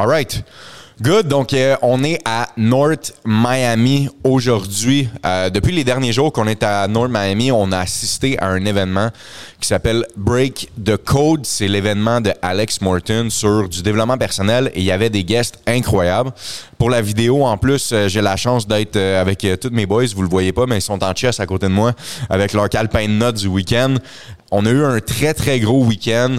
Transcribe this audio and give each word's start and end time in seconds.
All 0.00 0.06
right. 0.06 0.42
Good. 1.02 1.28
Donc, 1.28 1.52
euh, 1.52 1.76
on 1.82 2.02
est 2.02 2.20
à 2.24 2.48
North 2.56 3.12
Miami 3.26 4.08
aujourd'hui. 4.24 5.10
Euh, 5.26 5.50
depuis 5.50 5.74
les 5.74 5.84
derniers 5.84 6.14
jours 6.14 6.32
qu'on 6.32 6.46
est 6.46 6.62
à 6.62 6.88
North 6.88 7.10
Miami, 7.10 7.52
on 7.52 7.70
a 7.70 7.80
assisté 7.80 8.38
à 8.38 8.46
un 8.46 8.64
événement 8.64 9.10
qui 9.60 9.68
s'appelle 9.68 10.06
Break 10.16 10.70
the 10.82 10.96
Code. 10.96 11.44
C'est 11.44 11.68
l'événement 11.68 12.22
de 12.22 12.32
Alex 12.40 12.80
Morton 12.80 13.28
sur 13.28 13.68
du 13.68 13.82
développement 13.82 14.16
personnel 14.16 14.70
et 14.72 14.78
il 14.78 14.84
y 14.84 14.90
avait 14.90 15.10
des 15.10 15.22
guests 15.22 15.60
incroyables. 15.66 16.30
Pour 16.78 16.88
la 16.88 17.02
vidéo, 17.02 17.44
en 17.44 17.58
plus, 17.58 17.90
euh, 17.92 18.08
j'ai 18.08 18.22
la 18.22 18.36
chance 18.36 18.66
d'être 18.66 18.96
avec 18.96 19.46
tous 19.60 19.70
mes 19.70 19.84
boys. 19.84 20.06
Vous 20.16 20.22
le 20.22 20.30
voyez 20.30 20.54
pas, 20.54 20.64
mais 20.64 20.78
ils 20.78 20.82
sont 20.82 21.04
en 21.04 21.14
chess 21.14 21.40
à 21.40 21.46
côté 21.46 21.66
de 21.66 21.72
moi 21.72 21.92
avec 22.30 22.54
leur 22.54 22.70
calepin 22.70 23.06
de 23.06 23.12
notes 23.12 23.36
du 23.36 23.48
week-end. 23.48 23.96
On 24.50 24.64
a 24.64 24.70
eu 24.70 24.82
un 24.82 24.98
très, 25.00 25.34
très 25.34 25.60
gros 25.60 25.84
week-end. 25.84 26.38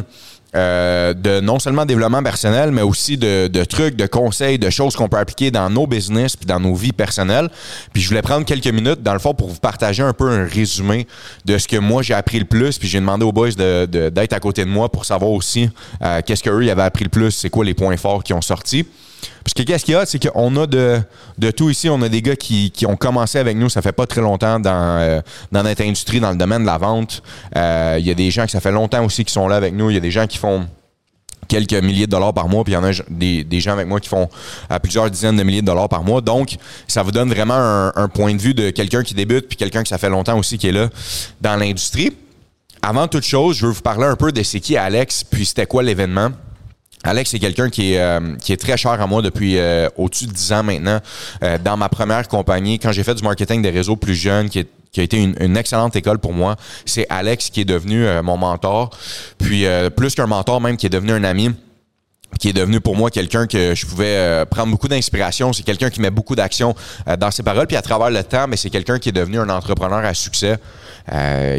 Euh, 0.54 1.13
de 1.13 1.39
non 1.39 1.59
seulement 1.59 1.86
développement 1.86 2.21
personnel, 2.21 2.71
mais 2.71 2.81
aussi 2.81 3.15
de, 3.15 3.47
de 3.47 3.63
trucs, 3.63 3.95
de 3.95 4.05
conseils, 4.05 4.59
de 4.59 4.70
choses 4.70 4.97
qu'on 4.97 5.07
peut 5.07 5.18
appliquer 5.18 5.50
dans 5.50 5.69
nos 5.69 5.87
business 5.87 6.36
puis 6.36 6.46
dans 6.46 6.60
nos 6.60 6.75
vies 6.75 6.91
personnelles. 6.91 7.50
Puis 7.93 8.01
je 8.01 8.10
voulais 8.10 8.21
prendre 8.21 8.46
quelques 8.46 8.68
minutes, 8.68 9.01
dans 9.01 9.14
le 9.14 9.19
fond, 9.19 9.33
pour 9.33 9.47
vous 9.47 9.60
partager 9.60 10.04
un 10.04 10.11
peu 10.11 10.29
un 10.29 10.46
résumé 10.46 11.07
de 11.46 11.57
ce 11.57 11.69
que 11.69 11.77
moi 11.77 12.01
j'ai 12.01 12.14
appris 12.15 12.37
le 12.37 12.43
plus. 12.43 12.77
Puis 12.77 12.89
j'ai 12.89 13.00
demandé 13.00 13.24
aux 13.24 13.32
boys 13.32 13.51
d'être 13.51 13.91
de, 13.91 14.11
à 14.36 14.39
côté 14.41 14.65
de 14.65 14.69
moi 14.69 14.89
pour 14.91 15.05
savoir 15.05 15.32
aussi 15.32 15.69
euh, 16.01 16.19
qu'est-ce 16.25 16.43
qu'eux 16.43 16.69
avaient 16.69 16.82
appris 16.82 17.05
le 17.05 17.10
plus, 17.10 17.32
c'est 17.32 17.49
quoi 17.49 17.63
les 17.63 17.74
points 17.74 17.96
forts 17.96 18.21
qui 18.21 18.33
ont 18.33 18.41
sorti. 18.41 18.86
Parce 19.43 19.54
que 19.54 19.63
qu'est-ce 19.63 19.86
qu'il 19.86 19.93
y 19.93 19.97
a, 19.97 20.05
c'est 20.05 20.19
qu'on 20.19 20.55
a 20.57 20.68
de, 20.68 21.00
de 21.37 21.51
tout 21.51 21.69
ici. 21.69 21.89
On 21.89 22.01
a 22.01 22.09
des 22.09 22.21
gars 22.21 22.36
qui, 22.36 22.71
qui, 22.71 22.86
ont 22.86 22.95
commencé 22.95 23.39
avec 23.39 23.57
nous, 23.57 23.69
ça 23.69 23.82
fait 23.82 23.91
pas 23.91 24.05
très 24.05 24.21
longtemps 24.21 24.59
dans, 24.59 24.99
euh, 24.99 25.21
dans 25.51 25.63
notre 25.63 25.82
industrie, 25.82 26.19
dans 26.19 26.32
le 26.32 26.37
domaine 26.37 26.61
de 26.61 26.68
la 26.68 26.77
vente. 26.77 27.23
Euh, 27.55 27.97
il 27.99 28.05
y 28.05 28.11
a 28.11 28.13
des 28.13 28.32
gens 28.32 28.46
qui 28.46 28.51
ça 28.51 28.61
fait 28.61 28.71
longtemps 28.71 29.04
aussi 29.04 29.25
qui 29.25 29.33
sont 29.33 29.47
là 29.47 29.55
avec 29.55 29.73
nous. 29.73 29.89
Il 29.89 29.93
y 29.93 29.97
a 29.97 30.01
des 30.01 30.11
gens 30.11 30.27
qui 30.27 30.37
font 30.37 30.68
quelques 31.47 31.73
milliers 31.73 32.05
de 32.05 32.11
dollars 32.11 32.33
par 32.33 32.47
mois, 32.47 32.63
puis 32.63 32.73
il 32.73 32.75
y 32.75 32.80
en 32.80 32.83
a 32.83 32.91
des, 33.09 33.44
des, 33.44 33.59
gens 33.59 33.73
avec 33.73 33.88
moi 33.88 33.99
qui 33.99 34.08
font 34.08 34.30
à 34.69 34.80
plusieurs 34.80 35.09
dizaines 35.11 35.35
de 35.35 35.44
milliers 35.44 35.61
de 35.61 35.66
dollars 35.66 35.89
par 35.89 36.03
mois. 36.03 36.21
Donc, 36.21 36.55
ça 36.88 37.03
vous 37.03 37.11
donne 37.11 37.30
vraiment 37.30 37.55
un, 37.55 37.91
un 37.95 38.07
point 38.07 38.33
de 38.33 38.41
vue 38.41 38.53
de 38.53 38.69
quelqu'un 38.69 39.03
qui 39.03 39.13
débute, 39.13 39.47
puis 39.49 39.57
quelqu'un 39.57 39.83
qui 39.83 39.89
ça 39.89 39.97
fait 39.97 40.09
longtemps 40.09 40.38
aussi 40.38 40.57
qui 40.57 40.67
est 40.67 40.71
là 40.71 40.88
dans 41.41 41.57
l'industrie. 41.57 42.13
Avant 42.81 43.07
toute 43.07 43.23
chose, 43.23 43.57
je 43.57 43.66
veux 43.66 43.73
vous 43.73 43.81
parler 43.81 44.05
un 44.05 44.16
peu 44.16 44.31
de 44.31 44.41
c'est 44.44 44.59
qui 44.59 44.77
Alex, 44.77 45.23
puis 45.23 45.45
c'était 45.45 45.66
quoi 45.66 45.83
l'événement. 45.83 46.29
Alex, 47.03 47.31
c'est 47.31 47.39
quelqu'un 47.39 47.69
qui 47.69 47.94
est, 47.94 47.99
euh, 47.99 48.35
qui 48.38 48.53
est 48.53 48.57
très 48.57 48.77
cher 48.77 48.91
à 48.91 49.07
moi 49.07 49.21
depuis 49.21 49.57
euh, 49.57 49.89
au-dessus 49.97 50.27
de 50.27 50.33
10 50.33 50.53
ans 50.53 50.63
maintenant. 50.63 50.99
Euh, 51.44 51.57
dans 51.57 51.77
ma 51.77 51.89
première 51.89 52.27
compagnie, 52.27 52.77
quand 52.77 52.91
j'ai 52.91 53.03
fait 53.03 53.16
du 53.16 53.23
marketing 53.23 53.61
des 53.61 53.71
réseaux 53.71 53.95
plus 53.95 54.16
jeunes, 54.16 54.49
qui, 54.49 54.59
a 54.59 55.02
été 55.02 55.17
une, 55.17 55.35
une, 55.39 55.57
excellente 55.57 55.95
école 55.95 56.19
pour 56.19 56.33
moi, 56.33 56.57
c'est 56.85 57.07
Alex 57.09 57.49
qui 57.49 57.61
est 57.61 57.66
devenu 57.66 58.05
mon 58.23 58.38
mentor. 58.38 58.91
Puis 59.38 59.66
plus 59.95 60.16
qu'un 60.16 60.27
mentor 60.27 60.59
même, 60.61 60.77
qui 60.77 60.85
est 60.85 60.89
devenu 60.89 61.13
un 61.13 61.23
ami 61.23 61.52
qui 62.39 62.49
est 62.49 62.53
devenu 62.53 62.79
pour 62.79 62.95
moi 62.95 63.11
quelqu'un 63.11 63.47
que 63.47 63.75
je 63.75 63.85
pouvais 63.85 64.45
prendre 64.49 64.71
beaucoup 64.71 64.87
d'inspiration. 64.87 65.53
C'est 65.53 65.63
quelqu'un 65.63 65.89
qui 65.89 66.01
met 66.01 66.09
beaucoup 66.09 66.35
d'action 66.35 66.75
dans 67.19 67.31
ses 67.31 67.43
paroles. 67.43 67.67
Puis 67.67 67.77
à 67.77 67.81
travers 67.81 68.09
le 68.09 68.23
temps, 68.23 68.47
mais 68.47 68.57
c'est 68.57 68.69
quelqu'un 68.69 68.99
qui 68.99 69.09
est 69.09 69.13
devenu 69.13 69.39
un 69.39 69.49
entrepreneur 69.49 69.99
à 69.99 70.13
succès, 70.13 70.57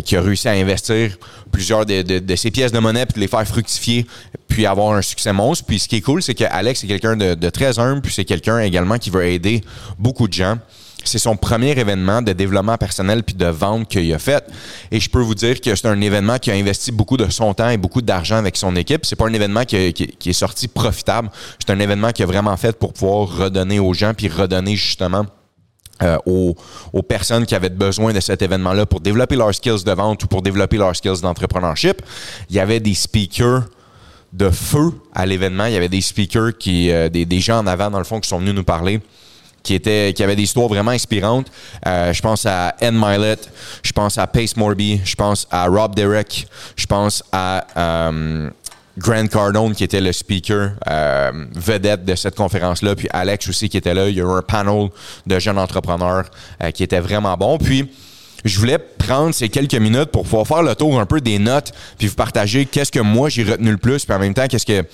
qui 0.05 0.17
a 0.17 0.20
réussi 0.20 0.48
à 0.48 0.53
investir 0.53 1.17
plusieurs 1.51 1.87
de, 1.87 2.37
ses 2.37 2.51
pièces 2.51 2.73
de 2.73 2.79
monnaie 2.79 3.06
puis 3.06 3.14
de 3.14 3.20
les 3.20 3.29
faire 3.29 3.47
fructifier 3.47 4.06
puis 4.48 4.67
avoir 4.67 4.95
un 4.95 5.03
succès 5.03 5.33
monstre. 5.33 5.64
Puis 5.67 5.79
ce 5.79 5.89
qui 5.89 5.97
est 5.97 6.01
cool, 6.01 6.23
c'est 6.23 6.34
que 6.34 6.45
Alex 6.45 6.84
est 6.84 6.86
quelqu'un 6.86 7.17
de, 7.17 7.34
de, 7.34 7.51
très 7.51 7.79
humble, 7.79 8.01
puis 8.01 8.12
c'est 8.12 8.25
quelqu'un 8.25 8.59
également 8.61 8.98
qui 8.98 9.11
veut 9.11 9.25
aider 9.25 9.62
beaucoup 9.98 10.27
de 10.27 10.33
gens. 10.33 10.59
C'est 11.05 11.19
son 11.19 11.36
premier 11.36 11.70
événement 11.70 12.22
de 12.22 12.33
développement 12.33 12.77
personnel 12.77 13.22
puis 13.22 13.34
de 13.34 13.47
vente 13.47 13.89
qu'il 13.89 14.12
a 14.12 14.19
fait. 14.19 14.45
Et 14.91 15.00
je 15.00 15.11
peux 15.11 15.20
vous 15.20 15.34
dire 15.34 15.61
que 15.61 15.75
c'est 15.75 15.86
un 15.86 16.00
événement 16.00 16.39
qui 16.39 16.50
a 16.50 16.55
investi 16.55 16.92
beaucoup 16.92 17.17
de 17.17 17.28
son 17.31 17.55
temps 17.55 17.69
et 17.69 17.77
beaucoup 17.77 18.03
d'argent 18.03 18.36
avec 18.36 18.56
son 18.56 18.75
équipe. 18.77 19.05
C'est 19.06 19.17
pas 19.17 19.27
un 19.27 19.33
événement 19.33 19.64
qui, 19.64 19.77
est 19.77 20.33
sorti 20.33 20.69
profitable. 20.69 21.30
C'est 21.58 21.73
un 21.73 21.80
événement 21.80 22.12
qui 22.12 22.23
a 22.23 22.27
vraiment 22.27 22.56
fait 22.56 22.78
pour 22.78 22.92
pouvoir 22.92 23.28
redonner 23.36 23.78
aux 23.78 23.95
gens 23.95 24.14
puis 24.14 24.28
redonner 24.28 24.77
justement 24.77 25.27
euh, 26.03 26.17
aux, 26.27 26.56
aux, 26.92 27.03
personnes 27.03 27.47
qui 27.47 27.55
avaient 27.55 27.69
besoin 27.69 28.12
de 28.12 28.20
cet 28.20 28.42
événement-là 28.42 28.86
pour 28.86 29.00
développer 29.00 29.36
leurs 29.36 29.55
skills 29.55 29.84
de 29.84 29.92
vente 29.92 30.24
ou 30.24 30.27
pour 30.27 30.42
développer 30.42 30.77
leurs 30.77 30.96
skills 30.96 31.20
d'entrepreneurship. 31.20 32.02
Il 32.51 32.57
y 32.57 32.61
avait 32.61 32.80
des 32.80 32.95
speakers 32.95 33.64
de 34.33 34.51
feu 34.51 34.92
à 35.14 35.27
l'événement. 35.27 35.67
Il 35.67 35.74
y 35.74 35.77
avait 35.77 35.89
des 35.89 36.01
speakers, 36.01 36.57
qui, 36.58 36.91
euh, 36.91 37.08
des, 37.08 37.41
gens 37.41 37.58
en 37.58 37.67
avant, 37.67 37.91
dans 37.91 37.98
le 37.98 38.05
fond, 38.05 38.20
qui 38.20 38.29
sont 38.29 38.39
venus 38.39 38.55
nous 38.55 38.64
parler. 38.64 39.01
Qui, 39.62 39.74
étaient, 39.74 40.12
qui 40.12 40.24
avaient 40.24 40.34
des 40.34 40.42
histoires 40.42 40.67
vraiment 40.67 40.90
inspirantes. 40.90 41.46
Euh, 41.86 42.12
je 42.12 42.20
pense 42.20 42.46
à 42.46 42.74
Ed 42.80 42.95
Milet, 42.95 43.36
je 43.84 43.92
pense 43.92 44.18
à 44.18 44.27
Pace 44.27 44.56
Morby, 44.56 45.00
je 45.05 45.14
pense 45.14 45.46
à 45.52 45.67
Rob 45.67 45.95
Derek, 45.95 46.48
je 46.74 46.86
pense 46.86 47.23
à 47.30 47.64
euh, 47.77 48.50
Grant 48.98 49.27
Cardone 49.27 49.74
qui 49.74 49.84
était 49.84 50.00
le 50.00 50.12
speaker 50.12 50.73
euh, 50.89 51.33
vedette 51.55 52.05
de 52.05 52.14
cette 52.14 52.34
conférence-là, 52.34 52.95
puis 52.95 53.08
Alex 53.11 53.48
aussi 53.48 53.68
qui 53.68 53.77
était 53.77 53.95
là. 53.95 54.08
Il 54.08 54.17
y 54.17 54.20
a 54.20 54.24
eu 54.24 54.39
un 54.39 54.42
panel 54.42 54.89
de 55.27 55.39
jeunes 55.39 55.58
entrepreneurs 55.58 56.24
euh, 56.62 56.70
qui 56.70 56.83
était 56.83 57.00
vraiment 57.00 57.34
bon. 57.36 57.56
Puis 57.56 57.90
je 58.44 58.58
voulais 58.58 58.79
prendre 58.79 59.33
ces 59.33 59.48
quelques 59.48 59.74
minutes 59.74 60.11
pour 60.11 60.24
pouvoir 60.24 60.46
faire 60.46 60.62
le 60.62 60.74
tour 60.74 61.00
un 61.00 61.06
peu 61.06 61.20
des 61.20 61.39
notes, 61.39 61.73
puis 61.96 62.08
vous 62.08 62.14
partager 62.14 62.67
qu'est-ce 62.67 62.92
que 62.92 63.00
moi 63.00 63.29
j'ai 63.29 63.44
retenu 63.44 63.70
le 63.70 63.79
plus, 63.79 64.05
puis 64.05 64.14
en 64.14 64.18
même 64.18 64.34
temps 64.34 64.46
qu'est-ce 64.46 64.67
que 64.67 64.84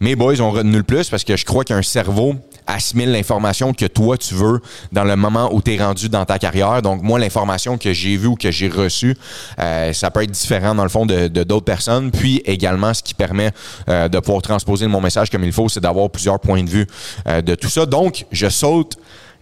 mes 0.00 0.16
boys 0.16 0.40
ont 0.40 0.50
retenu 0.50 0.78
le 0.78 0.82
plus, 0.82 1.08
parce 1.08 1.22
que 1.22 1.36
je 1.36 1.44
crois 1.44 1.64
qu'un 1.64 1.82
cerveau 1.82 2.34
assimile 2.66 3.12
l'information 3.12 3.72
que 3.72 3.86
toi 3.86 4.16
tu 4.16 4.34
veux 4.34 4.60
dans 4.92 5.04
le 5.04 5.16
moment 5.16 5.52
où 5.52 5.60
tu 5.60 5.74
es 5.74 5.82
rendu 5.82 6.08
dans 6.08 6.24
ta 6.24 6.38
carrière. 6.38 6.82
Donc 6.82 7.02
moi, 7.02 7.18
l'information 7.18 7.78
que 7.78 7.92
j'ai 7.92 8.16
vue 8.16 8.28
ou 8.28 8.36
que 8.36 8.50
j'ai 8.50 8.68
reçue, 8.68 9.16
euh, 9.58 9.92
ça 9.92 10.10
peut 10.10 10.22
être 10.22 10.30
différent 10.30 10.74
dans 10.74 10.82
le 10.82 10.88
fond 10.88 11.06
de 11.06 11.28
d'autres 11.28 11.64
personnes. 11.64 12.10
Puis 12.10 12.42
également, 12.44 12.94
ce 12.94 13.02
qui 13.02 13.14
permet 13.14 13.52
euh, 13.88 14.08
de 14.08 14.18
pouvoir 14.18 14.42
transposer 14.42 14.86
mon 14.86 15.00
message 15.00 15.30
comme 15.30 15.44
il 15.44 15.52
faut, 15.52 15.68
c'est 15.68 15.80
d'avoir 15.80 16.10
plusieurs 16.10 16.40
points 16.40 16.62
de 16.62 16.70
vue 16.70 16.86
euh, 17.26 17.42
de 17.42 17.54
tout 17.54 17.68
ça. 17.68 17.86
Donc, 17.86 18.26
je 18.32 18.48
saute 18.48 18.96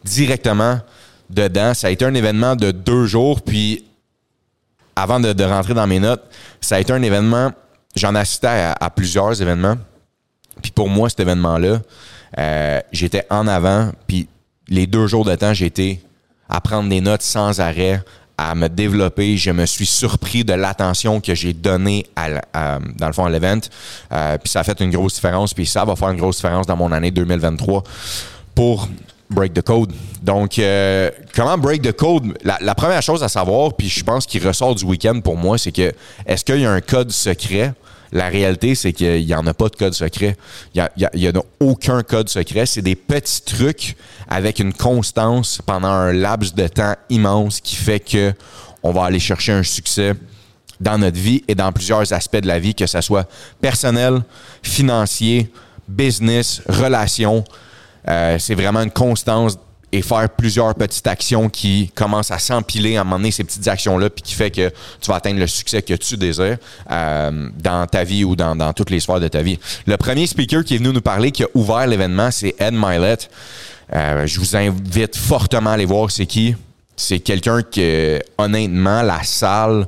directement 0.05 0.81
dedans. 1.31 1.75
Ça 1.75 1.88
a 1.88 1.91
été 1.91 2.05
un 2.05 2.15
événement 2.15 2.56
de 2.56 2.71
deux 2.71 3.06
jours. 3.06 3.41
Puis, 3.43 3.84
avant 4.97 5.21
de, 5.21 5.44
rentrer 5.44 5.75
dans 5.75 5.87
mes 5.87 6.00
notes, 6.00 6.22
ça 6.61 6.77
a 6.77 6.81
été 6.81 6.93
un 6.93 7.03
événement. 7.03 7.53
J'en 7.97 8.15
assistais 8.15 8.49
à, 8.49 8.77
à, 8.78 8.91
plusieurs 8.91 9.41
événements. 9.41 9.77
Puis 10.61 10.71
pour 10.71 10.88
moi, 10.88 11.09
cet 11.09 11.21
événement-là, 11.21 11.81
euh, 12.38 12.81
j'étais 12.93 13.26
en 13.31 13.47
avant. 13.47 13.91
Puis 14.06 14.28
les 14.69 14.87
deux 14.87 15.06
jours 15.06 15.25
de 15.25 15.34
temps, 15.34 15.54
j'étais 15.54 16.00
à 16.48 16.60
prendre 16.60 16.88
des 16.88 17.00
notes 17.00 17.22
sans 17.22 17.60
arrêt, 17.60 18.03
à 18.38 18.54
me 18.54 18.69
développer. 18.69 19.37
Je 19.37 19.50
me 19.50 19.66
suis 19.66 19.87
surpris 19.87 20.44
de 20.44 20.53
l'attention 20.53 21.20
que 21.20 21.34
j'ai 21.34 21.53
donnée 21.53 22.06
à, 22.16 22.78
dans 22.97 23.06
le 23.06 23.12
fond 23.12 23.25
à 23.25 23.31
l'event. 23.31 23.60
Euh, 24.12 24.38
puis 24.38 24.50
ça 24.50 24.60
a 24.60 24.65
fait 24.65 24.81
une 24.81 24.91
grosse 24.91 25.15
différence. 25.15 25.54
Puis 25.54 25.66
ça 25.66 25.84
va 25.84 25.97
faire 25.97 26.10
une 26.10 26.19
grosse 26.19 26.37
différence 26.37 26.66
dans 26.66 26.76
mon 26.76 26.93
année 26.93 27.10
2023 27.10 27.82
pour 28.54 28.88
break 29.31 29.54
the 29.54 29.62
code. 29.62 29.93
Donc, 30.22 30.59
euh, 30.59 31.10
comment 31.34 31.56
break 31.56 31.82
the 31.82 31.93
code? 31.93 32.37
La, 32.44 32.59
la, 32.60 32.75
première 32.75 33.03
chose 33.03 33.22
à 33.22 33.28
savoir, 33.28 33.75
puis 33.75 33.88
je 33.88 34.04
pense 34.04 34.26
qu'il 34.26 34.47
ressort 34.47 34.75
du 34.75 34.84
week-end 34.84 35.20
pour 35.20 35.37
moi, 35.37 35.56
c'est 35.59 35.72
que 35.72 35.93
est-ce 36.26 36.44
qu'il 36.44 36.60
y 36.60 36.66
a 36.66 36.70
un 36.70 36.81
code 36.81 37.10
secret? 37.10 37.72
La 38.12 38.28
réalité, 38.28 38.75
c'est 38.75 38.93
qu'il 38.93 39.25
n'y 39.25 39.34
en 39.34 39.47
a 39.47 39.55
pas 39.55 39.69
de 39.69 39.77
code 39.77 39.95
secret. 39.95 40.37
Il 40.75 40.87
n'y 41.17 41.27
a, 41.27 41.31
a, 41.31 41.43
aucun 41.61 42.03
code 42.03 42.28
secret. 42.28 42.67
C'est 42.67 42.83
des 42.83 42.95
petits 42.95 43.43
trucs 43.43 43.97
avec 44.28 44.59
une 44.59 44.75
constance 44.75 45.61
pendant 45.65 45.89
un 45.89 46.12
laps 46.12 46.55
de 46.55 46.69
temps 46.69 46.95
immense 47.09 47.61
qui 47.61 47.77
fait 47.77 48.00
que 48.00 48.34
on 48.83 48.93
va 48.93 49.05
aller 49.05 49.21
chercher 49.21 49.53
un 49.53 49.62
succès 49.62 50.15
dans 50.81 50.99
notre 50.99 51.19
vie 51.19 51.43
et 51.49 51.55
dans 51.55 51.73
plusieurs 51.73 52.12
aspects 52.12 52.39
de 52.39 52.49
la 52.49 52.59
vie, 52.59 52.75
que 52.75 52.87
ce 52.87 53.00
soit 53.00 53.28
personnel, 53.61 54.21
financier, 54.62 55.50
business, 55.89 56.62
relation. 56.69 57.44
Euh, 58.09 58.39
c'est 58.39 58.55
vraiment 58.56 58.81
une 58.83 58.91
constance 58.91 59.59
et 59.93 60.01
faire 60.01 60.29
plusieurs 60.31 60.75
petites 60.75 61.07
actions 61.07 61.49
qui 61.51 61.91
commencent 61.95 62.31
à 62.31 62.39
s'empiler 62.39 62.97
à 62.97 63.03
un 63.03 63.05
moment 63.05 63.19
donné, 63.19 63.31
ces 63.31 63.45
petites 63.45 63.69
actions-là, 63.69 64.09
puis 64.09 64.23
qui 64.23 64.35
fait 64.35 64.51
que 64.51 64.71
tu 65.01 65.09
vas 65.09 65.17
atteindre 65.17 65.39
le 65.39 65.47
succès 65.47 65.83
que 65.83 65.95
tu 65.95 66.17
désires 66.17 66.57
euh, 66.91 67.49
dans 67.59 67.87
ta 67.87 68.03
vie 68.03 68.25
ou 68.25 68.35
dans, 68.35 68.57
dans 68.57 68.73
toutes 68.73 68.91
les 68.91 69.01
sphères 69.01 69.21
de 69.21 69.29
ta 69.29 69.43
vie. 69.43 69.59
Le 69.87 69.97
premier 69.99 70.27
speaker 70.27 70.65
qui 70.65 70.75
est 70.75 70.79
venu 70.79 70.93
nous 70.93 71.03
parler, 71.03 71.31
qui 71.31 71.45
a 71.45 71.49
ouvert 71.55 71.87
l'événement, 71.87 72.31
c'est 72.31 72.55
Ed 72.59 72.73
Milet. 72.75 73.19
Euh, 73.94 74.27
je 74.27 74.41
vous 74.41 74.56
invite 74.56 75.17
fortement 75.17 75.71
à 75.71 75.75
aller 75.75 75.85
voir 75.85 76.11
c'est 76.11 76.27
qui. 76.27 76.55
C'est 76.97 77.21
quelqu'un 77.21 77.62
que, 77.62 78.21
honnêtement, 78.38 79.03
la 79.03 79.23
salle 79.23 79.87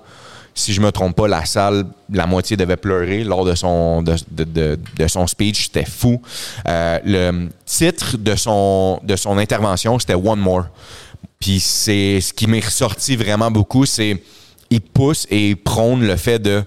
si 0.55 0.73
je 0.73 0.81
me 0.81 0.93
trompe 0.93 1.17
pas, 1.17 1.27
la 1.27 1.45
salle, 1.45 1.85
la 2.13 2.27
moitié 2.27 2.57
devait 2.57 2.77
pleurer 2.77 3.25
lors 3.25 3.45
de 3.45 3.55
son, 3.55 4.03
de, 4.03 4.15
de, 4.31 4.79
de, 4.97 5.09
son 5.09 5.27
speech. 5.27 5.65
C'était 5.65 5.85
fou. 5.85 6.23
Euh, 6.69 6.99
le 7.05 7.49
titre 7.67 8.17
de 8.17 8.37
son, 8.37 9.01
de 9.03 9.17
son 9.17 9.37
intervention, 9.39 9.99
c'était 9.99 10.15
One 10.15 10.39
More. 10.39 10.67
Puis 11.41 11.61
c'est 11.61 12.21
ce 12.21 12.33
qui 12.33 12.47
m'est 12.47 12.65
ressorti 12.65 13.17
vraiment 13.17 13.51
beaucoup, 13.51 13.85
c'est 13.85 14.23
il 14.71 14.81
pousse 14.81 15.27
et 15.31 15.55
prône 15.57 16.07
le 16.07 16.17
fait 16.17 16.39
de 16.39 16.63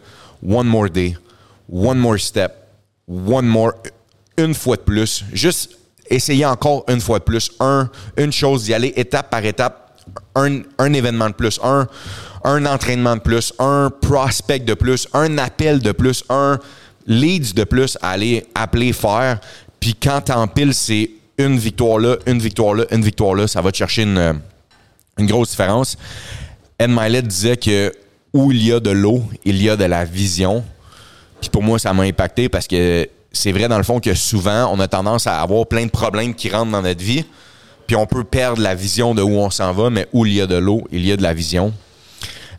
One 0.47 0.67
More 0.67 0.89
Day, 0.89 1.17
One 1.71 1.97
More 1.97 2.19
Step, 2.19 2.53
One 3.07 3.45
More, 3.45 3.73
une 4.37 4.53
fois 4.53 4.75
de 4.75 4.81
plus. 4.81 5.23
Juste 5.33 5.71
essayer 6.09 6.45
encore 6.45 6.83
une 6.89 7.01
fois 7.01 7.19
de 7.19 7.23
plus. 7.23 7.51
Un, 7.59 7.89
une 8.17 8.31
chose, 8.31 8.65
d'y 8.65 8.73
aller 8.73 8.93
étape 8.95 9.29
par 9.29 9.43
étape. 9.43 9.83
Un, 10.35 10.61
un 10.77 10.93
événement 10.93 11.27
de 11.29 11.33
plus. 11.33 11.59
Un, 11.63 11.87
un 12.43 12.65
entraînement 12.65 13.15
de 13.15 13.21
plus, 13.21 13.53
un 13.59 13.89
prospect 14.01 14.59
de 14.59 14.73
plus, 14.73 15.07
un 15.13 15.37
appel 15.37 15.79
de 15.79 15.91
plus, 15.91 16.23
un 16.29 16.59
leads 17.05 17.53
de 17.53 17.63
plus 17.63 17.97
à 18.01 18.11
aller 18.11 18.45
appeler 18.55 18.93
faire. 18.93 19.39
Puis 19.79 19.95
quand 19.95 20.21
t'empiles, 20.21 20.73
c'est 20.73 21.11
une 21.37 21.57
victoire 21.57 21.99
là, 21.99 22.17
une 22.25 22.39
victoire 22.39 22.73
là, 22.73 22.85
une 22.91 23.03
victoire 23.03 23.35
là, 23.35 23.47
ça 23.47 23.61
va 23.61 23.71
te 23.71 23.77
chercher 23.77 24.03
une, 24.03 24.41
une 25.17 25.27
grosse 25.27 25.51
différence. 25.51 25.97
Ed 26.79 26.89
Milet 26.89 27.21
disait 27.21 27.57
que 27.57 27.91
où 28.33 28.51
il 28.51 28.63
y 28.63 28.71
a 28.71 28.79
de 28.79 28.91
l'eau, 28.91 29.23
il 29.45 29.61
y 29.61 29.69
a 29.69 29.75
de 29.75 29.85
la 29.85 30.05
vision. 30.05 30.63
Puis 31.39 31.49
pour 31.49 31.63
moi, 31.63 31.79
ça 31.79 31.93
m'a 31.93 32.03
impacté 32.03 32.49
parce 32.49 32.67
que 32.67 33.07
c'est 33.31 33.51
vrai 33.51 33.67
dans 33.67 33.77
le 33.77 33.83
fond 33.83 33.99
que 33.99 34.13
souvent, 34.13 34.71
on 34.73 34.79
a 34.79 34.87
tendance 34.87 35.27
à 35.27 35.41
avoir 35.41 35.65
plein 35.67 35.85
de 35.85 35.91
problèmes 35.91 36.33
qui 36.33 36.49
rentrent 36.49 36.71
dans 36.71 36.81
notre 36.81 37.03
vie. 37.03 37.25
Puis 37.85 37.95
on 37.95 38.05
peut 38.05 38.23
perdre 38.23 38.61
la 38.61 38.75
vision 38.75 39.15
de 39.15 39.21
où 39.21 39.37
on 39.37 39.49
s'en 39.49 39.71
va, 39.71 39.89
mais 39.89 40.07
où 40.11 40.25
il 40.25 40.33
y 40.33 40.41
a 40.41 40.47
de 40.47 40.57
l'eau, 40.57 40.83
il 40.91 41.05
y 41.05 41.11
a 41.11 41.17
de 41.17 41.23
la 41.23 41.33
vision. 41.33 41.73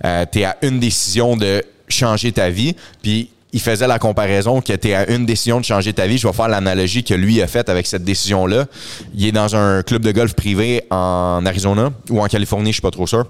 Euh, 0.05 0.25
tu 0.31 0.41
es 0.41 0.45
à 0.45 0.57
une 0.63 0.81
décision 0.81 1.37
de 1.37 1.63
changer 1.89 2.33
ta 2.33 2.51
vie. 2.51 2.75
Puis 3.03 3.31
il 3.53 3.61
faisait 3.61 3.87
la 3.87 3.99
comparaison 3.99 4.61
que 4.61 4.73
tu 4.75 4.93
à 4.93 5.11
une 5.11 5.25
décision 5.25 5.61
de 5.61 5.65
changer 5.65 5.93
ta 5.93 6.07
vie. 6.07 6.19
Je 6.19 6.27
vais 6.27 6.33
faire 6.33 6.49
l'analogie 6.49 7.03
que 7.03 7.15
lui 7.15 7.41
a 7.41 7.47
faite 7.47 7.69
avec 7.69 7.87
cette 7.87 8.05
décision-là. 8.05 8.67
Il 9.15 9.27
est 9.27 9.33
dans 9.33 9.57
un 9.57 9.83
club 9.83 10.03
de 10.03 10.13
golf 10.13 10.35
privé 10.35 10.85
en 10.91 11.45
Arizona 11.47 11.91
ou 12.11 12.21
en 12.21 12.27
Californie, 12.27 12.71
je 12.71 12.75
suis 12.75 12.83
pas 12.83 12.91
trop 12.91 13.07
sûr. 13.07 13.27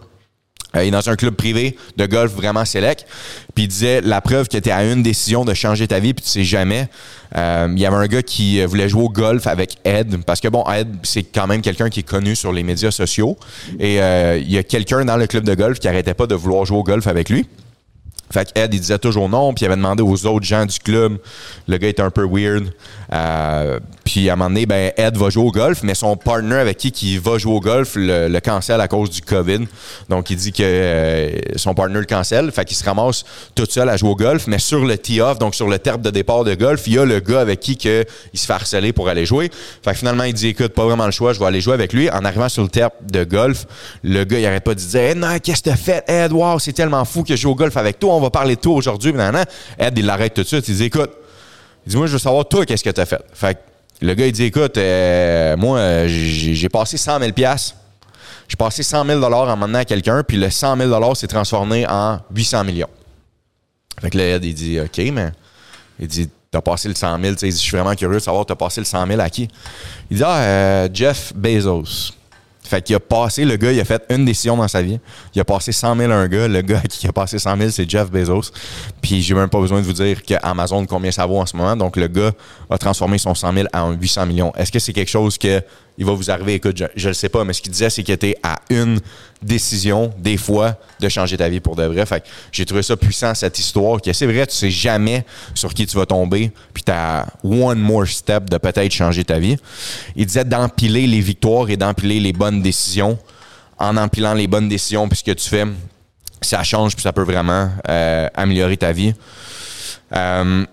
Euh, 0.77 0.85
il 0.85 0.89
est 0.89 0.91
dans 0.91 1.09
un 1.09 1.17
club 1.17 1.35
privé 1.35 1.77
de 1.97 2.07
golf 2.07 2.33
vraiment 2.33 2.65
sélect. 2.65 3.07
Puis 3.55 3.65
il 3.65 3.69
disait 3.69 4.01
la 4.03 4.21
preuve 4.21 4.49
que 4.49 4.59
tu 4.59 4.71
à 4.71 4.85
une 4.85 5.03
décision 5.03 5.45
de 5.45 5.55
changer 5.55 5.89
ta 5.89 5.99
vie 5.99 6.13
puis 6.13 6.25
tu 6.25 6.31
sais 6.31 6.45
jamais. 6.45 6.89
Euh, 7.37 7.69
il 7.71 7.81
y 7.81 7.87
avait 7.87 7.97
un 7.97 8.07
gars 8.07 8.23
qui 8.23 8.63
voulait 8.65 8.89
jouer 8.89 9.03
au 9.03 9.09
golf 9.09 9.47
avec 9.47 9.77
Ed 9.85 10.25
parce 10.25 10.41
que 10.41 10.49
bon 10.49 10.65
Ed 10.71 10.89
c'est 11.03 11.23
quand 11.23 11.47
même 11.47 11.63
quelqu'un 11.63 11.89
qui 11.89 12.01
est 12.01 12.09
connu 12.09 12.37
sur 12.37 12.53
les 12.53 12.63
médias 12.63 12.91
sociaux 12.91 13.37
et 13.79 14.01
euh, 14.01 14.39
il 14.39 14.51
y 14.51 14.59
a 14.59 14.63
quelqu'un 14.63 15.05
dans 15.05 15.17
le 15.17 15.27
club 15.27 15.45
de 15.45 15.55
golf 15.55 15.79
qui 15.79 15.89
arrêtait 15.89 16.15
pas 16.15 16.27
de 16.27 16.35
vouloir 16.35 16.65
jouer 16.65 16.79
au 16.79 16.83
golf 16.83 17.07
avec 17.07 17.31
lui. 17.31 17.47
Fait 18.31 18.51
Ed, 18.55 18.75
il 18.75 18.81
disait 18.81 18.99
toujours 18.99 19.29
non, 19.29 19.53
puis 19.55 19.65
il 19.65 19.67
avait 19.67 19.77
demandé 19.77 20.03
aux 20.03 20.27
autres 20.27 20.45
gens 20.45 20.67
du 20.67 20.79
club. 20.79 21.19
Le 21.67 21.77
gars 21.79 21.89
était 21.89 22.03
un 22.03 22.11
peu 22.11 22.27
weird. 22.27 22.71
Euh, 23.13 23.79
puis 24.05 24.29
à 24.29 24.35
un 24.35 24.37
moment 24.37 24.51
donné, 24.51 24.67
ben, 24.67 24.93
Ed 24.97 25.17
va 25.17 25.31
jouer 25.31 25.45
au 25.45 25.51
golf, 25.51 25.83
mais 25.83 25.95
son 25.95 26.17
partner 26.17 26.57
avec 26.57 26.77
qui 26.77 26.93
il 27.03 27.21
va 27.21 27.39
jouer 27.39 27.55
au 27.55 27.61
golf 27.61 27.95
le, 27.95 28.29
le, 28.29 28.41
cancelle 28.41 28.81
à 28.81 28.89
cause 28.89 29.11
du 29.11 29.23
COVID. 29.23 29.67
Donc 30.09 30.31
il 30.31 30.37
dit 30.37 30.53
que 30.53 30.63
euh, 30.63 31.31
son 31.57 31.75
partner 31.75 31.99
le 31.99 32.05
cancelle. 32.05 32.51
Fait 32.53 32.65
qu'il 32.65 32.77
se 32.77 32.85
ramasse 32.85 33.25
tout 33.55 33.67
seul 33.69 33.89
à 33.89 33.97
jouer 33.97 34.11
au 34.11 34.17
golf, 34.17 34.47
mais 34.47 34.59
sur 34.59 34.85
le 34.85 34.99
tee-off, 34.99 35.39
donc 35.39 35.55
sur 35.55 35.69
le 35.69 35.79
terme 35.79 36.03
de 36.03 36.11
départ 36.11 36.45
de 36.45 36.55
golf, 36.55 36.83
il 36.87 36.95
y 36.95 36.99
a 36.99 37.05
le 37.05 37.21
gars 37.21 37.41
avec 37.41 37.61
qui 37.61 37.79
il 37.83 38.39
se 38.39 38.47
fait 38.47 38.53
harceler 38.53 38.93
pour 38.93 39.09
aller 39.09 39.25
jouer. 39.25 39.51
Fait 39.83 39.93
que 39.93 39.99
finalement, 39.99 40.25
il 40.25 40.35
dit 40.35 40.49
écoute, 40.49 40.75
pas 40.75 40.85
vraiment 40.85 41.07
le 41.07 41.13
choix, 41.13 41.33
je 41.33 41.39
vais 41.39 41.47
aller 41.47 41.61
jouer 41.61 41.75
avec 41.75 41.93
lui. 41.93 42.11
En 42.11 42.25
arrivant 42.25 42.49
sur 42.49 42.63
le 42.63 42.69
terme 42.69 42.91
de 43.11 43.25
golf, 43.25 43.67
le 44.03 44.25
gars, 44.25 44.39
il 44.39 44.47
arrête 44.47 44.65
pas 44.65 44.75
de 44.75 44.81
dire 44.81 45.01
hey, 45.01 45.15
non, 45.15 45.39
qu'est-ce 45.43 45.63
que 45.63 45.71
t'as 45.71 45.77
fait, 45.77 46.05
Ed? 46.09 46.33
Wow, 46.33 46.59
c'est 46.59 46.73
tellement 46.73 47.05
fou 47.05 47.23
que 47.23 47.35
je 47.35 47.41
joue 47.41 47.51
au 47.51 47.55
golf 47.55 47.77
avec 47.77 47.99
toi 47.99 48.18
on 48.19 48.23
va 48.23 48.31
parler 48.31 48.57
de 48.57 48.61
toi 48.61 48.75
aujourd'hui. 48.75 49.15
Ed, 49.79 49.99
il 49.99 50.07
l'arrête 50.07 50.35
tout 50.35 50.43
de 50.43 50.47
suite. 50.47 50.69
Il 50.69 50.77
dit, 50.77 50.85
écoute, 50.85 51.11
il 51.87 51.91
dit, 51.91 51.97
moi, 51.97 52.07
je 52.07 52.13
veux 52.13 52.19
savoir, 52.19 52.47
toi, 52.47 52.67
qu'est-ce 52.67 52.85
que 52.85 52.91
tu 52.91 53.01
as 53.01 53.07
fait? 53.07 53.23
Fait 53.33 53.55
que 53.55 54.05
le 54.05 54.15
gars, 54.15 54.27
il 54.27 54.33
dit, 54.33 54.45
écoute, 54.45 54.77
euh, 54.77 55.57
moi, 55.57 56.07
j'ai 56.07 56.69
passé 56.69 56.97
100 56.97 57.21
000 57.21 57.33
J'ai 57.35 58.57
passé 58.57 58.83
100 58.83 59.05
000 59.05 59.23
en 59.23 59.57
maintenant 59.57 59.79
à 59.79 59.85
quelqu'un, 59.85 60.23
puis 60.23 60.37
le 60.37 60.51
100 60.51 60.77
000 60.77 61.15
s'est 61.15 61.27
transformé 61.27 61.87
en 61.89 62.21
800 62.35 62.65
millions. 62.65 62.91
Fait 64.01 64.11
que 64.11 64.19
Ed, 64.19 64.45
il 64.45 64.55
dit, 64.55 64.81
OK, 64.81 64.99
mais 65.13 65.33
il 65.99 66.07
dit, 66.07 66.29
t'as 66.51 66.61
passé 66.61 66.89
le 66.89 66.95
100 66.95 67.21
000. 67.21 67.35
Il 67.35 67.35
dit, 67.35 67.51
je 67.51 67.57
suis 67.57 67.77
vraiment 67.77 67.95
curieux 67.95 68.19
de 68.19 68.23
savoir, 68.23 68.47
t'as 68.47 68.55
passé 68.55 68.81
le 68.81 68.87
100 68.87 69.07
000 69.07 69.21
à 69.21 69.31
qui? 69.31 69.49
Il 70.11 70.17
dit, 70.19 70.23
ah, 70.25 70.39
euh, 70.39 70.89
Jeff 70.93 71.33
Bezos. 71.35 72.13
Fait 72.69 72.83
qu'il 72.83 72.95
a 72.95 73.01
passé, 73.01 73.47
le 73.47 73.57
gars, 73.57 73.73
il 73.73 73.81
a 73.81 73.85
fait 73.87 74.05
une 74.11 74.27
décision 74.27 74.55
dans 74.55 74.69
sa 74.69 74.83
vie. 74.83 75.01
Il 75.35 75.41
a 75.41 75.45
passé 75.45 75.73
100 75.73 75.97
000 75.97 76.13
à 76.13 76.17
un 76.17 76.29
gars. 76.29 76.49
Le 76.49 76.61
gars 76.61 76.83
qui 76.91 77.09
a 77.09 77.13
passé 77.13 77.39
100 77.39 77.57
000, 77.57 77.71
c'est 77.71 77.89
Jeff 77.89 78.11
Bezos. 78.11 78.51
Puis 79.01 79.23
j'ai 79.23 79.33
même 79.35 79.49
pas 79.49 79.59
besoin 79.59 79.81
de 79.81 79.87
vous 79.87 79.95
dire 79.95 80.23
qu'Amazon, 80.23 80.85
combien 80.85 81.11
ça 81.11 81.25
vaut 81.25 81.39
en 81.39 81.47
ce 81.47 81.57
moment. 81.57 81.75
Donc 81.77 81.97
le 81.97 82.09
gars 82.09 82.33
a 82.69 82.77
transformé 82.77 83.17
son 83.17 83.35
100 83.35 83.55
000 83.55 83.69
en 83.73 83.93
800 83.93 84.27
millions. 84.27 84.53
Est-ce 84.55 84.71
que 84.71 84.79
c'est 84.79 84.93
quelque 84.93 85.09
chose 85.09 85.39
que 85.39 85.63
il 85.99 86.05
va 86.05 86.13
vous 86.13 86.31
arriver. 86.31 86.55
Écoute, 86.55 86.77
je, 86.77 87.05
ne 87.05 87.09
le 87.09 87.15
sais 87.15 87.29
pas, 87.29 87.45
mais 87.45 87.53
ce 87.53 87.61
qu'il 87.61 87.73
disait, 87.73 87.91
c'est 87.91 88.05
qu'il 88.05 88.15
était 88.15 88.37
à 88.45 88.61
une 88.71 89.01
décision, 89.43 90.13
des 90.17 90.37
fois, 90.37 90.77
de 91.01 91.09
changer 91.09 91.37
ta 91.37 91.49
vie 91.49 91.59
pour 91.59 91.75
de 91.75 91.83
vrai. 91.83 92.07
Fait 92.07 92.23
j'ai 92.53 92.65
trouvé 92.65 92.85
ça 92.85 92.97
puissant, 92.97 93.35
cette 93.35 93.59
histoire, 93.59 94.01
que 94.01 94.13
c'est 94.13 94.27
vrai, 94.27 94.47
tu 94.47 94.55
sais 94.55 94.71
jamais 94.71 95.25
sur 95.55 95.75
qui 95.75 95.87
tu 95.87 95.97
vas 95.97 96.07
tomber, 96.07 96.53
puis 96.73 96.85
tu 96.85 96.93
as 96.93 97.27
one 97.43 97.81
more 97.81 98.07
step 98.07 98.49
de 98.49 98.59
peut-être 98.59 98.93
changer 98.93 99.25
ta 99.25 99.41
vie. 99.41 99.57
Il 100.15 100.25
disait 100.25 100.45
d'empiler 100.45 101.09
les 101.09 101.21
victoires 101.21 101.69
et 101.69 101.77
d'empiler 101.77 102.21
les 102.21 102.33
bonnes 102.33 102.63
décisions. 102.63 103.19
En 103.81 103.97
empilant 103.97 104.35
les 104.35 104.47
bonnes 104.47 104.69
décisions, 104.69 105.09
puis 105.09 105.19
ce 105.19 105.25
que 105.25 105.33
tu 105.33 105.49
fais, 105.49 105.65
ça 106.41 106.63
change, 106.63 106.95
puis 106.95 107.03
ça 107.03 107.13
peut 107.13 107.23
vraiment 107.23 107.71
euh, 107.89 108.29
améliorer 108.35 108.77
ta 108.77 108.93
vie. 108.93 109.15
Euh, 110.13 110.65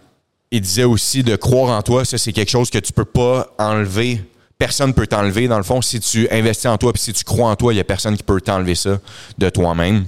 il 0.52 0.62
disait 0.62 0.84
aussi 0.84 1.24
de 1.24 1.36
croire 1.36 1.78
en 1.78 1.82
toi, 1.82 2.06
ça 2.06 2.18
c'est 2.18 2.32
quelque 2.32 2.50
chose 2.50 2.70
que 2.70 2.78
tu 2.78 2.94
peux 2.94 3.06
pas 3.06 3.48
enlever 3.58 4.24
personne 4.58 4.90
ne 4.90 4.94
peut 4.94 5.08
t'enlever. 5.08 5.48
Dans 5.48 5.58
le 5.58 5.64
fond, 5.64 5.82
si 5.82 6.00
tu 6.00 6.28
investis 6.32 6.68
en 6.68 6.78
toi 6.78 6.94
puis 6.94 7.02
si 7.02 7.14
tu 7.14 7.24
crois 7.24 7.50
en 7.50 7.56
toi, 7.56 7.74
il 7.74 7.76
n'y 7.76 7.82
a 7.82 7.86
personne 7.86 8.16
qui 8.16 8.24
peut 8.24 8.40
t'enlever 8.42 8.76
ça 8.76 9.00
de 9.38 9.50
toi-même. 9.50 10.06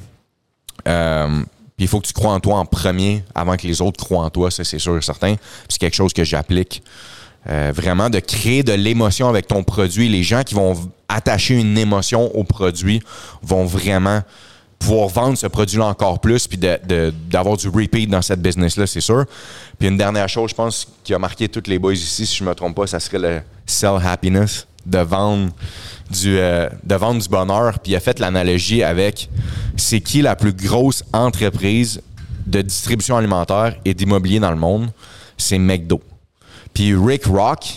Euh, 0.87 1.41
puis 1.75 1.85
il 1.85 1.87
faut 1.87 1.99
que 1.99 2.07
tu 2.07 2.13
crois 2.13 2.33
en 2.33 2.39
toi 2.39 2.57
en 2.57 2.65
premier 2.65 3.23
avant 3.35 3.55
que 3.55 3.67
les 3.67 3.81
autres 3.81 4.03
croient 4.03 4.23
en 4.23 4.29
toi, 4.29 4.49
ça 4.49 4.63
c'est 4.63 4.79
sûr 4.79 4.97
et 4.97 5.01
certain. 5.01 5.35
c'est 5.69 5.79
quelque 5.79 5.95
chose 5.95 6.13
que 6.13 6.23
j'applique. 6.23 6.81
Euh, 7.49 7.71
vraiment 7.73 8.09
de 8.09 8.19
créer 8.19 8.63
de 8.63 8.73
l'émotion 8.73 9.29
avec 9.29 9.47
ton 9.47 9.63
produit. 9.63 10.09
Les 10.09 10.23
gens 10.23 10.43
qui 10.43 10.53
vont 10.53 10.75
attacher 11.07 11.55
une 11.55 11.77
émotion 11.77 12.35
au 12.35 12.43
produit 12.43 13.01
vont 13.41 13.65
vraiment 13.65 14.21
pouvoir 14.79 15.07
vendre 15.09 15.37
ce 15.37 15.47
produit-là 15.47 15.85
encore 15.85 16.19
plus 16.19 16.47
puis 16.47 16.57
d'avoir 16.57 17.57
du 17.57 17.67
repeat 17.67 18.09
dans 18.09 18.21
cette 18.21 18.41
business-là, 18.41 18.87
c'est 18.87 19.01
sûr. 19.01 19.25
Puis 19.79 19.87
une 19.87 19.97
dernière 19.97 20.29
chose, 20.29 20.51
je 20.51 20.55
pense, 20.55 20.87
qui 21.03 21.13
a 21.13 21.19
marqué 21.19 21.49
toutes 21.49 21.67
les 21.67 21.79
boys 21.79 21.93
ici, 21.93 22.25
si 22.25 22.35
je 22.35 22.43
me 22.43 22.53
trompe 22.53 22.75
pas, 22.75 22.87
ça 22.87 22.99
serait 22.99 23.19
le 23.19 23.41
sell 23.65 23.99
happiness, 24.03 24.67
de 24.85 24.99
vendre 24.99 25.51
du, 26.09 26.37
euh, 26.37 26.69
de 26.83 26.95
vendre 26.95 27.21
du 27.21 27.27
bonheur. 27.27 27.79
Puis 27.79 27.91
il 27.91 27.95
a 27.95 27.99
fait 27.99 28.19
l'analogie 28.19 28.83
avec 28.83 29.29
c'est 29.75 29.99
qui 29.99 30.21
la 30.21 30.35
plus 30.35 30.53
grosse 30.53 31.03
entreprise 31.13 32.01
de 32.45 32.61
distribution 32.61 33.17
alimentaire 33.17 33.75
et 33.83 33.93
d'immobilier 33.93 34.39
dans 34.39 34.51
le 34.51 34.57
monde? 34.57 34.89
C'est 35.37 35.59
McDo. 35.59 36.01
Puis 36.73 36.95
Rick 36.95 37.25
Rock, 37.25 37.75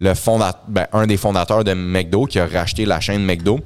ben, 0.00 0.86
un 0.92 1.06
des 1.06 1.16
fondateurs 1.16 1.64
de 1.64 1.72
McDo, 1.72 2.26
qui 2.26 2.38
a 2.38 2.46
racheté 2.46 2.84
la 2.84 3.00
chaîne 3.00 3.24
McDo, 3.24 3.60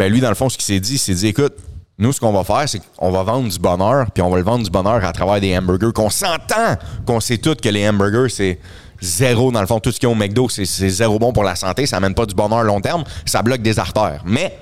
ben 0.00 0.10
lui, 0.10 0.22
dans 0.22 0.30
le 0.30 0.34
fond, 0.34 0.48
ce 0.48 0.56
qu'il 0.56 0.64
s'est 0.64 0.80
dit, 0.80 0.94
il 0.94 0.98
s'est 0.98 1.12
dit, 1.12 1.26
écoute, 1.26 1.52
nous, 1.98 2.10
ce 2.10 2.18
qu'on 2.18 2.32
va 2.32 2.42
faire, 2.42 2.66
c'est 2.66 2.80
qu'on 2.96 3.10
va 3.10 3.22
vendre 3.22 3.50
du 3.50 3.58
bonheur, 3.58 4.10
puis 4.10 4.22
on 4.22 4.30
va 4.30 4.38
le 4.38 4.42
vendre 4.42 4.64
du 4.64 4.70
bonheur 4.70 5.04
à 5.04 5.12
travers 5.12 5.42
des 5.42 5.54
hamburgers, 5.58 5.92
qu'on 5.94 6.08
s'entend 6.08 6.78
qu'on 7.04 7.20
sait 7.20 7.36
tous 7.36 7.56
que 7.56 7.68
les 7.68 7.86
hamburgers, 7.86 8.30
c'est 8.30 8.58
zéro, 9.02 9.52
dans 9.52 9.60
le 9.60 9.66
fond, 9.66 9.78
tout 9.78 9.92
ce 9.92 10.00
qu'il 10.00 10.08
y 10.08 10.10
a 10.10 10.14
au 10.14 10.16
McDo, 10.16 10.48
c'est 10.48 10.64
zéro 10.64 11.18
bon 11.18 11.34
pour 11.34 11.44
la 11.44 11.54
santé, 11.54 11.84
ça 11.84 11.98
amène 11.98 12.14
pas 12.14 12.24
du 12.24 12.34
bonheur 12.34 12.60
à 12.60 12.62
long 12.62 12.80
terme, 12.80 13.04
ça 13.26 13.42
bloque 13.42 13.60
des 13.60 13.78
artères. 13.78 14.22
Mais, 14.24 14.56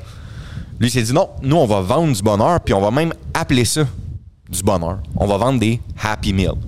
lui, 0.80 0.90
s'est 0.90 1.02
dit, 1.02 1.12
non, 1.12 1.28
nous, 1.40 1.54
on 1.54 1.66
va 1.66 1.82
vendre 1.82 2.12
du 2.12 2.20
bonheur, 2.20 2.58
puis 2.58 2.74
on 2.74 2.80
va 2.80 2.90
même 2.90 3.14
appeler 3.32 3.64
ça 3.64 3.82
du 4.50 4.62
bonheur. 4.64 4.98
On 5.14 5.26
va 5.28 5.36
vendre 5.36 5.60
des 5.60 5.80
Happy 6.02 6.32
Meals. 6.32 6.58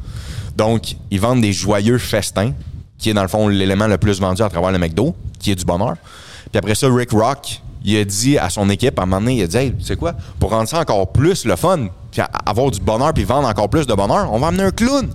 Donc, 0.54 0.94
ils 1.10 1.18
vendent 1.18 1.40
des 1.40 1.52
joyeux 1.52 1.98
festins, 1.98 2.52
qui 2.98 3.10
est, 3.10 3.14
dans 3.14 3.22
le 3.22 3.28
fond, 3.28 3.48
l'élément 3.48 3.88
le 3.88 3.98
plus 3.98 4.20
vendu 4.20 4.42
à 4.42 4.48
travers 4.48 4.70
le 4.70 4.78
McDo, 4.78 5.16
qui 5.40 5.50
est 5.50 5.56
du 5.56 5.64
bonheur. 5.64 5.96
Puis 6.52 6.58
après 6.58 6.76
ça, 6.76 6.86
Rick 6.88 7.10
Rock, 7.10 7.60
il 7.84 7.96
a 7.96 8.04
dit 8.04 8.38
à 8.38 8.50
son 8.50 8.68
équipe, 8.68 8.98
à 8.98 9.02
un 9.02 9.06
moment 9.06 9.20
donné, 9.20 9.36
il 9.36 9.42
a 9.42 9.46
dit 9.46 9.56
Hey, 9.56 9.74
tu 9.74 9.84
sais 9.84 9.96
quoi, 9.96 10.14
pour 10.38 10.50
rendre 10.50 10.68
ça 10.68 10.80
encore 10.80 11.12
plus 11.12 11.44
le 11.44 11.56
fun, 11.56 11.88
puis 12.10 12.22
avoir 12.46 12.70
du 12.70 12.80
bonheur, 12.80 13.12
puis 13.14 13.24
vendre 13.24 13.48
encore 13.48 13.68
plus 13.68 13.86
de 13.86 13.94
bonheur, 13.94 14.32
on 14.32 14.38
va 14.38 14.48
amener 14.48 14.64
un 14.64 14.70
clown 14.70 15.08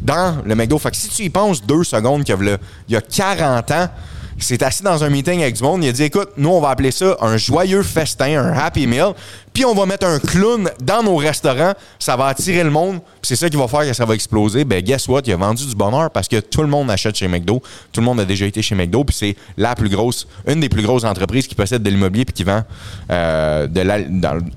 dans 0.00 0.42
le 0.44 0.54
McDo. 0.54 0.78
Fait 0.78 0.90
que 0.90 0.96
si 0.96 1.08
tu 1.08 1.22
y 1.24 1.30
penses 1.30 1.64
deux 1.64 1.84
secondes 1.84 2.24
qu'il 2.24 2.58
y 2.88 2.96
a 2.96 3.00
40 3.00 3.70
ans, 3.70 3.88
il 4.36 4.42
s'est 4.42 4.62
assis 4.62 4.82
dans 4.82 5.02
un 5.02 5.08
meeting 5.08 5.40
avec 5.40 5.54
du 5.54 5.62
monde. 5.62 5.82
Il 5.82 5.88
a 5.88 5.92
dit 5.92 6.02
Écoute, 6.02 6.30
nous, 6.36 6.50
on 6.50 6.60
va 6.60 6.70
appeler 6.70 6.90
ça 6.90 7.16
un 7.20 7.36
joyeux 7.38 7.82
festin, 7.82 8.38
un 8.38 8.52
happy 8.52 8.86
meal. 8.86 9.12
Puis 9.54 9.64
on 9.64 9.74
va 9.74 9.86
mettre 9.86 10.06
un 10.06 10.18
clown 10.18 10.70
dans 10.82 11.02
nos 11.02 11.16
restaurants. 11.16 11.72
Ça 11.98 12.16
va 12.16 12.26
attirer 12.26 12.62
le 12.62 12.70
monde. 12.70 13.00
Puis 13.00 13.28
c'est 13.28 13.36
ça 13.36 13.48
qui 13.48 13.56
va 13.56 13.66
faire 13.66 13.80
que 13.80 13.94
ça 13.94 14.04
va 14.04 14.14
exploser. 14.14 14.66
Ben, 14.66 14.82
guess 14.82 15.08
what? 15.08 15.22
Il 15.24 15.32
a 15.32 15.36
vendu 15.36 15.64
du 15.64 15.74
bonheur 15.74 16.10
parce 16.10 16.28
que 16.28 16.40
tout 16.40 16.60
le 16.60 16.68
monde 16.68 16.90
achète 16.90 17.16
chez 17.16 17.28
McDo. 17.28 17.62
Tout 17.92 18.00
le 18.00 18.04
monde 18.04 18.20
a 18.20 18.26
déjà 18.26 18.44
été 18.44 18.60
chez 18.60 18.74
McDo. 18.74 19.04
Puis 19.04 19.16
c'est 19.18 19.36
la 19.56 19.74
plus 19.74 19.88
grosse, 19.88 20.28
une 20.46 20.60
des 20.60 20.68
plus 20.68 20.82
grosses 20.82 21.04
entreprises 21.04 21.46
qui 21.46 21.54
possède 21.54 21.82
de 21.82 21.88
l'immobilier 21.88 22.26
puis 22.26 22.34
qui 22.34 22.44
vend 22.44 22.62
euh, 23.10 23.66
de 23.66 23.80
la, 23.80 23.98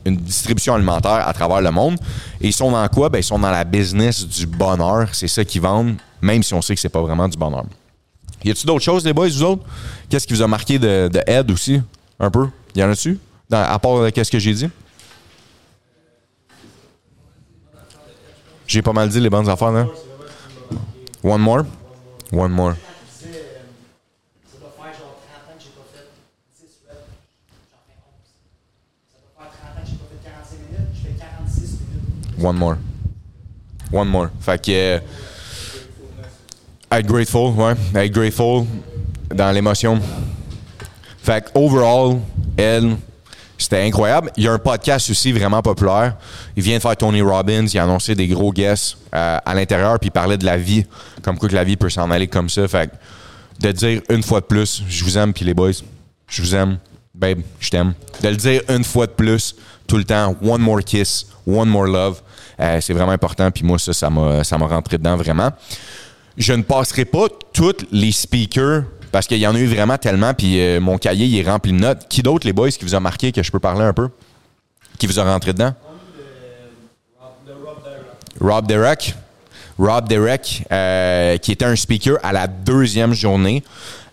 une 0.05 0.17
distribution 0.17 0.75
alimentaire 0.75 1.25
à 1.25 1.31
travers 1.31 1.61
le 1.61 1.71
monde. 1.71 1.97
Et 2.41 2.47
ils 2.47 2.53
sont 2.53 2.71
dans 2.71 2.87
quoi? 2.89 3.07
Ben, 3.07 3.19
ils 3.19 3.23
sont 3.23 3.39
dans 3.39 3.51
la 3.51 3.63
business 3.63 4.27
du 4.27 4.45
bonheur. 4.45 5.07
C'est 5.13 5.29
ça 5.29 5.45
qu'ils 5.45 5.61
vendent, 5.61 5.95
même 6.21 6.43
si 6.43 6.53
on 6.53 6.61
sait 6.61 6.75
que 6.75 6.81
c'est 6.81 6.89
pas 6.89 7.01
vraiment 7.01 7.29
du 7.29 7.37
bonheur. 7.37 7.63
Y 8.43 8.51
a-tu 8.51 8.65
d'autres 8.65 8.83
choses, 8.83 9.03
les 9.05 9.13
boys, 9.13 9.27
vous 9.27 9.43
autres? 9.43 9.65
Qu'est-ce 10.09 10.25
qui 10.25 10.33
vous 10.33 10.41
a 10.41 10.47
marqué 10.47 10.79
de, 10.79 11.09
de 11.11 11.21
Ed 11.27 11.51
aussi? 11.51 11.81
Un 12.19 12.31
peu? 12.31 12.47
Y 12.75 12.83
en 12.83 12.89
a-tu? 12.89 13.19
À 13.51 13.79
part 13.79 13.97
euh, 13.97 14.11
qu'est-ce 14.11 14.31
que 14.31 14.39
j'ai 14.39 14.53
dit? 14.53 14.69
J'ai 18.67 18.81
pas 18.81 18.93
mal 18.93 19.09
dit 19.09 19.19
les 19.19 19.29
bonnes 19.29 19.49
affaires, 19.49 19.71
non? 19.71 19.91
One 21.23 21.41
more? 21.41 21.63
One 22.31 22.51
more. 22.51 22.75
One 32.37 32.55
more. 32.55 32.77
One 33.91 34.07
more. 34.07 34.29
Fait 34.39 34.63
que. 34.63 35.01
Être 36.91 37.05
grateful, 37.05 37.51
ouais. 37.51 37.73
Être 37.95 38.11
grateful 38.11 38.65
dans 39.33 39.51
l'émotion. 39.51 39.99
Fait 41.21 41.45
que, 41.45 41.49
overall, 41.53 42.19
elle, 42.57 42.95
c'était 43.57 43.83
incroyable. 43.83 44.31
Il 44.37 44.43
y 44.43 44.47
a 44.47 44.53
un 44.53 44.57
podcast 44.57 45.09
aussi 45.09 45.31
vraiment 45.31 45.61
populaire. 45.61 46.15
Il 46.55 46.63
vient 46.63 46.77
de 46.77 46.81
faire 46.81 46.97
Tony 46.97 47.21
Robbins. 47.21 47.67
Il 47.67 47.77
a 47.77 47.83
annoncé 47.83 48.15
des 48.15 48.27
gros 48.27 48.51
guests 48.51 48.97
euh, 49.13 49.37
à 49.45 49.53
l'intérieur, 49.53 49.99
puis 49.99 50.07
il 50.07 50.11
parlait 50.11 50.37
de 50.37 50.45
la 50.45 50.57
vie. 50.57 50.85
Comme 51.21 51.37
quoi 51.37 51.47
que 51.47 51.55
la 51.55 51.63
vie 51.63 51.77
peut 51.77 51.89
s'en 51.89 52.09
aller 52.09 52.27
comme 52.27 52.49
ça. 52.49 52.67
Fait 52.67 52.89
que, 52.89 52.95
de 53.67 53.71
dire 53.71 54.01
une 54.09 54.23
fois 54.23 54.39
de 54.39 54.45
plus, 54.45 54.83
je 54.87 55.03
vous 55.03 55.17
aime, 55.17 55.33
puis 55.33 55.45
les 55.45 55.53
boys, 55.53 55.71
je 56.27 56.41
vous 56.41 56.55
aime. 56.55 56.79
Babe, 57.13 57.41
je 57.59 57.69
t'aime. 57.69 57.93
De 58.23 58.29
le 58.29 58.35
dire 58.35 58.61
une 58.69 58.83
fois 58.83 59.05
de 59.05 59.11
plus, 59.11 59.55
tout 59.85 59.97
le 59.97 60.05
temps, 60.05 60.35
one 60.41 60.61
more 60.61 60.79
kiss, 60.79 61.27
one 61.45 61.67
more 61.67 61.85
love. 61.85 62.21
Euh, 62.59 62.79
c'est 62.81 62.93
vraiment 62.93 63.11
important. 63.11 63.51
Puis 63.51 63.63
moi, 63.63 63.77
ça, 63.77 63.93
ça 63.93 64.09
m'a, 64.09 64.67
rentré 64.67 64.97
dedans 64.97 65.17
vraiment. 65.17 65.51
Je 66.39 66.53
ne 66.53 66.63
passerai 66.63 67.03
pas 67.03 67.27
tous 67.51 67.85
les 67.91 68.13
speakers 68.13 68.83
parce 69.11 69.27
qu'il 69.27 69.39
y 69.39 69.45
en 69.45 69.53
a 69.53 69.59
eu 69.59 69.67
vraiment 69.67 69.97
tellement. 69.97 70.33
Puis 70.33 70.61
euh, 70.61 70.79
mon 70.79 70.97
cahier, 70.97 71.25
il 71.25 71.37
est 71.37 71.49
rempli 71.49 71.73
de 71.73 71.77
notes. 71.77 72.07
Qui 72.07 72.23
d'autre, 72.23 72.47
les 72.47 72.53
boys, 72.53 72.69
qui 72.71 72.85
vous 72.85 72.95
a 72.95 72.99
marqué, 73.01 73.33
que 73.33 73.43
je 73.43 73.51
peux 73.51 73.59
parler 73.59 73.83
un 73.83 73.91
peu? 73.91 74.07
Qui 74.97 75.05
vous 75.05 75.19
a 75.19 75.23
rentré 75.25 75.51
dedans? 75.51 75.73
Rob 78.39 78.67
Derek. 78.67 79.15
Rob 79.79 80.07
Derek, 80.07 80.63
euh, 80.71 81.37
qui 81.37 81.53
était 81.53 81.65
un 81.65 81.75
speaker 81.75 82.17
à 82.21 82.33
la 82.33 82.47
deuxième 82.47 83.13
journée. 83.13 83.63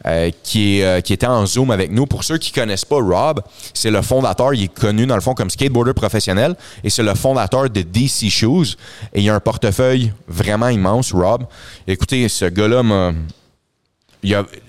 Euh, 0.09 0.31
qui, 0.45 0.79
est, 0.79 1.03
qui 1.03 1.13
était 1.13 1.27
en 1.27 1.45
Zoom 1.47 1.73
avec 1.73 1.91
nous. 1.91 2.07
Pour 2.07 2.23
ceux 2.23 2.39
qui 2.39 2.53
connaissent 2.53 2.85
pas 2.85 3.01
Rob, 3.01 3.41
c'est 3.75 3.91
le 3.91 4.03
fondateur, 4.03 4.55
il 4.55 4.63
est 4.63 4.73
connu 4.73 5.05
dans 5.05 5.17
le 5.17 5.21
fond 5.21 5.35
comme 5.35 5.51
skateboarder 5.51 5.95
professionnel 5.95 6.55
et 6.85 6.91
c'est 6.91 7.03
le 7.03 7.15
fondateur 7.15 7.69
de 7.69 7.83
DC 7.83 8.31
Shoes. 8.31 8.77
Et 9.13 9.23
il 9.23 9.29
a 9.29 9.35
un 9.35 9.41
portefeuille 9.41 10.13
vraiment 10.29 10.69
immense, 10.69 11.13
Rob. 11.13 11.47
Écoutez, 11.89 12.29
ce 12.29 12.45
gars-là 12.45 12.85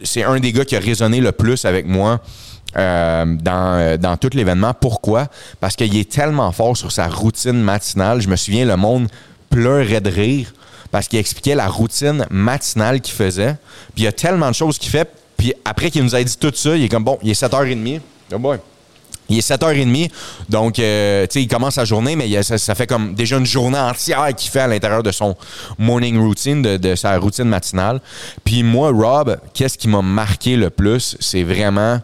c'est 0.04 0.24
un 0.24 0.40
des 0.40 0.52
gars 0.52 0.66
qui 0.66 0.76
a 0.76 0.80
résonné 0.80 1.22
le 1.22 1.32
plus 1.32 1.66
avec 1.66 1.86
moi. 1.86 2.20
Euh, 2.76 3.26
dans 3.98 4.18
tout 4.20 4.30
l'événement. 4.34 4.74
Pourquoi? 4.74 5.28
Parce 5.60 5.76
qu'il 5.76 5.96
est 5.98 6.12
tellement 6.12 6.52
fort 6.52 6.76
sur 6.76 6.92
sa 6.92 7.08
routine 7.08 7.60
matinale. 7.62 8.22
Je 8.22 8.28
me 8.28 8.36
souviens, 8.36 8.66
le 8.66 8.76
monde 8.76 9.08
pleurait 9.50 10.02
de 10.02 10.10
rire 10.10 10.54
parce 10.92 11.08
qu'il 11.08 11.20
expliquait 11.20 11.56
la 11.56 11.68
routine 11.68 12.26
matinale 12.30 13.02
qu'il 13.02 13.14
faisait. 13.14 13.56
Puis 13.96 14.04
il 14.04 14.04
y 14.04 14.08
a 14.08 14.12
tellement 14.12 14.50
de 14.50 14.56
choses 14.56 14.78
qu'il 14.78 14.90
fait. 14.90 15.10
Puis 15.38 15.54
après 15.66 15.92
qu'il 15.92 16.04
nous 16.04 16.16
a 16.16 16.24
dit 16.24 16.38
tout 16.38 16.52
ça, 16.54 16.76
il 16.76 16.84
est 16.84 16.90
comme, 16.90 17.04
bon, 17.04 17.18
il 17.22 17.30
est 17.30 17.42
7h30. 17.42 18.02
Oh 18.34 18.40
boy. 18.40 18.60
Il 19.30 19.38
est 19.38 19.50
7h30, 19.50 20.10
donc 20.48 20.80
euh, 20.80 21.24
tu 21.28 21.34
sais, 21.34 21.42
il 21.42 21.48
commence 21.48 21.76
sa 21.76 21.84
journée, 21.84 22.16
mais 22.16 22.42
ça, 22.44 22.76
fait 22.76 22.88
comme 22.88 23.14
déjà 23.14 23.38
une 23.38 23.46
journée 23.46 23.78
entière 23.78 24.34
qu'il 24.36 24.50
fait 24.50 24.62
à 24.62 24.68
l'intérieur 24.68 25.04
de 25.04 25.12
son 25.12 25.36
morning 25.78 26.18
routine, 26.18 26.62
de, 26.62 26.96
sa 26.96 27.18
routine 27.18 27.44
matinale. 27.46 28.00
Puis 28.46 28.64
moi, 28.64 28.90
Rob, 28.92 29.38
qu'est-ce 29.54 29.78
qui 29.78 29.90
m'a 29.90 30.02
marqué 30.02 30.56
le 30.56 30.70
plus, 30.70 31.18
c'est 31.20 31.44
vraiment 31.44 32.00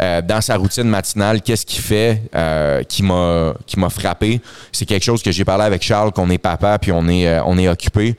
euh, 0.00 0.22
dans 0.22 0.40
sa 0.40 0.56
routine 0.56 0.84
matinale, 0.84 1.42
qu'est-ce 1.42 1.66
qu'il 1.66 1.82
fait 1.82 2.22
euh, 2.34 2.82
qui 2.84 3.02
m'a 3.02 3.90
frappé? 3.90 4.40
C'est 4.72 4.86
quelque 4.86 5.04
chose 5.04 5.22
que 5.22 5.32
j'ai 5.32 5.44
parlé 5.44 5.64
avec 5.64 5.82
Charles, 5.82 6.12
qu'on 6.12 6.30
est 6.30 6.38
papa, 6.38 6.78
puis 6.78 6.92
on 6.92 7.08
est 7.08 7.40
on 7.40 7.58
est 7.58 7.68
occupé. 7.68 8.16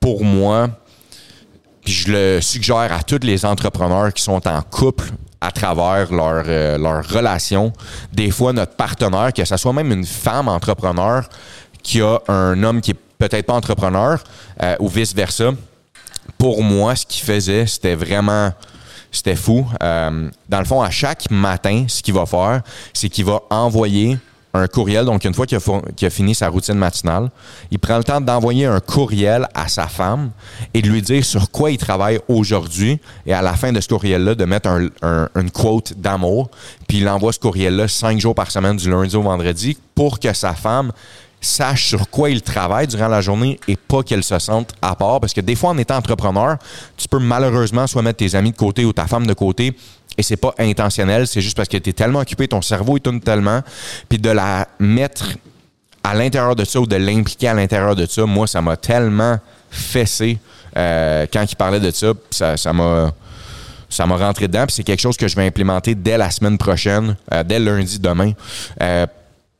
pour 0.00 0.24
moi, 0.24 0.68
puis 1.84 1.94
je 1.94 2.12
le 2.12 2.40
suggère 2.40 2.92
à 2.92 3.02
tous 3.02 3.20
les 3.22 3.44
entrepreneurs 3.44 4.12
qui 4.12 4.22
sont 4.22 4.46
en 4.46 4.62
couple 4.62 5.10
à 5.40 5.50
travers 5.50 6.12
leur, 6.12 6.44
euh, 6.46 6.78
leur 6.78 7.06
relation. 7.08 7.72
Des 8.12 8.30
fois, 8.30 8.52
notre 8.52 8.74
partenaire, 8.74 9.32
que 9.32 9.44
ce 9.44 9.56
soit 9.56 9.72
même 9.72 9.92
une 9.92 10.04
femme 10.04 10.48
entrepreneur 10.48 11.24
qui 11.82 12.02
a 12.02 12.18
un 12.28 12.62
homme 12.62 12.80
qui 12.80 12.90
est 12.90 13.00
peut-être 13.18 13.46
pas 13.46 13.54
entrepreneur 13.54 14.22
euh, 14.62 14.76
ou 14.80 14.88
vice-versa, 14.88 15.52
pour 16.36 16.62
moi, 16.62 16.94
ce 16.94 17.06
qu'il 17.06 17.24
faisait, 17.24 17.66
c'était 17.66 17.94
vraiment 17.94 18.52
c'était 19.10 19.36
fou. 19.36 19.66
Euh, 19.82 20.30
dans 20.48 20.58
le 20.58 20.64
fond, 20.64 20.82
à 20.82 20.90
chaque 20.90 21.30
matin, 21.30 21.84
ce 21.88 22.02
qu'il 22.02 22.14
va 22.14 22.26
faire, 22.26 22.62
c'est 22.92 23.08
qu'il 23.08 23.24
va 23.24 23.42
envoyer 23.50 24.18
un 24.54 24.66
courriel. 24.66 25.04
Donc, 25.04 25.24
une 25.24 25.34
fois 25.34 25.46
qu'il 25.46 25.58
a, 25.58 26.10
fini 26.10 26.34
sa 26.34 26.48
routine 26.48 26.74
matinale, 26.74 27.30
il 27.70 27.78
prend 27.78 27.98
le 27.98 28.04
temps 28.04 28.20
d'envoyer 28.20 28.66
un 28.66 28.80
courriel 28.80 29.46
à 29.54 29.68
sa 29.68 29.86
femme 29.86 30.30
et 30.74 30.82
de 30.82 30.88
lui 30.88 31.02
dire 31.02 31.24
sur 31.24 31.50
quoi 31.50 31.70
il 31.70 31.78
travaille 31.78 32.18
aujourd'hui. 32.28 33.00
Et 33.26 33.32
à 33.32 33.42
la 33.42 33.54
fin 33.54 33.72
de 33.72 33.80
ce 33.80 33.88
courriel-là, 33.88 34.34
de 34.34 34.44
mettre 34.44 34.68
un, 35.02 35.28
une 35.34 35.50
quote 35.50 35.94
d'amour. 35.94 36.50
Puis 36.86 36.98
il 36.98 37.08
envoie 37.08 37.32
ce 37.32 37.38
courriel-là 37.38 37.88
cinq 37.88 38.18
jours 38.20 38.34
par 38.34 38.50
semaine, 38.50 38.76
du 38.76 38.90
lundi 38.90 39.14
au 39.16 39.22
vendredi, 39.22 39.76
pour 39.94 40.18
que 40.18 40.32
sa 40.32 40.54
femme 40.54 40.92
sache 41.40 41.86
sur 41.86 42.10
quoi 42.10 42.30
il 42.30 42.42
travaille 42.42 42.86
durant 42.86 43.08
la 43.08 43.20
journée 43.20 43.60
et 43.68 43.76
pas 43.76 44.02
qu'elle 44.02 44.24
se 44.24 44.38
sente 44.38 44.72
à 44.82 44.94
part. 44.94 45.20
Parce 45.20 45.32
que 45.32 45.40
des 45.40 45.54
fois, 45.54 45.70
en 45.70 45.78
étant 45.78 45.96
entrepreneur, 45.96 46.56
tu 46.96 47.08
peux 47.08 47.18
malheureusement 47.18 47.86
soit 47.86 48.02
mettre 48.02 48.18
tes 48.18 48.34
amis 48.34 48.52
de 48.52 48.56
côté 48.56 48.84
ou 48.84 48.92
ta 48.92 49.06
femme 49.06 49.26
de 49.26 49.34
côté 49.34 49.76
et 50.16 50.22
c'est 50.22 50.36
pas 50.36 50.52
intentionnel, 50.58 51.28
c'est 51.28 51.40
juste 51.40 51.56
parce 51.56 51.68
que 51.68 51.76
tu 51.76 51.90
es 51.90 51.92
tellement 51.92 52.18
occupé, 52.18 52.48
ton 52.48 52.60
cerveau 52.60 52.98
tourne 52.98 53.20
tellement, 53.20 53.62
puis 54.08 54.18
de 54.18 54.30
la 54.30 54.66
mettre 54.80 55.26
à 56.02 56.12
l'intérieur 56.12 56.56
de 56.56 56.64
ça 56.64 56.80
ou 56.80 56.86
de 56.86 56.96
l'impliquer 56.96 57.48
à 57.48 57.54
l'intérieur 57.54 57.94
de 57.94 58.04
ça, 58.04 58.26
moi, 58.26 58.48
ça 58.48 58.60
m'a 58.60 58.76
tellement 58.76 59.38
fessé 59.70 60.38
euh, 60.76 61.26
quand 61.32 61.44
il 61.48 61.54
parlait 61.54 61.78
de 61.78 61.90
ça, 61.92 62.14
ça 62.56 62.72
m'a 62.72 63.12
ça 63.90 64.06
m'a 64.06 64.16
rentré 64.16 64.48
dedans, 64.48 64.66
puis 64.66 64.74
c'est 64.74 64.82
quelque 64.82 65.00
chose 65.00 65.16
que 65.16 65.28
je 65.28 65.34
vais 65.34 65.46
implémenter 65.46 65.94
dès 65.94 66.18
la 66.18 66.30
semaine 66.30 66.58
prochaine, 66.58 67.16
euh, 67.32 67.42
dès 67.42 67.58
lundi 67.58 67.98
demain. 67.98 68.32
Euh, 68.82 69.06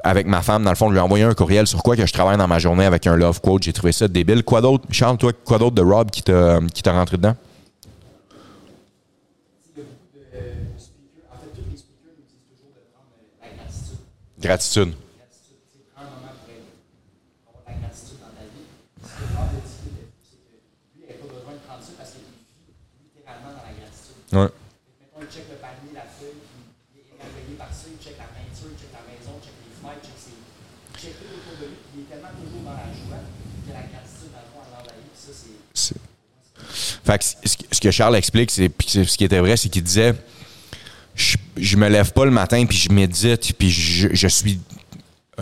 avec 0.04 0.26
ma 0.26 0.42
femme, 0.42 0.64
dans 0.64 0.70
le 0.70 0.76
fond, 0.76 0.90
lui 0.90 0.98
envoyer 0.98 1.24
un 1.24 1.34
courriel 1.34 1.66
sur 1.66 1.82
quoi 1.82 1.96
que 1.96 2.06
je 2.06 2.12
travaille 2.12 2.36
dans 2.36 2.48
ma 2.48 2.58
journée 2.58 2.84
avec 2.84 3.06
un 3.06 3.16
love 3.16 3.40
quote. 3.40 3.62
J'ai 3.62 3.72
trouvé 3.72 3.92
ça 3.92 4.08
débile. 4.08 4.44
Quoi 4.44 4.60
d'autre, 4.60 4.84
Charles, 4.90 5.18
toi, 5.18 5.32
quoi 5.32 5.58
d'autre 5.58 5.74
de 5.74 5.82
Rob 5.82 6.10
qui 6.10 6.22
t'a 6.22 6.60
rentré 6.86 7.16
dedans? 7.16 7.34
Gratitude. 14.40 14.94
pour 17.42 17.58
avoir 17.58 17.66
de 17.66 17.74
la 17.74 17.74
gratitude 17.82 18.22
dans 18.22 18.30
ta 18.38 18.46
vie. 18.46 18.70
Ce 19.02 19.10
que 19.18 19.26
Bob 19.34 19.50
a 19.50 19.58
dit, 19.58 19.66
c'est 19.66 19.90
que 19.90 19.98
lui, 19.98 20.62
il 20.94 21.02
n'avait 21.02 21.18
pas 21.18 21.26
besoin 21.26 21.58
de 21.58 21.62
prendre 21.66 21.82
ça 21.82 21.90
parce 21.98 22.14
qu'il 22.14 22.22
vit 22.22 22.38
littéralement 23.18 23.50
dans 23.50 23.66
la 23.66 23.74
gratitude. 23.74 24.14
Ouais. 24.30 24.46
Mettons, 25.02 25.26
il 25.26 25.30
check 25.34 25.50
le 25.50 25.58
panier, 25.58 25.90
la 25.90 26.06
feuille, 26.06 26.38
puis 26.38 26.54
il 26.94 27.02
est 27.02 27.10
émerveillé 27.18 27.58
par 27.58 27.74
ça, 27.74 27.90
il 27.90 27.98
check 27.98 28.14
la 28.14 28.30
peinture, 28.30 28.70
il 28.70 28.78
check 28.78 28.94
la 28.94 29.02
maison, 29.10 29.34
il 29.34 29.42
check 29.42 29.58
les 29.58 29.74
fenêtres, 29.74 30.06
il 30.06 30.14
check, 30.14 30.22
ses... 30.22 30.38
il 30.38 30.94
check 31.02 31.14
tout 31.18 31.34
autour 31.34 31.58
de 31.58 31.66
lui, 31.66 31.82
puis 31.82 31.98
il 31.98 32.06
est 32.06 32.10
tellement 32.14 32.30
toujours 32.38 32.62
dans 32.62 32.78
la 32.78 32.94
joie 32.94 33.26
que 33.26 33.70
la 33.74 33.84
gratitude, 33.90 34.30
dans 34.30 34.46
le 34.46 34.50
fond, 34.54 34.62
elle 34.62 34.78
envahit, 34.78 35.02
puis 35.02 35.18
ça, 35.18 35.34
c'est. 35.34 35.58
Fait 37.08 37.38
ce 37.72 37.80
que 37.80 37.90
Charles 37.90 38.16
explique, 38.16 38.50
c'est, 38.50 38.70
ce 38.86 39.16
qui 39.16 39.24
était 39.24 39.38
vrai, 39.38 39.56
c'est 39.56 39.70
qu'il 39.70 39.82
disait 39.82 40.14
je, 41.14 41.76
me 41.78 41.88
lève 41.88 42.12
pas 42.12 42.26
le 42.26 42.30
matin 42.30 42.66
puis 42.66 42.76
je 42.76 42.92
médite 42.92 43.54
puis 43.54 43.70
je, 43.70 44.08
je 44.12 44.28
suis 44.28 44.60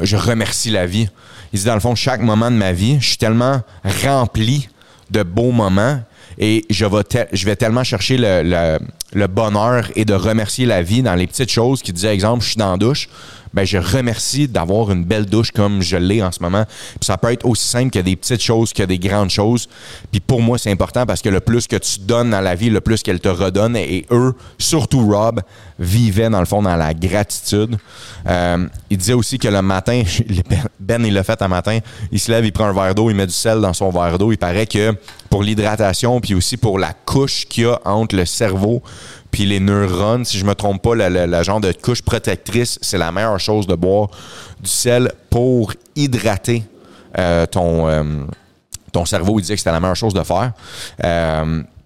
je 0.01 0.17
remercie 0.17 0.71
la 0.71 0.87
vie. 0.87 1.09
Il 1.53 1.59
dit 1.59 1.65
dans 1.65 1.75
le 1.75 1.81
fond 1.81 1.97
chaque 1.97 2.21
moment 2.21 2.53
de 2.53 2.57
ma 2.57 2.73
vie, 2.73 2.99
je 3.01 3.09
suis 3.09 3.17
tellement 3.17 3.63
rempli 4.05 4.69
de 5.11 5.25
beaux 5.25 5.51
moments 5.51 6.01
et 6.39 6.65
je 6.71 6.85
vais, 6.85 7.57
tellement 7.57 7.85
chercher 7.85 8.17
le, 8.19 9.27
bonheur 9.27 9.91
et 9.97 10.05
de 10.05 10.15
remercier 10.15 10.67
la 10.67 10.83
vie 10.83 11.03
dans 11.03 11.15
les 11.15 11.27
petites 11.27 11.51
choses 11.51 11.83
qui 11.83 11.93
disait 11.93 12.13
exemple 12.13 12.43
je 12.43 12.49
suis 12.51 12.57
dans 12.57 12.73
la 12.73 12.77
douche 12.77 13.09
ben 13.57 13.65
je 13.65 13.79
remercie 13.79 14.49
d'avoir 14.49 14.91
une 14.91 15.03
belle 15.03 15.25
douche 15.25 15.51
comme 15.51 15.81
je 15.81 15.97
l'ai 15.97 16.23
en 16.23 16.31
ce 16.31 16.43
moment. 16.43 16.65
Puis 16.67 17.07
ça 17.07 17.17
peut 17.17 17.33
être 17.33 17.47
aussi 17.47 17.67
simple 17.67 17.91
que 17.91 18.01
des 18.01 18.15
petites 18.15 18.43
choses 18.43 18.75
que 18.75 18.83
des 18.83 18.99
grandes 18.99 19.31
choses. 19.31 19.67
Puis 20.11 20.21
pour 20.21 20.43
moi, 20.43 20.59
c'est 20.59 20.71
important 20.71 21.07
parce 21.07 21.23
que 21.23 21.31
le 21.31 21.41
plus 21.41 21.67
que 21.67 21.77
tu 21.77 22.01
donnes 22.01 22.31
dans 22.31 22.43
la 22.43 22.55
vie, 22.55 22.69
le 22.69 22.83
plus 22.83 23.03
qu'elle 23.03 23.19
te 23.19 23.31
redonne. 23.31 23.75
Et 23.77 24.05
eux, 24.11 24.35
surtout 24.59 25.09
Rob, 25.09 25.41
vivaient 25.79 26.29
dans 26.29 26.41
le 26.41 26.45
fond 26.45 26.61
dans 26.61 26.77
la 26.77 26.93
gratitude. 26.93 27.79
Euh, 28.27 28.67
il 28.91 28.99
disait 28.99 29.15
aussi 29.15 29.39
que 29.39 29.49
le 29.49 29.63
matin, 29.63 30.03
Ben 30.81 31.05
il 31.05 31.15
l'a 31.15 31.25
fait 31.25 31.41
un 31.41 31.49
matin, 31.49 31.79
il 32.13 32.21
se 32.21 32.31
lève, 32.31 32.45
il 32.45 32.53
prend 32.53 32.67
un 32.67 32.75
verre 32.75 32.95
d'eau, 32.95 33.09
il 33.09 33.17
met 33.17 33.27
du 33.27 33.33
sel 33.33 33.61
dans 33.61 33.73
son 33.73 33.91
verre 33.91 34.19
d'eau. 34.19 34.33
Il 34.33 34.39
paraît 34.39 34.67
que 34.67 34.95
pour 35.37 35.43
l'hydratation, 35.43 36.19
puis 36.19 36.35
aussi 36.35 36.57
pour 36.57 36.79
la 36.79 36.95
couche 36.95 37.45
qu'il 37.45 37.65
y 37.65 37.67
a 37.67 37.79
entre 37.85 38.17
le 38.17 38.25
cerveau 38.25 38.83
puis 39.31 39.45
les 39.45 39.61
neurones, 39.61 40.25
si 40.25 40.39
je 40.39 40.47
me 40.47 40.55
trompe 40.55 40.81
pas, 40.81 40.95
la, 40.95 41.43
genre 41.43 41.61
de 41.61 41.73
couche 41.73 42.01
protectrice, 42.01 42.79
c'est 42.81 42.97
la 42.97 43.13
meilleure 43.13 43.39
chose 43.39 43.67
de 43.67 43.75
boire 43.75 44.09
du 44.59 44.71
sel 44.71 45.13
pour 45.29 45.75
hydrater 45.95 46.63
euh, 47.19 47.45
ton, 47.45 47.87
euh, 47.87 48.03
ton 48.93 49.05
cerveau. 49.05 49.39
Il 49.39 49.43
disait 49.43 49.57
que 49.57 49.61
c'était 49.61 49.73
la 49.73 49.81
meilleure 49.81 49.95
chose 49.95 50.15
de 50.15 50.23
faire. 50.23 50.53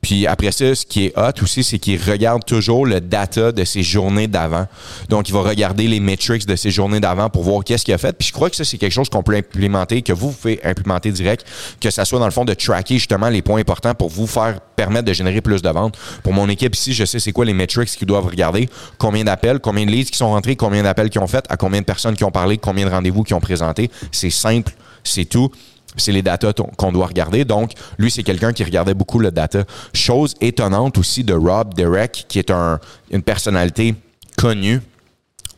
Puis 0.00 0.26
après 0.26 0.52
ça, 0.52 0.74
ce 0.74 0.86
qui 0.86 1.06
est 1.06 1.18
hot 1.18 1.42
aussi, 1.42 1.62
c'est 1.62 1.78
qu'il 1.78 2.00
regarde 2.02 2.44
toujours 2.44 2.86
le 2.86 3.00
data 3.00 3.52
de 3.52 3.64
ses 3.64 3.82
journées 3.82 4.28
d'avant. 4.28 4.66
Donc, 5.08 5.28
il 5.28 5.32
va 5.32 5.42
regarder 5.42 5.86
les 5.88 6.00
metrics 6.00 6.46
de 6.46 6.56
ses 6.56 6.70
journées 6.70 7.00
d'avant 7.00 7.28
pour 7.28 7.42
voir 7.42 7.64
qu'est-ce 7.64 7.84
qu'il 7.84 7.94
a 7.94 7.98
fait. 7.98 8.16
Puis 8.16 8.28
je 8.28 8.32
crois 8.32 8.48
que 8.50 8.56
ça, 8.56 8.64
c'est 8.64 8.78
quelque 8.78 8.92
chose 8.92 9.08
qu'on 9.08 9.22
peut 9.22 9.34
implémenter, 9.34 10.02
que 10.02 10.12
vous 10.12 10.32
pouvez 10.32 10.60
implémenter 10.64 11.12
direct, 11.12 11.46
que 11.80 11.90
ça 11.90 12.04
soit 12.04 12.18
dans 12.18 12.24
le 12.24 12.30
fond 12.30 12.44
de 12.44 12.54
tracker 12.54 12.94
justement 12.94 13.28
les 13.28 13.42
points 13.42 13.60
importants 13.60 13.94
pour 13.94 14.08
vous 14.08 14.26
faire 14.26 14.60
permettre 14.76 15.04
de 15.04 15.12
générer 15.12 15.40
plus 15.42 15.60
de 15.60 15.68
ventes. 15.68 15.98
Pour 16.22 16.32
mon 16.32 16.48
équipe 16.48 16.74
ici, 16.74 16.94
je 16.94 17.04
sais 17.04 17.18
c'est 17.18 17.32
quoi 17.32 17.44
les 17.44 17.52
metrics 17.52 17.90
qu'ils 17.90 18.06
doivent 18.06 18.26
regarder, 18.26 18.68
combien 18.96 19.24
d'appels, 19.24 19.60
combien 19.60 19.84
de 19.84 19.90
leads 19.90 20.10
qui 20.10 20.16
sont 20.16 20.30
rentrés, 20.30 20.56
combien 20.56 20.82
d'appels 20.82 21.10
qui 21.10 21.18
ont 21.18 21.26
fait, 21.26 21.44
à 21.50 21.56
combien 21.56 21.80
de 21.80 21.84
personnes 21.84 22.16
qui 22.16 22.24
ont 22.24 22.30
parlé, 22.30 22.56
combien 22.56 22.86
de 22.86 22.90
rendez-vous 22.90 23.22
qui 23.22 23.34
ont 23.34 23.40
présenté. 23.40 23.90
C'est 24.10 24.30
simple, 24.30 24.72
c'est 25.04 25.26
tout 25.26 25.50
c'est 25.96 26.12
les 26.12 26.22
data 26.22 26.52
qu'on 26.76 26.92
doit 26.92 27.06
regarder. 27.06 27.44
Donc, 27.44 27.72
lui, 27.98 28.10
c'est 28.10 28.22
quelqu'un 28.22 28.52
qui 28.52 28.64
regardait 28.64 28.94
beaucoup 28.94 29.18
le 29.18 29.30
data. 29.30 29.64
Chose 29.92 30.34
étonnante 30.40 30.98
aussi 30.98 31.24
de 31.24 31.34
Rob 31.34 31.74
Derek, 31.74 32.26
qui 32.28 32.38
est 32.38 32.50
un, 32.50 32.78
une 33.10 33.22
personnalité 33.22 33.94
connue 34.36 34.80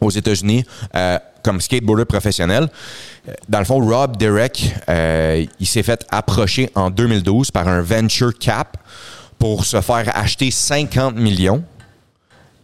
aux 0.00 0.10
États-Unis 0.10 0.64
euh, 0.94 1.18
comme 1.42 1.60
skateboarder 1.60 2.04
professionnel. 2.04 2.68
Euh, 3.28 3.32
dans 3.48 3.58
le 3.58 3.64
fond, 3.64 3.78
Rob 3.78 4.16
Derek, 4.16 4.74
euh, 4.88 5.44
il 5.60 5.66
s'est 5.66 5.82
fait 5.82 6.04
approcher 6.10 6.70
en 6.74 6.90
2012 6.90 7.50
par 7.50 7.68
un 7.68 7.80
venture 7.82 8.36
cap 8.38 8.76
pour 9.38 9.64
se 9.64 9.80
faire 9.80 10.10
acheter 10.16 10.50
50 10.50 11.16
millions. 11.16 11.62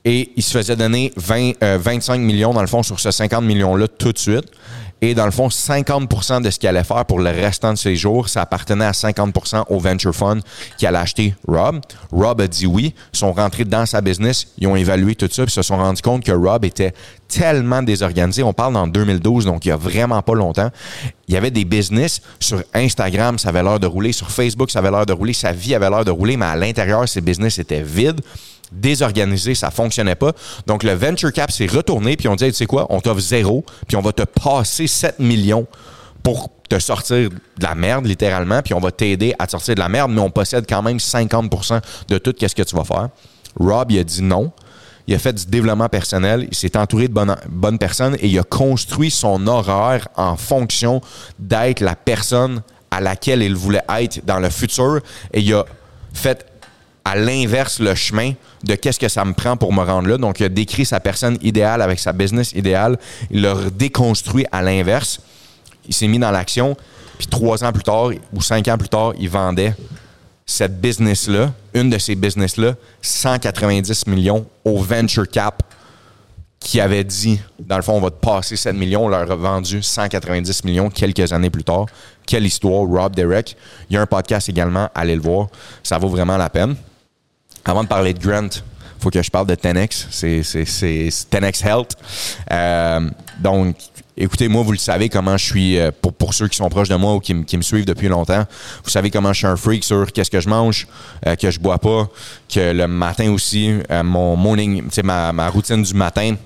Et 0.04 0.32
il 0.37 0.42
se 0.42 0.56
faisait 0.56 0.76
donner 0.76 1.12
20, 1.16 1.52
25 1.60 2.18
millions, 2.18 2.54
dans 2.54 2.60
le 2.60 2.66
fond, 2.68 2.82
sur 2.82 2.98
ce 2.98 3.10
50 3.10 3.44
millions-là 3.44 3.88
tout 3.88 4.12
de 4.12 4.18
suite. 4.18 4.46
Et 5.00 5.14
dans 5.14 5.24
le 5.24 5.30
fond, 5.30 5.48
50% 5.48 6.42
de 6.42 6.50
ce 6.50 6.58
qu'il 6.58 6.68
allait 6.68 6.84
faire 6.84 7.04
pour 7.04 7.20
le 7.20 7.30
restant 7.30 7.72
de 7.72 7.78
ses 7.78 7.94
jours, 7.94 8.28
ça 8.28 8.42
appartenait 8.42 8.84
à 8.84 8.90
50% 8.90 9.64
au 9.68 9.78
venture 9.78 10.14
fund 10.14 10.40
qui 10.76 10.86
allait 10.86 10.98
acheter 10.98 11.34
Rob. 11.46 11.80
Rob 12.10 12.40
a 12.40 12.48
dit 12.48 12.66
oui. 12.66 12.94
Sont 13.12 13.32
rentrés 13.32 13.64
dans 13.64 13.86
sa 13.86 14.00
business. 14.00 14.48
Ils 14.58 14.66
ont 14.66 14.76
évalué 14.76 15.14
tout 15.14 15.28
ça 15.30 15.44
puis 15.44 15.52
se 15.52 15.62
sont 15.62 15.76
rendus 15.76 16.02
compte 16.02 16.24
que 16.24 16.32
Rob 16.32 16.64
était 16.64 16.92
tellement 17.28 17.82
désorganisé. 17.82 18.42
On 18.42 18.52
parle 18.52 18.76
en 18.76 18.86
2012, 18.86 19.44
donc 19.44 19.64
il 19.64 19.68
y 19.68 19.72
a 19.72 19.76
vraiment 19.76 20.22
pas 20.22 20.34
longtemps. 20.34 20.70
Il 21.28 21.34
y 21.34 21.36
avait 21.36 21.50
des 21.50 21.64
business 21.64 22.20
sur 22.40 22.62
Instagram, 22.74 23.38
ça 23.38 23.50
avait 23.50 23.62
l'air 23.62 23.78
de 23.78 23.86
rouler. 23.86 24.12
Sur 24.12 24.30
Facebook, 24.30 24.70
ça 24.70 24.80
avait 24.80 24.90
l'air 24.90 25.06
de 25.06 25.12
rouler. 25.12 25.32
Sa 25.32 25.52
vie 25.52 25.74
avait 25.74 25.90
l'air 25.90 26.04
de 26.04 26.10
rouler, 26.10 26.36
mais 26.36 26.46
à 26.46 26.56
l'intérieur, 26.56 27.08
ses 27.08 27.20
business 27.20 27.58
étaient 27.58 27.82
vides 27.82 28.20
désorganisé, 28.72 29.54
ça 29.54 29.70
fonctionnait 29.70 30.14
pas. 30.14 30.32
Donc 30.66 30.82
le 30.82 30.92
venture 30.92 31.32
cap 31.32 31.50
s'est 31.50 31.66
retourné 31.66 32.16
puis 32.16 32.28
on 32.28 32.37
dit 32.37 32.46
tu 32.46 32.52
sais 32.52 32.66
quoi, 32.66 32.87
on 32.90 33.00
t'offre 33.00 33.20
zéro 33.20 33.64
puis 33.87 33.96
on 33.96 34.02
va 34.02 34.12
te 34.12 34.22
passer 34.22 34.87
7 34.87 35.18
millions 35.18 35.66
pour 36.22 36.50
te 36.68 36.78
sortir 36.78 37.30
de 37.30 37.62
la 37.62 37.75
merde 37.75 38.06
littéralement 38.06 38.62
puis 38.62 38.75
on 38.75 38.80
va 38.80 38.90
t'aider 38.90 39.34
à 39.38 39.46
te 39.46 39.52
sortir 39.52 39.75
de 39.75 39.80
la 39.80 39.88
merde 39.88 40.10
mais 40.12 40.20
on 40.20 40.30
possède 40.30 40.66
quand 40.68 40.82
même 40.82 40.98
50% 40.98 41.80
de 42.08 42.18
tout 42.18 42.32
qu'est-ce 42.32 42.54
que 42.54 42.62
tu 42.62 42.76
vas 42.76 42.84
faire. 42.84 43.08
Rob 43.58 43.90
il 43.90 43.98
a 43.98 44.04
dit 44.04 44.22
non. 44.22 44.52
Il 45.06 45.14
a 45.14 45.18
fait 45.18 45.32
du 45.32 45.46
développement 45.46 45.88
personnel, 45.88 46.46
il 46.50 46.54
s'est 46.54 46.76
entouré 46.76 47.08
de 47.08 47.14
bonnes, 47.14 47.34
bonnes 47.48 47.78
personnes 47.78 48.16
et 48.20 48.28
il 48.28 48.38
a 48.38 48.42
construit 48.42 49.10
son 49.10 49.46
horaire 49.46 50.06
en 50.16 50.37
fonction 50.37 51.00
d'être 51.38 51.80
la 51.80 51.96
personne 51.96 52.60
à 52.90 53.00
laquelle 53.00 53.42
il 53.42 53.54
voulait 53.54 53.82
être 53.88 54.25
dans 54.26 54.38
le 54.38 54.50
futur 54.50 55.00
et 55.32 55.40
il 55.40 55.54
a 55.54 55.64
fait 56.12 56.44
à 57.08 57.16
l'inverse 57.16 57.80
le 57.80 57.94
chemin 57.94 58.34
de 58.62 58.74
qu'est-ce 58.74 58.98
que 58.98 59.08
ça 59.08 59.24
me 59.24 59.32
prend 59.32 59.56
pour 59.56 59.72
me 59.72 59.82
rendre 59.82 60.08
là. 60.08 60.18
Donc, 60.18 60.40
il 60.40 60.44
a 60.44 60.50
décrit 60.50 60.84
sa 60.84 61.00
personne 61.00 61.38
idéale 61.40 61.80
avec 61.80 61.98
sa 61.98 62.12
business 62.12 62.52
idéale. 62.52 62.98
Il 63.30 63.40
l'a 63.40 63.54
déconstruit 63.74 64.44
à 64.52 64.60
l'inverse. 64.60 65.18
Il 65.86 65.94
s'est 65.94 66.06
mis 66.06 66.18
dans 66.18 66.30
l'action. 66.30 66.76
Puis 67.16 67.26
trois 67.26 67.64
ans 67.64 67.72
plus 67.72 67.82
tard 67.82 68.10
ou 68.34 68.42
cinq 68.42 68.68
ans 68.68 68.76
plus 68.76 68.90
tard, 68.90 69.14
il 69.18 69.30
vendait 69.30 69.74
cette 70.44 70.78
business-là, 70.82 71.52
une 71.72 71.88
de 71.88 71.96
ces 71.96 72.14
business-là, 72.14 72.74
190 73.00 74.06
millions 74.06 74.46
au 74.64 74.76
venture 74.78 75.28
cap 75.28 75.62
qui 76.60 76.78
avait 76.78 77.04
dit, 77.04 77.40
dans 77.58 77.76
le 77.76 77.82
fond, 77.82 77.94
on 77.94 78.00
va 78.00 78.10
te 78.10 78.20
passer 78.20 78.56
7 78.56 78.76
millions, 78.76 79.06
on 79.06 79.08
leur 79.08 79.30
a 79.30 79.36
vendu 79.36 79.82
190 79.82 80.64
millions 80.64 80.90
quelques 80.90 81.32
années 81.32 81.50
plus 81.50 81.64
tard. 81.64 81.86
Quelle 82.26 82.44
histoire, 82.44 82.82
Rob 82.86 83.16
Derek. 83.16 83.56
Il 83.88 83.94
y 83.94 83.96
a 83.96 84.02
un 84.02 84.06
podcast 84.06 84.50
également, 84.50 84.90
allez 84.94 85.16
le 85.16 85.22
voir. 85.22 85.46
Ça 85.82 85.96
vaut 85.96 86.08
vraiment 86.08 86.36
la 86.36 86.50
peine. 86.50 86.76
Avant 87.68 87.82
de 87.82 87.88
parler 87.88 88.14
de 88.14 88.18
Grant, 88.18 88.48
faut 88.98 89.10
que 89.10 89.22
je 89.22 89.30
parle 89.30 89.46
de 89.46 89.54
Tenex. 89.54 90.08
C'est, 90.10 91.10
Tenex 91.28 91.62
Health. 91.62 91.96
Euh, 92.50 93.10
donc, 93.38 93.76
écoutez, 94.16 94.48
moi, 94.48 94.62
vous 94.62 94.72
le 94.72 94.78
savez 94.78 95.10
comment 95.10 95.37
je 95.37 95.44
suis, 95.44 95.78
euh, 95.78 95.90
pour, 96.00 96.14
pour 96.14 96.32
ceux 96.32 96.48
qui 96.48 96.56
sont 96.56 96.70
proches 96.70 96.88
de 96.88 96.94
moi 96.94 97.14
ou 97.14 97.20
qui, 97.20 97.34
me 97.34 97.62
suivent 97.62 97.84
depuis 97.84 98.08
longtemps, 98.08 98.46
vous 98.82 98.88
savez 98.88 99.10
comment 99.10 99.34
je 99.34 99.38
suis 99.40 99.46
un 99.46 99.56
freak 99.56 99.84
sur 99.84 100.10
qu'est-ce 100.10 100.30
que 100.30 100.40
je 100.40 100.48
mange, 100.48 100.88
euh, 101.26 101.37
que 101.37 101.50
je 101.50 101.60
bois 101.60 101.76
pas, 101.76 102.08
que 102.48 102.72
le 102.72 102.88
matin 102.88 103.30
aussi, 103.32 103.75
mon 104.02 104.34
morning, 104.34 104.84
ma, 105.04 105.34
ma 105.34 105.50
routine 105.50 105.82
du 105.82 105.92
matin, 105.92 106.37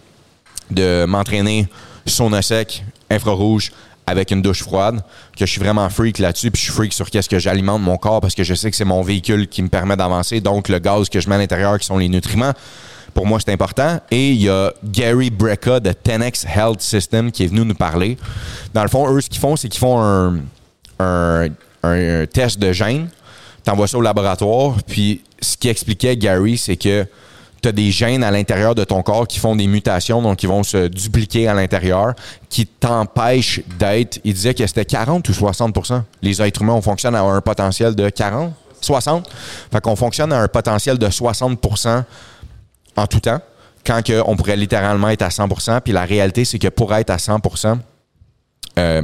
de 0.73 1.05
m'entraîner 1.05 1.69
sauna 2.05 2.43
sec, 2.43 2.85
infrarouge, 3.09 3.71
avec 4.07 4.31
une 4.31 4.43
douche 4.43 4.63
froide, 4.63 5.03
que 5.37 5.47
je 5.47 5.51
suis 5.51 5.61
vraiment 5.61 5.89
freak 5.89 6.19
là-dessus, 6.19 6.51
puis 6.51 6.61
je 6.61 6.65
suis 6.65 6.73
freak 6.73 6.93
sur 6.93 7.09
qu'est-ce 7.11 7.29
que 7.29 7.39
j'alimente 7.39 7.81
mon 7.83 7.97
corps 7.97 8.21
parce 8.21 8.35
que 8.35 8.43
je 8.43 8.55
sais 8.55 8.71
que 8.71 8.77
c'est 8.77 8.85
mon 8.85 9.03
véhicule 9.03 9.49
qui 9.49 9.63
me 9.63 9.69
permet 9.69 9.97
d'avancer, 9.97 10.41
donc 10.41 10.69
le 10.69 10.79
gaz 10.79 11.09
que 11.09 11.21
je 11.21 11.29
mets 11.29 11.37
à 11.37 11.39
l'intérieur 11.39 11.79
qui 11.79 11.87
sont 11.87 11.99
les 11.99 12.09
nutriments. 12.09 12.53
Pour 13.15 13.27
moi, 13.27 13.39
c'est 13.45 13.53
important. 13.53 14.01
Et 14.11 14.31
il 14.31 14.43
y 14.43 14.49
a 14.49 14.73
Gary 14.85 15.31
Brecka 15.31 15.81
de 15.81 15.91
10X 15.91 16.47
Health 16.47 16.81
System 16.81 17.31
qui 17.31 17.45
est 17.45 17.49
venu 17.49 17.65
nous 17.65 17.75
parler. 17.75 18.17
Dans 18.73 18.83
le 18.83 18.89
fond, 18.89 19.13
eux, 19.13 19.21
ce 19.21 19.29
qu'ils 19.29 19.41
font, 19.41 19.57
c'est 19.57 19.69
qu'ils 19.69 19.81
font 19.81 20.01
un, 20.99 21.49
test 22.27 22.59
de 22.59 22.73
gènes. 22.73 23.09
T'envoies 23.65 23.89
ça 23.89 23.99
au 23.99 24.03
laboratoire. 24.03 24.77
Puis 24.87 25.23
ce 25.41 25.57
qui 25.57 25.69
expliquait 25.69 26.17
Gary, 26.17 26.57
c'est 26.57 26.77
que 26.77 27.07
tu 27.63 27.69
as 27.69 27.73
des 27.73 27.91
gènes 27.91 28.25
à 28.25 28.31
l'intérieur 28.31 28.75
de 28.75 28.85
ton 28.85 29.03
corps 29.03 29.27
qui 29.27 29.39
font 29.39 29.55
des 29.55 29.67
mutations, 29.67 30.21
donc 30.21 30.39
qui 30.39 30.47
vont 30.47 30.63
se 30.63 30.89
dupliquer 30.89 31.49
à 31.49 31.55
l'intérieur, 31.55 32.15
qui 32.49 32.67
t'empêchent 32.67 33.61
d'être. 33.79 34.21
Il 34.25 34.35
disait 34.35 34.55
que 34.55 34.67
c'était 34.67 34.85
40 34.85 35.29
ou 35.29 35.33
60% 35.33 36.03
Les 36.23 36.43
êtres 36.43 36.63
humains, 36.63 36.75
on 36.75 36.83
fonctionne 36.83 37.15
à 37.15 37.23
un 37.23 37.41
potentiel 37.41 37.95
de 37.95 38.09
40, 38.09 38.53
60. 38.81 39.31
Fait 39.71 39.81
qu'on 39.81 39.97
fonctionne 39.97 40.33
à 40.33 40.41
un 40.41 40.49
potentiel 40.49 40.99
de 40.99 41.07
60% 41.07 42.05
en 42.97 43.07
tout 43.07 43.21
temps, 43.21 43.41
quand 43.87 44.03
on 44.27 44.37
pourrait 44.37 44.57
littéralement 44.57 45.09
être 45.09 45.23
à 45.23 45.29
100% 45.29 45.81
Puis 45.81 45.93
la 45.93 46.05
réalité, 46.05 46.45
c'est 46.45 46.59
que 46.59 46.69
pour 46.69 46.95
être 46.95 47.11
à 47.11 47.19
100 47.19 47.41
euh, 48.79 49.03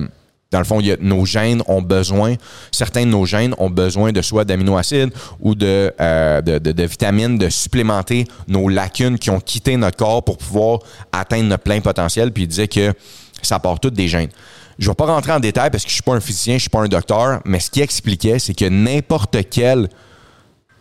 dans 0.51 0.59
le 0.59 0.65
fond, 0.65 0.81
nos 1.01 1.27
gènes 1.27 1.63
ont 1.67 1.83
besoin, 1.83 2.35
certains 2.73 3.05
de 3.05 3.11
nos 3.11 3.27
gènes 3.27 3.55
ont 3.59 3.69
besoin 3.69 4.13
de 4.13 4.23
soit 4.23 4.47
d'aminoacides 4.47 5.13
ou 5.41 5.55
euh, 5.63 6.41
de, 6.41 6.83
vitamines, 6.85 7.37
de 7.37 7.51
supplémenter 7.51 8.27
nos 8.47 8.69
lacunes 8.71 9.19
qui 9.19 9.29
ont 9.29 9.41
quitté 9.41 9.77
notre 9.77 9.99
corps 9.99 10.25
pour 10.25 10.39
pouvoir 10.39 10.79
atteindre 11.13 11.49
notre 11.49 11.65
plein 11.65 11.81
potentiel. 11.81 12.33
Puis 12.33 12.45
il 12.45 12.47
disait 12.47 12.69
que 12.69 12.95
ça 13.43 13.59
part 13.59 13.79
tout 13.79 13.91
des 13.91 14.09
gènes. 14.09 14.31
Je 14.79 14.87
ne 14.87 14.91
vais 14.91 14.95
pas 14.95 15.07
rentrer 15.07 15.33
en 15.33 15.41
détail 15.41 15.71
parce 15.71 15.85
que 15.85 15.91
je 15.91 15.95
ne 15.95 15.97
suis 15.97 16.03
pas 16.03 16.15
un 16.15 16.21
physicien, 16.21 16.53
je 16.53 16.57
ne 16.57 16.61
suis 16.61 16.71
pas 16.71 16.81
un 16.81 16.89
docteur, 16.89 17.41
mais 17.45 17.61
ce 17.61 17.71
qu'il 17.71 17.83
expliquait, 17.83 18.39
c'est 18.39 18.55
que 18.55 18.65
n'importe 18.65 19.37
quelle 19.51 19.89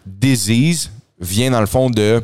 disease 0.06 0.92
vient 1.20 1.52
dans 1.52 1.60
le 1.62 1.68
fond 1.68 1.90
de 1.90 2.24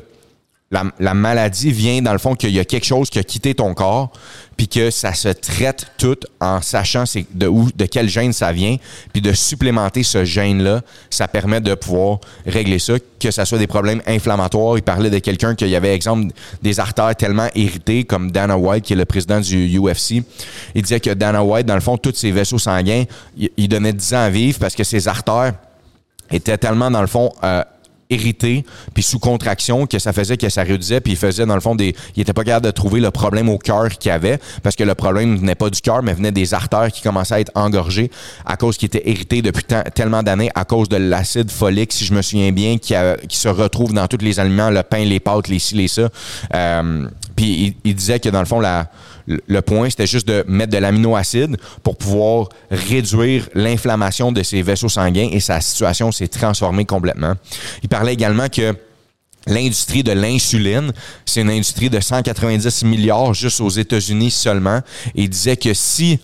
la, 0.99 1.13
maladie 1.13 1.71
vient 1.71 2.01
dans 2.01 2.13
le 2.13 2.17
fond 2.17 2.35
qu'il 2.35 2.51
y 2.51 2.59
a 2.59 2.65
quelque 2.65 2.85
chose 2.85 3.09
qui 3.09 3.19
a 3.19 3.23
quitté 3.23 3.53
ton 3.53 3.73
corps, 3.73 4.11
puis 4.57 4.67
que 4.67 4.91
ça 4.91 5.13
se 5.13 5.29
traite 5.29 5.87
tout 5.97 6.17
en 6.39 6.61
sachant 6.61 7.03
de 7.33 7.47
où, 7.47 7.69
de 7.75 7.85
quel 7.85 8.09
gène 8.09 8.33
ça 8.33 8.51
vient, 8.51 8.77
puis 9.11 9.21
de 9.21 9.33
supplémenter 9.33 10.03
ce 10.03 10.25
gène-là, 10.25 10.81
ça 11.09 11.27
permet 11.27 11.61
de 11.61 11.75
pouvoir 11.75 12.19
régler 12.45 12.79
ça, 12.79 12.93
que 13.19 13.31
ça 13.31 13.45
soit 13.45 13.57
des 13.57 13.67
problèmes 13.67 14.01
inflammatoires. 14.07 14.77
Il 14.77 14.83
parlait 14.83 15.09
de 15.09 15.19
quelqu'un 15.19 15.55
qui 15.55 15.75
avait, 15.75 15.93
exemple, 15.93 16.33
des 16.61 16.79
artères 16.79 17.15
tellement 17.15 17.49
irritées, 17.55 18.03
comme 18.03 18.31
Dana 18.31 18.57
White, 18.57 18.85
qui 18.85 18.93
est 18.93 18.97
le 18.97 19.05
président 19.05 19.39
du 19.39 19.79
UFC. 19.79 20.23
Il 20.75 20.81
disait 20.81 20.99
que 20.99 21.11
Dana 21.11 21.43
White, 21.43 21.65
dans 21.65 21.75
le 21.75 21.81
fond, 21.81 21.97
tous 21.97 22.15
ses 22.15 22.31
vaisseaux 22.31 22.59
sanguins, 22.59 23.03
il, 23.57 23.67
donnait 23.67 23.93
10 23.93 24.13
ans 24.13 24.23
à 24.23 24.29
vivre 24.29 24.59
parce 24.59 24.75
que 24.75 24.83
ses 24.83 25.07
artères 25.07 25.53
étaient 26.31 26.57
tellement, 26.57 26.91
dans 26.91 27.01
le 27.01 27.07
fond, 27.07 27.31
euh, 27.43 27.63
irrité, 28.13 28.65
puis 28.93 29.03
sous 29.03 29.19
contraction, 29.19 29.85
que 29.85 29.99
ça 29.99 30.13
faisait 30.13 30.37
que 30.37 30.49
ça 30.49 30.63
réduisait, 30.63 31.01
puis 31.01 31.13
il 31.13 31.17
faisait, 31.17 31.45
dans 31.45 31.55
le 31.55 31.61
fond, 31.61 31.75
des. 31.75 31.95
Il 32.15 32.21
était 32.21 32.33
pas 32.33 32.43
capable 32.43 32.65
de 32.65 32.71
trouver 32.71 32.99
le 32.99 33.11
problème 33.11 33.49
au 33.49 33.57
cœur 33.57 33.89
qu'il 33.89 34.11
avait, 34.11 34.39
parce 34.61 34.75
que 34.75 34.83
le 34.83 34.95
problème 34.95 35.37
venait 35.37 35.55
pas 35.55 35.69
du 35.69 35.81
cœur, 35.81 36.03
mais 36.03 36.13
venait 36.13 36.31
des 36.31 36.53
artères 36.53 36.91
qui 36.91 37.01
commençaient 37.01 37.35
à 37.35 37.39
être 37.39 37.51
engorgées 37.55 38.11
à 38.45 38.57
cause 38.57 38.77
qu'il 38.77 38.87
était 38.87 39.09
irrité 39.09 39.41
depuis 39.41 39.63
tellement 39.95 40.23
d'années, 40.23 40.49
à 40.55 40.65
cause 40.65 40.89
de 40.89 40.97
l'acide 40.97 41.51
folique, 41.51 41.93
si 41.93 42.05
je 42.05 42.13
me 42.13 42.21
souviens 42.21 42.51
bien, 42.51 42.77
qui, 42.77 42.93
qui, 43.27 43.37
se 43.37 43.47
retrouve 43.47 43.93
dans 43.93 44.07
tous 44.07 44.23
les 44.23 44.39
aliments, 44.39 44.69
le 44.69 44.83
pain, 44.83 45.03
les 45.03 45.19
pâtes, 45.19 45.47
les 45.47 45.59
ci, 45.59 45.75
les 45.75 45.87
ça. 45.87 46.09
Euh, 46.53 47.07
puis 47.35 47.75
il, 47.83 47.95
disait 47.95 48.19
que, 48.19 48.29
dans 48.29 48.39
le 48.39 48.45
fond, 48.45 48.59
la 48.59 48.89
le 49.27 49.61
point, 49.61 49.89
c'était 49.89 50.07
juste 50.07 50.27
de 50.27 50.43
mettre 50.47 50.71
de 50.71 50.77
l'aminoacide 50.77 51.57
pour 51.81 51.97
pouvoir 51.97 52.49
réduire 52.69 53.47
l'inflammation 53.53 54.31
de 54.31 54.43
ses 54.43 54.61
vaisseaux 54.61 54.89
sanguins 54.89 55.29
et 55.31 55.39
sa 55.39 55.61
situation 55.61 56.11
s'est 56.11 56.27
transformée 56.27 56.85
complètement. 56.85 57.33
Il 57.81 57.89
parlait 57.89 58.13
également 58.13 58.49
que 58.49 58.75
L'industrie 59.45 60.03
de 60.03 60.13
l'insuline, 60.13 60.93
c'est 61.25 61.41
une 61.41 61.49
industrie 61.49 61.89
de 61.89 61.99
190 61.99 62.85
milliards 62.85 63.33
juste 63.33 63.59
aux 63.59 63.69
États-Unis 63.69 64.31
seulement. 64.31 64.79
Et 65.15 65.23
il 65.23 65.29
disait 65.29 65.57
que 65.57 65.73
si 65.73 66.19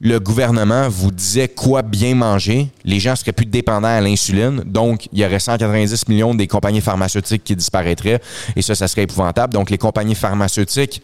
le 0.00 0.20
gouvernement 0.20 0.88
vous 0.90 1.10
disait 1.10 1.48
quoi 1.48 1.80
bien 1.80 2.14
manger, 2.14 2.68
les 2.84 3.00
gens 3.00 3.16
seraient 3.16 3.32
plus 3.32 3.46
dépendants 3.46 3.88
à 3.88 4.00
l'insuline. 4.02 4.62
Donc, 4.66 5.08
il 5.12 5.20
y 5.20 5.24
aurait 5.24 5.38
190 5.38 6.06
millions 6.08 6.34
des 6.34 6.46
compagnies 6.46 6.82
pharmaceutiques 6.82 7.44
qui 7.44 7.56
disparaîtraient. 7.56 8.20
Et 8.56 8.60
ça, 8.60 8.74
ça 8.74 8.88
serait 8.88 9.04
épouvantable. 9.04 9.54
Donc, 9.54 9.70
les 9.70 9.78
compagnies 9.78 10.14
pharmaceutiques 10.14 11.00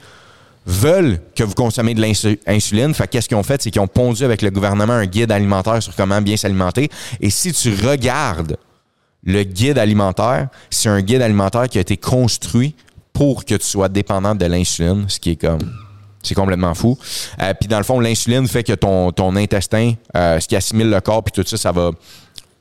veulent 0.66 1.20
que 1.34 1.42
vous 1.42 1.54
consommez 1.54 1.94
de 1.94 2.00
l'insuline. 2.00 2.94
Qu'est-ce 3.10 3.28
qu'ils 3.28 3.36
ont 3.36 3.42
fait? 3.42 3.62
C'est 3.62 3.70
qu'ils 3.70 3.80
ont 3.80 3.86
pondu 3.86 4.24
avec 4.24 4.42
le 4.42 4.50
gouvernement 4.50 4.92
un 4.92 5.06
guide 5.06 5.32
alimentaire 5.32 5.82
sur 5.82 5.94
comment 5.96 6.20
bien 6.20 6.36
s'alimenter. 6.36 6.88
Et 7.20 7.30
si 7.30 7.52
tu 7.52 7.74
regardes 7.74 8.56
le 9.24 9.42
guide 9.42 9.78
alimentaire, 9.78 10.48
c'est 10.70 10.88
un 10.88 11.00
guide 11.02 11.22
alimentaire 11.22 11.68
qui 11.68 11.78
a 11.78 11.80
été 11.80 11.96
construit 11.96 12.74
pour 13.12 13.44
que 13.44 13.54
tu 13.54 13.66
sois 13.66 13.88
dépendant 13.88 14.34
de 14.34 14.46
l'insuline, 14.46 15.04
ce 15.08 15.18
qui 15.18 15.30
est 15.30 15.36
comme 15.36 15.58
C'est 16.22 16.34
complètement 16.34 16.74
fou. 16.74 16.98
Euh, 17.40 17.52
puis 17.58 17.68
dans 17.68 17.78
le 17.78 17.84
fond, 17.84 17.98
l'insuline 17.98 18.46
fait 18.46 18.62
que 18.62 18.72
ton, 18.74 19.36
intestin, 19.36 19.94
euh, 20.16 20.38
ce 20.40 20.46
qui 20.46 20.56
assimile 20.56 20.90
le 20.90 21.00
corps, 21.00 21.22
puis 21.22 21.32
tout 21.32 21.48
ça, 21.48 21.56
ça 21.56 21.72
va 21.72 21.90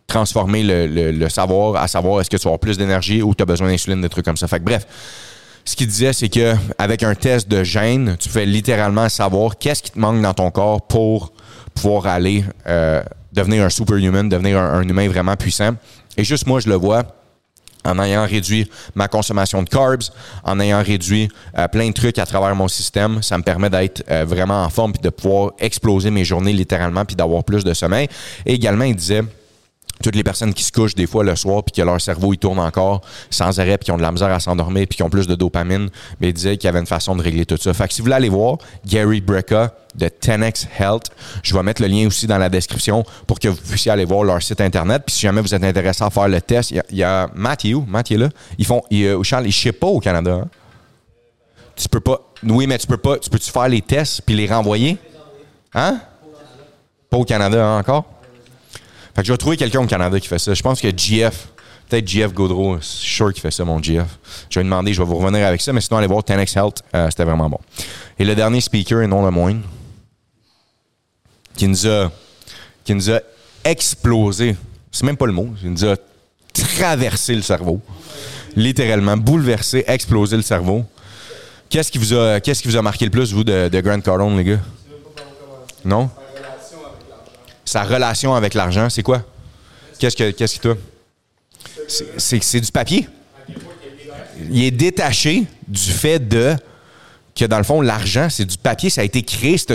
transformer 0.08 0.64
le, 0.64 1.30
savoir 1.30 1.76
à 1.82 1.88
savoir 1.88 2.20
est-ce 2.20 2.30
que 2.30 2.38
tu 2.38 2.44
vas 2.44 2.50
avoir 2.50 2.60
plus 2.60 2.78
d'énergie 2.78 3.22
ou 3.22 3.36
tu 3.36 3.44
as 3.44 3.46
besoin 3.46 3.70
d'insuline, 3.70 4.02
des 4.02 4.10
trucs 4.10 4.26
comme 4.26 4.38
ça. 4.38 4.48
Fait 4.48 4.60
bref, 4.60 4.88
ce 5.70 5.76
qu'il 5.76 5.86
disait, 5.86 6.14
c'est 6.14 6.30
que 6.30 6.56
avec 6.80 7.04
un 7.04 7.14
test 7.14 7.48
de 7.48 7.64
gène, 7.64 8.18
tu 8.20 8.28
fais 8.28 8.48
littéralement 8.48 9.08
savoir 9.08 9.56
qu'est-ce 9.60 9.84
qui 9.84 9.92
te 9.92 10.00
manque 10.00 10.20
dans 10.20 10.34
ton 10.34 10.50
corps 10.50 10.82
pour 10.88 11.32
pouvoir 11.76 12.08
aller 12.08 12.44
euh, 12.68 13.04
devenir 13.34 13.64
un 13.66 13.70
superhuman, 13.70 14.28
devenir 14.28 14.58
un, 14.58 14.82
humain 14.82 15.08
vraiment 15.08 15.36
puissant. 15.36 15.76
Et 16.18 16.24
juste 16.24 16.48
moi, 16.48 16.60
je 16.60 16.70
le 16.70 16.74
vois 16.74 17.04
en 17.86 18.00
ayant 18.00 18.26
réduit 18.26 18.68
ma 18.96 19.08
consommation 19.08 19.62
de 19.62 19.70
carbs, 19.70 20.10
en 20.44 20.60
ayant 20.60 20.82
réduit 20.82 21.30
euh, 21.56 21.68
plein 21.68 21.90
de 21.90 21.94
trucs 21.94 22.18
à 22.18 22.26
travers 22.26 22.56
mon 22.56 22.68
système, 22.68 23.22
ça 23.22 23.38
me 23.38 23.44
permet 23.44 23.70
d'être 23.70 24.04
euh, 24.10 24.26
vraiment 24.26 24.64
en 24.64 24.70
forme 24.70 24.94
puis 24.94 25.02
de 25.04 25.10
pouvoir 25.10 25.52
exploser 25.60 26.10
mes 26.10 26.26
journées 26.26 26.52
littéralement 26.52 27.06
puis 27.06 27.16
d'avoir 27.16 27.44
plus 27.44 27.64
de 27.64 27.76
sommeil. 27.76 28.08
Et 28.48 28.56
également, 28.56 28.86
il 28.86 28.96
disait 28.96 29.22
toutes 30.04 30.16
les 30.16 30.24
personnes 30.24 30.54
qui 30.54 30.64
se 30.64 30.72
couchent 30.72 30.96
des 30.96 31.08
fois 31.08 31.24
le 31.24 31.36
soir 31.36 31.64
puis 31.64 31.74
que 31.74 31.82
leur 31.82 32.00
cerveau 32.00 32.34
il 32.34 32.38
tourne 32.38 32.60
encore 32.60 33.02
sans 33.30 33.60
arrêt 33.60 33.78
puis 33.78 33.86
qui 33.86 33.92
ont 33.92 33.98
de 33.98 34.02
la 34.02 34.12
misère 34.12 34.32
à 34.32 34.40
s'endormir 34.40 34.88
puis 34.88 34.98
qui 34.98 35.04
ont 35.04 35.10
plus 35.10 35.28
de 35.28 35.36
dopamine, 35.36 35.90
mais 36.20 36.30
il 36.30 36.34
disait 36.34 36.58
qu'il 36.58 36.68
y 36.68 36.70
avait 36.70 36.80
une 36.80 36.86
façon 36.86 37.16
de 37.16 37.22
régler 37.22 37.46
tout 37.46 37.58
ça. 37.58 37.74
Fait 37.74 37.88
que 37.88 37.94
si 37.94 38.02
vous 38.02 38.06
voulez 38.06 38.16
aller 38.16 38.30
voir 38.30 38.58
Gary 38.86 39.22
Brecka 39.22 39.74
de 39.96 40.06
10x 40.08 40.68
Health, 40.80 41.12
je 41.44 41.54
vais 41.54 41.64
mettre 41.64 41.82
le 41.82 41.88
lien 41.88 42.08
aussi 42.08 42.28
dans 42.28 42.38
la 42.38 42.50
description 42.50 43.04
pour 43.28 43.40
que 43.40 43.48
vous 43.48 43.58
puissiez 43.58 43.92
aller 43.92 44.06
voir 44.06 44.24
leur 44.24 44.42
site 44.42 44.62
internet. 44.62 45.04
Puis 45.06 45.16
si 45.16 45.22
jamais 45.22 45.42
vous 45.42 45.54
êtes 45.54 45.64
intéressé 45.64 46.04
à 46.04 46.10
faire 46.10 46.28
le 46.28 46.40
test, 46.42 46.72
il 46.72 46.78
y 46.78 46.80
a, 46.80 46.84
il 46.92 46.98
y 46.98 47.04
a 47.04 47.30
Matthew, 47.34 47.84
Matthew 47.88 48.18
là, 48.18 48.30
ils 48.58 48.66
font, 48.66 48.82
ils, 48.90 49.06
euh, 49.06 49.24
Charles, 49.24 49.48
ils 49.48 49.52
shippent 49.52 49.80
pas 49.80 49.88
au 49.88 50.00
Canada. 50.00 50.32
hein? 50.32 50.48
Tu 51.76 51.88
peux 51.88 52.02
pas, 52.02 52.20
oui, 52.44 52.68
mais 52.68 52.78
tu 52.78 52.88
peux 52.88 52.98
pas, 52.98 53.18
tu 53.18 53.30
peux-tu 53.30 53.50
faire 53.52 53.68
les 53.68 53.82
tests 53.82 54.22
puis 54.26 54.36
les 54.36 54.48
renvoyer? 54.48 54.98
Hein? 55.74 56.00
Pas 57.10 57.18
au 57.18 57.24
Canada 57.24 57.66
hein, 57.66 57.80
encore? 57.80 58.06
Fait 59.16 59.22
que 59.22 59.28
je 59.28 59.34
vais 59.34 59.38
trouver 59.38 59.58
quelqu'un 59.58 59.82
au 59.82 59.88
Canada 59.88 60.20
qui 60.20 60.28
fait 60.28 60.40
ça. 60.40 60.54
Je 60.54 60.62
pense 60.62 60.80
que 60.82 60.88
GF, 60.96 61.48
peut-être 61.90 62.08
GF 62.08 62.34
Gaudreau, 62.34 62.78
je 62.78 62.86
suis 62.86 63.16
sûr 63.16 63.34
qu'il 63.34 63.42
fait 63.42 63.52
ça, 63.52 63.66
mon 63.66 63.82
GF. 63.82 64.06
Je 64.50 64.60
vais 64.60 64.64
demander, 64.64 64.94
je 64.94 65.02
vais 65.02 65.08
vous 65.08 65.18
revenir 65.18 65.46
avec 65.46 65.62
ça, 65.62 65.74
mais 65.74 65.82
sinon, 65.82 65.98
allez 65.98 66.08
voir 66.08 66.22
10x 66.24 66.58
Health, 66.58 66.84
euh, 66.96 67.10
c'était 67.10 67.26
vraiment 67.26 67.50
bon. 67.50 67.60
Et 68.18 68.26
le 68.26 68.36
dernier 68.36 68.62
speaker, 68.62 69.02
et 69.02 69.08
non 69.08 69.24
le 69.26 69.32
moindre, 69.32 69.62
qui 71.56 71.68
nous 71.68 71.88
a, 71.88 72.12
qui 72.84 72.94
nous 72.96 73.12
a 73.12 73.20
explosé, 73.64 74.56
c'est 74.92 75.06
même 75.06 75.18
pas 75.18 75.26
le 75.26 75.34
mot, 75.34 75.50
il 75.64 75.72
nous 75.72 75.86
a 75.86 75.96
traversé 76.54 77.36
le 77.36 77.42
cerveau. 77.42 77.82
Littéralement, 78.56 79.18
bouleversé, 79.18 79.84
explosé 79.88 80.36
le 80.36 80.42
cerveau. 80.42 80.86
Qu'est-ce 81.70 81.92
qui 81.92 81.98
vous 81.98 82.14
a, 82.14 82.40
qui 82.40 82.68
vous 82.68 82.78
a 82.78 82.82
marqué 82.82 83.06
le 83.06 83.12
plus, 83.12 83.32
vous, 83.32 83.44
de, 83.44 83.70
de 83.70 83.82
Grant 83.82 84.02
Cardone, 84.02 84.38
les 84.38 84.44
gars? 84.44 84.60
Non? 85.86 86.10
Sa 87.70 87.84
relation 87.84 88.34
avec 88.34 88.56
l'argent, 88.56 88.90
c'est 88.90 89.04
quoi? 89.04 89.22
Qu'est-ce 90.00 90.16
que 90.18 90.32
qu'est-ce? 90.32 90.58
C'est- 92.18 92.60
du 92.60 92.72
papier. 92.72 93.08
Il 94.50 94.64
est 94.64 94.72
détaché 94.72 95.46
du 95.68 95.92
fait 95.92 96.18
de 96.18 96.56
que 97.36 97.46
dans 97.46 97.60
le 97.60 97.64
fond, 97.64 97.82
l'argent, 97.82 98.28
c'est 98.32 98.46
du 98.46 98.58
papier, 98.58 98.90
ça 98.90 99.02
a 99.02 99.04
été 99.04 99.22
créé, 99.22 99.60
c'est 99.60 99.70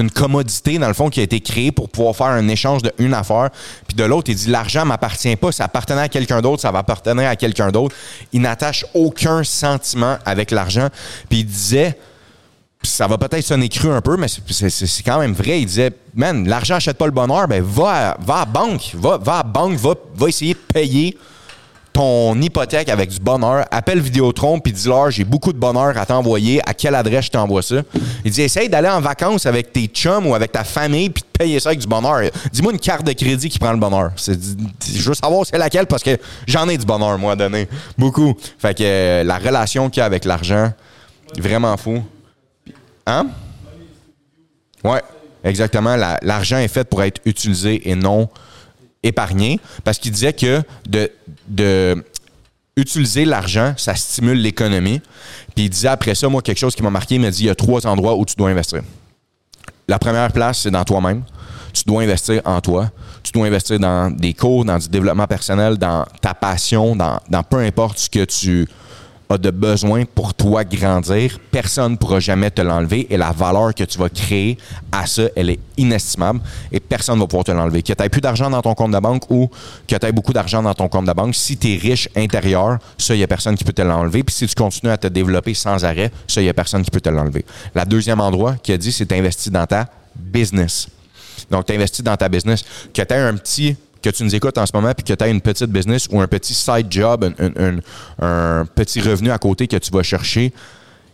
une, 0.00 0.10
commodité, 0.10 0.76
dans 0.80 0.88
le 0.88 0.92
fond, 0.92 1.08
qui 1.08 1.20
a 1.20 1.22
été 1.22 1.38
créée 1.38 1.70
pour 1.70 1.88
pouvoir 1.88 2.16
faire 2.16 2.26
un 2.26 2.48
échange 2.48 2.82
de 2.82 2.92
une 2.98 3.14
affaire. 3.14 3.50
Puis 3.86 3.96
de 3.96 4.02
l'autre, 4.02 4.28
il 4.28 4.34
dit 4.34 4.50
l'argent 4.50 4.84
m'appartient 4.84 5.36
pas, 5.36 5.52
ça 5.52 5.66
appartenait 5.66 6.02
à 6.02 6.08
quelqu'un 6.08 6.40
d'autre, 6.40 6.62
ça 6.62 6.72
va 6.72 6.80
appartenir 6.80 7.28
à 7.28 7.36
quelqu'un 7.36 7.70
d'autre. 7.70 7.94
Il 8.32 8.40
n'attache 8.40 8.84
aucun 8.92 9.44
sentiment 9.44 10.18
avec 10.26 10.50
l'argent. 10.50 10.88
Puis 11.28 11.38
il 11.38 11.46
disait, 11.46 11.96
ça 12.82 13.06
va 13.06 13.18
peut-être 13.18 13.44
sonner 13.44 13.68
cru 13.68 13.90
un 13.90 14.00
peu, 14.00 14.16
mais 14.16 14.26
c'est- 14.28 15.02
quand 15.04 15.18
même 15.18 15.32
vrai. 15.34 15.60
Il 15.60 15.66
disait, 15.66 15.90
man, 16.14 16.48
l'argent 16.48 16.76
achète 16.76 16.96
pas 16.96 17.06
le 17.06 17.12
bonheur, 17.12 17.46
ben 17.46 17.62
va, 17.62 18.10
à- 18.12 18.16
va 18.20 18.40
à 18.40 18.44
banque, 18.46 18.92
va, 18.94 19.18
va 19.18 19.38
à 19.40 19.42
banque, 19.42 19.74
va, 19.76 19.94
va 20.14 20.28
essayer 20.28 20.54
de 20.54 20.58
payer 20.72 21.16
ton 21.92 22.40
hypothèque 22.40 22.88
avec 22.88 23.10
du 23.10 23.18
bonheur. 23.18 23.66
Appelle 23.70 24.00
Vidéotron 24.00 24.60
puis 24.60 24.72
dis-leur, 24.72 25.10
j'ai 25.10 25.24
beaucoup 25.24 25.52
de 25.52 25.58
bonheur 25.58 25.98
à 25.98 26.06
t'envoyer. 26.06 26.60
À 26.66 26.72
quelle 26.72 26.94
adresse 26.94 27.26
je 27.26 27.30
t'envoie 27.32 27.62
ça? 27.62 27.82
Il 28.24 28.30
dit, 28.30 28.42
essaye 28.42 28.68
d'aller 28.68 28.88
en 28.88 29.00
vacances 29.00 29.44
avec 29.44 29.72
tes 29.72 29.86
chums 29.86 30.24
ou 30.26 30.34
avec 30.34 30.52
ta 30.52 30.62
famille 30.64 31.10
puis 31.10 31.22
de 31.22 31.38
payer 31.38 31.58
ça 31.60 31.70
avec 31.70 31.80
du 31.80 31.86
bonheur. 31.88 32.30
Dis-moi 32.52 32.72
une 32.72 32.78
carte 32.78 33.04
de 33.04 33.12
crédit 33.12 33.48
qui 33.48 33.58
prend 33.58 33.72
le 33.72 33.78
bonheur. 33.78 34.12
Je 34.16 35.08
veux 35.08 35.14
savoir 35.14 35.44
c'est 35.44 35.58
laquelle 35.58 35.86
parce 35.86 36.02
que 36.04 36.16
j'en 36.46 36.68
ai 36.68 36.78
du 36.78 36.86
bonheur, 36.86 37.18
moi, 37.18 37.32
à 37.32 37.36
donner. 37.36 37.68
Beaucoup. 37.98 38.34
Fait 38.58 38.72
que 38.72 38.84
euh, 38.84 39.24
la 39.24 39.38
relation 39.38 39.90
qu'il 39.90 40.00
y 40.00 40.02
a 40.02 40.06
avec 40.06 40.24
l'argent, 40.24 40.72
vraiment 41.38 41.76
fou. 41.76 42.02
Hein? 43.10 43.26
Ouais, 44.84 45.02
exactement. 45.44 45.96
La- 45.96 46.18
L'argent 46.22 46.58
est 46.58 46.68
fait 46.68 46.84
pour 46.84 47.02
être 47.02 47.20
utilisé 47.24 47.88
et 47.90 47.94
non 47.94 48.28
épargné. 49.02 49.60
Parce 49.84 49.98
qu'il 49.98 50.12
disait 50.12 50.32
que 50.32 50.62
de 50.86 52.02
utiliser 52.76 53.24
l'argent, 53.24 53.74
ça 53.76 53.94
stimule 53.94 54.38
l'économie. 54.40 55.00
Puis 55.54 55.64
il 55.66 55.70
disait 55.70 55.88
après 55.88 56.14
ça, 56.14 56.28
moi, 56.28 56.40
quelque 56.40 56.58
chose 56.58 56.74
qui 56.74 56.82
m'a 56.82 56.90
marqué, 56.90 57.16
il 57.16 57.20
m'a 57.20 57.30
dit 57.30 57.42
il 57.44 57.46
y 57.46 57.50
a 57.50 57.54
trois 57.54 57.86
endroits 57.86 58.16
où 58.16 58.24
tu 58.24 58.34
dois 58.36 58.48
investir. 58.50 58.80
La 59.88 59.98
première 59.98 60.32
place, 60.32 60.60
c'est 60.60 60.70
dans 60.70 60.84
toi-même. 60.84 61.22
Tu 61.72 61.82
dois 61.84 62.02
investir 62.02 62.40
en 62.44 62.60
toi. 62.60 62.90
Tu 63.22 63.32
dois 63.32 63.46
investir 63.46 63.78
dans 63.78 64.10
des 64.10 64.32
cours, 64.34 64.64
dans 64.64 64.78
du 64.78 64.88
développement 64.88 65.26
personnel, 65.26 65.76
dans 65.76 66.04
ta 66.22 66.32
passion, 66.32 66.96
dans, 66.96 67.20
dans 67.28 67.42
peu 67.42 67.58
importe 67.58 67.98
ce 67.98 68.08
que 68.08 68.24
tu 68.24 68.66
as 69.30 69.38
de 69.38 69.50
besoin 69.50 70.04
pour 70.04 70.34
toi 70.34 70.64
grandir. 70.64 71.38
Personne 71.50 71.92
ne 71.92 71.96
pourra 71.96 72.20
jamais 72.20 72.50
te 72.50 72.60
l'enlever 72.60 73.06
et 73.10 73.16
la 73.16 73.32
valeur 73.32 73.74
que 73.74 73.84
tu 73.84 73.98
vas 73.98 74.08
créer 74.08 74.58
à 74.92 75.06
ça, 75.06 75.22
elle 75.36 75.50
est 75.50 75.60
inestimable 75.76 76.40
et 76.72 76.80
personne 76.80 77.16
ne 77.16 77.20
va 77.20 77.26
pouvoir 77.26 77.44
te 77.44 77.52
l'enlever. 77.52 77.82
Que 77.82 77.92
tu 77.92 78.02
aies 78.02 78.08
plus 78.08 78.20
d'argent 78.20 78.50
dans 78.50 78.62
ton 78.62 78.74
compte 78.74 78.92
de 78.92 78.98
banque 78.98 79.30
ou 79.30 79.48
que 79.86 79.96
tu 79.96 80.06
aies 80.06 80.12
beaucoup 80.12 80.32
d'argent 80.32 80.62
dans 80.62 80.74
ton 80.74 80.88
compte 80.88 81.06
de 81.06 81.12
banque, 81.12 81.34
si 81.34 81.56
tu 81.56 81.72
es 81.72 81.76
riche 81.76 82.08
intérieur, 82.16 82.78
ça, 82.98 83.14
il 83.14 83.18
n'y 83.18 83.24
a 83.24 83.28
personne 83.28 83.56
qui 83.56 83.64
peut 83.64 83.72
te 83.72 83.82
l'enlever. 83.82 84.22
Puis 84.22 84.34
si 84.34 84.46
tu 84.46 84.54
continues 84.54 84.92
à 84.92 84.98
te 84.98 85.06
développer 85.06 85.54
sans 85.54 85.84
arrêt, 85.84 86.10
ça, 86.26 86.40
il 86.40 86.44
n'y 86.44 86.50
a 86.50 86.54
personne 86.54 86.82
qui 86.82 86.90
peut 86.90 87.00
te 87.00 87.08
l'enlever. 87.08 87.44
La 87.74 87.84
deuxième 87.84 88.20
endroit 88.20 88.56
qu'il 88.56 88.74
a 88.74 88.78
dit, 88.78 88.92
c'est 88.92 89.10
investir 89.12 89.52
dans 89.52 89.66
ta 89.66 89.88
business. 90.16 90.88
Donc, 91.50 91.66
tu 91.66 91.72
investis 91.72 92.04
dans 92.04 92.16
ta 92.16 92.28
business. 92.28 92.64
Que 92.92 93.02
tu 93.02 93.14
aies 93.14 93.18
un 93.18 93.36
petit, 93.36 93.76
que 94.02 94.10
tu 94.10 94.24
nous 94.24 94.34
écoutes 94.34 94.56
en 94.58 94.66
ce 94.66 94.72
moment, 94.74 94.92
puis 94.94 95.04
que 95.04 95.12
tu 95.12 95.24
aies 95.24 95.30
une 95.30 95.40
petite 95.40 95.70
business 95.70 96.08
ou 96.10 96.20
un 96.20 96.26
petit 96.26 96.54
side 96.54 96.86
job, 96.90 97.32
un- 97.38 97.78
un 98.20 98.64
petit 98.66 99.00
revenu 99.00 99.30
à 99.30 99.38
côté 99.38 99.66
que 99.66 99.76
tu 99.76 99.90
vas 99.90 100.02
chercher. 100.02 100.52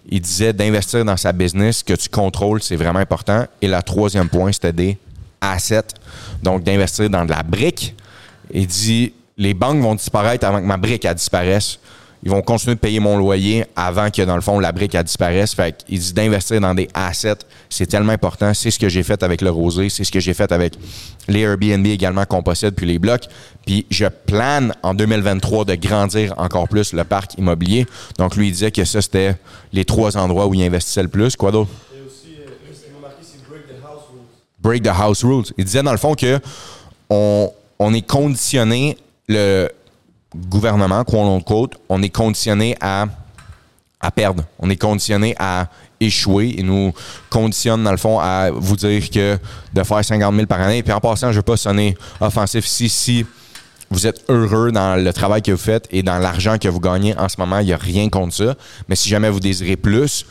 Il 0.08 0.20
disait 0.20 0.52
d'investir 0.52 1.04
dans 1.04 1.16
sa 1.16 1.32
business, 1.32 1.82
que 1.82 1.94
tu 1.94 2.08
contrôles, 2.08 2.62
c'est 2.62 2.76
vraiment 2.76 3.00
important. 3.00 3.46
Et 3.60 3.66
le 3.68 3.82
troisième 3.82 4.28
point, 4.28 4.52
c'était 4.52 4.72
des 4.72 4.98
assets. 5.40 5.82
Donc, 6.42 6.62
d'investir 6.62 7.10
dans 7.10 7.24
de 7.24 7.30
la 7.30 7.42
brique. 7.42 7.94
Il 8.52 8.66
dit 8.68 9.12
les 9.36 9.52
banques 9.52 9.82
vont 9.82 9.94
disparaître 9.94 10.46
avant 10.46 10.60
que 10.60 10.66
ma 10.66 10.76
brique 10.76 11.04
elle 11.04 11.14
disparaisse. 11.14 11.78
Ils 12.26 12.30
vont 12.30 12.42
continuer 12.42 12.74
de 12.74 12.80
payer 12.80 12.98
mon 12.98 13.16
loyer 13.16 13.66
avant 13.76 14.10
que, 14.10 14.20
dans 14.22 14.34
le 14.34 14.40
fond, 14.40 14.58
la 14.58 14.72
brique 14.72 14.96
elle 14.96 15.04
disparaisse. 15.04 15.54
Fait 15.54 15.84
qu'il 15.86 16.00
dit 16.00 16.12
d'investir 16.12 16.60
dans 16.60 16.74
des 16.74 16.88
assets, 16.92 17.36
c'est 17.70 17.86
tellement 17.86 18.14
important. 18.14 18.52
C'est 18.52 18.72
ce 18.72 18.80
que 18.80 18.88
j'ai 18.88 19.04
fait 19.04 19.22
avec 19.22 19.42
le 19.42 19.50
Rosé, 19.50 19.88
c'est 19.90 20.02
ce 20.02 20.10
que 20.10 20.18
j'ai 20.18 20.34
fait 20.34 20.50
avec 20.50 20.74
les 21.28 21.42
Airbnb 21.42 21.86
également 21.86 22.24
qu'on 22.24 22.42
possède, 22.42 22.74
puis 22.74 22.84
les 22.84 22.98
blocs. 22.98 23.26
Puis 23.64 23.86
je 23.90 24.06
plane 24.06 24.74
en 24.82 24.92
2023 24.92 25.66
de 25.66 25.76
grandir 25.76 26.34
encore 26.36 26.66
plus 26.66 26.92
le 26.94 27.04
parc 27.04 27.38
immobilier. 27.38 27.86
Donc 28.18 28.34
lui, 28.34 28.48
il 28.48 28.50
disait 28.50 28.72
que 28.72 28.84
ça, 28.84 29.00
c'était 29.00 29.36
les 29.72 29.84
trois 29.84 30.16
endroits 30.16 30.48
où 30.48 30.54
il 30.54 30.64
investissait 30.64 31.04
le 31.04 31.08
plus. 31.08 31.36
Quoi 31.36 31.52
d'autre? 31.52 31.70
Euh, 31.94 32.48
break 34.58 34.82
the 34.82 34.88
house 34.88 35.22
rules. 35.22 35.44
Il 35.56 35.64
disait 35.64 35.84
dans 35.84 35.92
le 35.92 35.96
fond 35.96 36.16
que 36.16 36.40
on, 37.08 37.52
on 37.78 37.94
est 37.94 38.04
conditionné, 38.04 38.98
le 39.28 39.68
gouvernement, 40.48 41.04
quote 41.04 41.44
quote, 41.44 41.72
on 41.88 42.02
est 42.02 42.10
conditionné 42.10 42.76
à, 42.80 43.06
à 44.00 44.10
perdre. 44.10 44.44
On 44.58 44.70
est 44.70 44.76
conditionné 44.76 45.34
à 45.38 45.68
échouer. 46.00 46.54
Il 46.58 46.66
nous 46.66 46.92
conditionne, 47.30 47.82
dans 47.84 47.90
le 47.90 47.96
fond, 47.96 48.18
à 48.20 48.50
vous 48.50 48.76
dire 48.76 49.10
que 49.10 49.38
de 49.72 49.82
faire 49.82 50.04
50 50.04 50.34
000 50.34 50.46
par 50.46 50.60
année. 50.60 50.82
Puis 50.82 50.92
en 50.92 51.00
passant, 51.00 51.28
je 51.28 51.32
ne 51.32 51.36
veux 51.36 51.42
pas 51.42 51.56
sonner 51.56 51.96
offensif 52.20 52.66
ici, 52.66 52.88
si 52.88 53.26
vous 53.90 54.06
êtes 54.06 54.24
heureux 54.28 54.72
dans 54.72 55.02
le 55.02 55.12
travail 55.12 55.42
que 55.42 55.52
vous 55.52 55.58
faites 55.58 55.86
et 55.90 56.02
dans 56.02 56.18
l'argent 56.18 56.58
que 56.58 56.68
vous 56.68 56.80
gagnez 56.80 57.16
en 57.16 57.28
ce 57.28 57.36
moment, 57.38 57.60
il 57.60 57.66
n'y 57.66 57.72
a 57.72 57.76
rien 57.76 58.08
contre 58.08 58.34
ça. 58.34 58.54
Mais 58.88 58.96
si 58.96 59.08
jamais 59.08 59.30
vous 59.30 59.40
désirez 59.40 59.76
plus, 59.76 60.26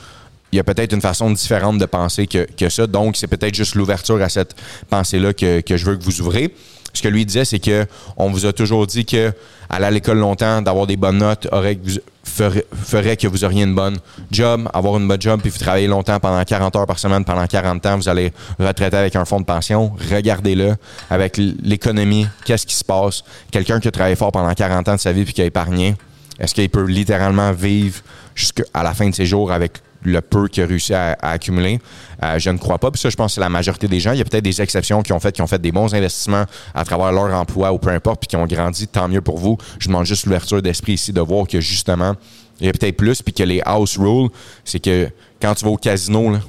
il 0.52 0.58
y 0.58 0.60
a 0.60 0.63
peut-être 0.63 0.94
une 0.94 1.02
façon 1.02 1.32
différente 1.32 1.78
de 1.78 1.86
penser 1.86 2.28
que, 2.28 2.48
que 2.58 2.70
ça. 2.70 2.88
Donc, 2.88 3.18
c'est 3.18 3.28
peut-être 3.28 3.56
juste 3.56 3.76
l'ouverture 3.76 4.22
à 4.22 4.30
cette 4.30 4.56
pensée-là 4.89 5.34
que, 5.34 5.62
que 5.62 5.78
je 5.78 5.86
veux 5.86 5.98
que 5.98 6.04
vous 6.04 6.22
ouvrez. 6.22 6.54
Ce 6.95 7.01
que 7.01 7.08
lui 7.08 7.25
disait, 7.25 7.45
c'est 7.45 7.60
que 7.60 7.86
on 8.17 8.29
vous 8.29 8.45
a 8.45 8.53
toujours 8.53 8.88
dit 8.88 9.05
que 9.05 9.34
aller 9.69 9.86
à 9.86 9.91
l'école 9.91 10.19
longtemps, 10.19 10.62
d'avoir 10.62 10.88
des 10.88 10.95
bonnes 10.95 11.17
notes, 11.17 11.47
aurait, 11.51 11.77
ferait, 12.23 12.65
ferait 12.73 13.17
que 13.17 13.27
vous 13.27 13.43
auriez 13.43 13.63
une 13.63 13.75
bonne 13.75 13.97
job, 14.31 14.69
avoir 14.73 14.97
une 14.97 15.08
bonne 15.08 15.21
job, 15.21 15.41
puis 15.41 15.49
vous 15.49 15.58
travaillez 15.58 15.88
longtemps 15.88 16.19
pendant 16.19 16.43
40 16.43 16.75
heures 16.75 16.86
par 16.86 16.99
semaine, 16.99 17.25
pendant 17.25 17.45
40 17.45 17.86
ans, 17.86 17.97
vous 17.97 18.10
allez 18.10 18.31
retraiter 18.60 18.97
avec 18.97 19.15
un 19.15 19.25
fonds 19.25 19.39
de 19.39 19.45
pension. 19.45 19.91
Regardez-le 20.12 20.75
avec 21.10 21.38
l'économie, 21.38 22.27
qu'est-ce 22.45 22.65
qui 22.65 22.75
se 22.75 22.84
passe? 22.84 23.23
Quelqu'un 23.51 23.79
qui 23.79 23.88
a 23.88 23.91
travaillé 23.91 24.15
fort 24.15 24.31
pendant 24.31 24.53
40 24.53 24.88
ans 24.89 24.95
de 24.95 24.99
sa 24.99 25.12
vie 25.12 25.25
puis 25.25 25.34
qui 25.34 25.41
a 25.41 25.45
épargné, 25.45 25.95
Est-ce 26.39 26.53
qu'il 26.53 26.69
peut 26.69 26.86
littéralement 26.86 27.51
vivre 27.51 28.01
jusqu'à 28.36 28.84
la 28.84 28.93
fin 28.93 29.10
de 29.10 29.15
ses 29.15 29.25
jours 29.25 29.51
avec 29.51 29.79
le 30.12 30.22
peu 30.22 30.48
qu'il 30.48 30.63
a 30.63 30.65
réussi 30.65 30.94
à, 30.94 31.18
accumuler? 31.22 31.80
Euh, 32.24 32.39
je 32.39 32.50
ne 32.50 32.58
crois 32.58 32.78
pas. 32.78 32.91
Puis 32.91 33.02
ça, 33.02 33.10
je 33.10 33.15
pense 33.15 33.32
que 33.32 33.36
c'est 33.36 33.41
la 33.41 33.50
majorité 33.50 33.88
des 33.88 34.00
gens. 34.00 34.12
Il 34.12 34.20
y 34.20 34.22
a 34.22 34.26
peut-être 34.26 34.44
des 34.44 34.62
exceptions 34.62 35.02
qui 35.02 35.13
ont 35.13 35.20
fait, 35.20 35.32
qui 35.32 35.41
ont 35.41 35.48
fait 35.48 35.62
des 35.62 35.72
bons 35.72 35.94
investissements 35.94 36.46
à 36.74 36.86
travers 36.86 37.12
leur 37.12 37.34
emploi 37.34 37.72
ou 37.72 37.78
peu 37.78 37.89
importe, 37.89 38.22
puis 38.22 38.28
qui 38.28 38.36
ont 38.36 38.46
grandi. 38.46 38.88
Tant 38.88 39.08
mieux 39.08 39.22
pour 39.22 39.38
vous. 39.38 39.58
Je 39.80 39.88
demande 39.88 40.06
juste 40.06 40.26
l'ouverture 40.26 40.62
d'esprit 40.62 40.94
ici 40.94 41.12
de 41.12 41.22
voir 41.22 41.48
que 41.48 41.60
justement, 41.60 42.15
il 42.60 42.68
y 42.68 42.70
a 42.70 42.72
peut-être 42.72 42.98
plus, 42.98 43.22
puis 43.22 43.34
que 43.34 43.44
les 43.44 43.62
house 43.65 43.98
rules, 43.98 44.30
c'est 44.63 44.80
que 44.80 45.10
quand 45.41 45.56
tu 45.56 45.65
vas 45.65 45.72
au 45.72 45.78
casino, 45.78 46.32
là, 46.32 46.39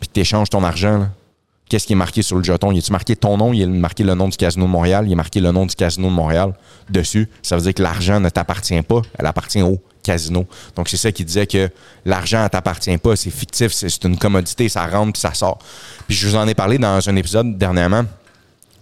puis 0.00 0.08
que 0.08 0.14
tu 0.14 0.20
échanges 0.20 0.50
ton 0.50 0.64
argent, 0.64 1.08
qu'est-ce 1.68 1.86
qui 1.86 1.92
est 1.92 1.96
marqué 1.96 2.22
sur 2.22 2.36
le 2.36 2.42
jeton? 2.42 2.72
Il 2.72 2.78
est 2.78 2.90
marqué 2.90 3.14
ton 3.14 3.36
nom? 3.36 3.52
Il 3.52 3.62
est 3.62 3.66
marqué 3.66 4.02
le 4.02 4.14
nom 4.14 4.28
du 4.28 4.36
Casino 4.36 4.66
de 4.66 4.70
Montréal? 4.70 5.04
Il 5.06 5.12
est 5.12 5.16
marqué 5.16 5.40
le 5.40 5.52
nom 5.52 5.66
du 5.66 5.74
Casino 5.74 6.08
de 6.08 6.12
Montréal 6.12 6.54
dessus? 6.88 7.28
Ça 7.42 7.56
veut 7.56 7.62
dire 7.62 7.74
que 7.74 7.82
l'argent 7.82 8.18
ne 8.18 8.28
t'appartient 8.28 8.82
pas, 8.82 9.02
elle 9.18 9.26
appartient 9.26 9.62
au 9.62 9.78
casino. 10.02 10.46
Donc, 10.76 10.88
c'est 10.88 10.96
ça 10.96 11.12
qui 11.12 11.24
disait 11.24 11.46
que 11.46 11.70
l'argent 12.04 12.42
ne 12.42 12.48
t'appartient 12.48 12.96
pas, 12.98 13.16
c'est 13.16 13.30
fictif, 13.30 13.72
c'est 13.72 14.04
une 14.04 14.18
commodité, 14.18 14.68
ça 14.68 14.86
rentre 14.86 15.12
puis 15.12 15.20
ça 15.20 15.34
sort. 15.34 15.58
Puis 16.06 16.16
je 16.16 16.28
vous 16.28 16.36
en 16.36 16.46
ai 16.48 16.54
parlé 16.54 16.78
dans 16.78 17.08
un 17.08 17.16
épisode 17.16 17.56
dernièrement. 17.58 18.04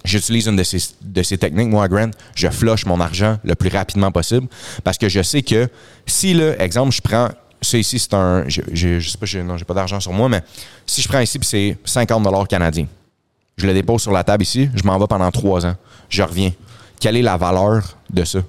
J'utilise 0.04 0.46
une 0.46 0.56
de 0.56 1.22
ces, 1.22 1.38
techniques, 1.38 1.68
moi, 1.68 1.84
à 1.84 1.88
Grant. 1.88 2.10
Je 2.34 2.48
flush 2.48 2.86
mon 2.86 3.00
argent 3.00 3.38
le 3.44 3.54
plus 3.54 3.68
rapidement 3.68 4.12
possible 4.12 4.46
parce 4.84 4.96
que 4.96 5.08
je 5.08 5.22
sais 5.22 5.42
que 5.42 5.68
si, 6.06 6.34
là, 6.34 6.58
exemple, 6.62 6.92
je 6.92 7.00
prends 7.02 7.28
ça 7.60 7.76
ici, 7.76 7.98
c'est 7.98 8.14
un. 8.14 8.44
Je, 8.48 8.62
je, 8.72 9.00
je 9.00 9.10
sais 9.10 9.18
pas, 9.18 9.26
j'ai- 9.26 9.42
non, 9.42 9.56
pas 9.58 9.74
d'argent 9.74 10.00
sur 10.00 10.12
moi, 10.12 10.28
mais 10.28 10.42
si 10.86 11.02
je 11.02 11.08
prends 11.08 11.20
ici, 11.20 11.38
puis 11.38 11.48
c'est 11.48 11.76
50 11.84 12.48
canadiens, 12.48 12.86
je 13.56 13.66
le 13.66 13.74
dépose 13.74 14.02
sur 14.02 14.12
la 14.12 14.22
table 14.22 14.44
ici, 14.44 14.70
je 14.74 14.84
m'en 14.84 14.98
vais 14.98 15.06
pendant 15.08 15.30
trois 15.30 15.66
ans, 15.66 15.74
je 16.08 16.22
reviens. 16.22 16.52
Quelle 17.00 17.16
est 17.16 17.22
la 17.22 17.36
valeur 17.36 17.96
de 18.10 18.24
ça? 18.24 18.40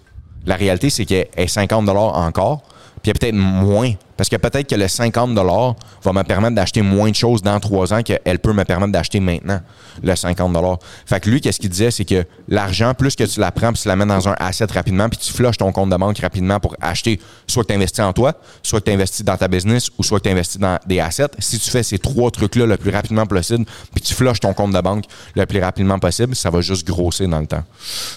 La 0.45 0.56
réalité, 0.56 0.89
c'est 0.89 1.06
qu'elle 1.06 1.28
est 1.36 1.47
50 1.47 1.88
encore, 1.89 2.63
puis 3.02 3.14
peut-être 3.14 3.36
moins. 3.36 3.94
Parce 4.18 4.28
que 4.28 4.36
peut-être 4.36 4.68
que 4.68 4.76
le 4.76 4.88
50 4.88 5.34
va 5.34 6.14
me 6.14 6.24
permettre 6.24 6.56
d'acheter 6.56 6.82
moins 6.82 7.10
de 7.10 7.16
choses 7.16 7.42
dans 7.42 7.58
trois 7.62 7.94
ans 7.94 8.02
qu'elle 8.02 8.40
peut 8.40 8.52
me 8.52 8.66
permettre 8.66 8.92
d'acheter 8.92 9.22
maintenant, 9.22 9.62
le 10.04 10.14
50 10.14 10.84
Fait 11.06 11.22
que 11.22 11.30
lui, 11.30 11.40
qu'est-ce 11.40 11.60
qu'il 11.60 11.70
disait, 11.70 11.90
c'est 11.90 12.04
que 12.04 12.26
l'argent, 12.50 12.94
plus 12.94 13.16
que 13.16 13.24
tu 13.24 13.40
la 13.40 13.52
prends, 13.52 13.72
puis 13.72 13.82
tu 13.82 13.88
la 13.88 13.96
mets 13.96 14.06
dans 14.06 14.28
un 14.28 14.36
asset 14.40 14.66
rapidement, 14.74 15.08
puis 15.08 15.20
tu 15.20 15.32
flushes 15.32 15.58
ton 15.58 15.72
compte 15.72 15.90
de 15.90 15.96
banque 15.96 16.20
rapidement 16.20 16.60
pour 16.60 16.76
acheter 16.82 17.20
soit 17.48 17.64
que 17.64 17.70
tu 17.70 17.76
investis 17.76 18.04
en 18.04 18.12
toi, 18.12 18.34
soit 18.62 18.82
que 18.82 18.86
tu 18.86 18.92
investis 18.92 19.24
dans 19.24 19.38
ta 19.38 19.48
business, 19.48 19.90
ou 19.98 20.04
soit 20.04 20.20
que 20.20 20.26
tu 20.26 20.32
investis 20.32 20.60
dans 20.60 20.78
des 20.86 21.00
assets. 21.00 21.30
Si 21.40 21.58
tu 21.58 21.70
fais 21.70 21.84
ces 21.84 22.00
trois 22.00 22.30
trucs-là 22.30 22.66
le 22.66 22.76
plus 22.76 22.92
rapidement 22.92 23.26
possible, 23.26 23.66
puis 23.94 24.02
tu 24.02 24.14
flushes 24.14 24.42
ton 24.42 24.54
compte 24.54 24.74
de 24.74 24.82
banque 24.82 25.06
le 25.36 25.46
plus 25.46 25.62
rapidement 25.62 26.00
possible, 26.00 26.36
ça 26.36 26.50
va 26.50 26.60
juste 26.62 26.86
grossir 26.86 27.30
dans 27.30 27.40
le 27.40 27.48
temps. 27.48 27.64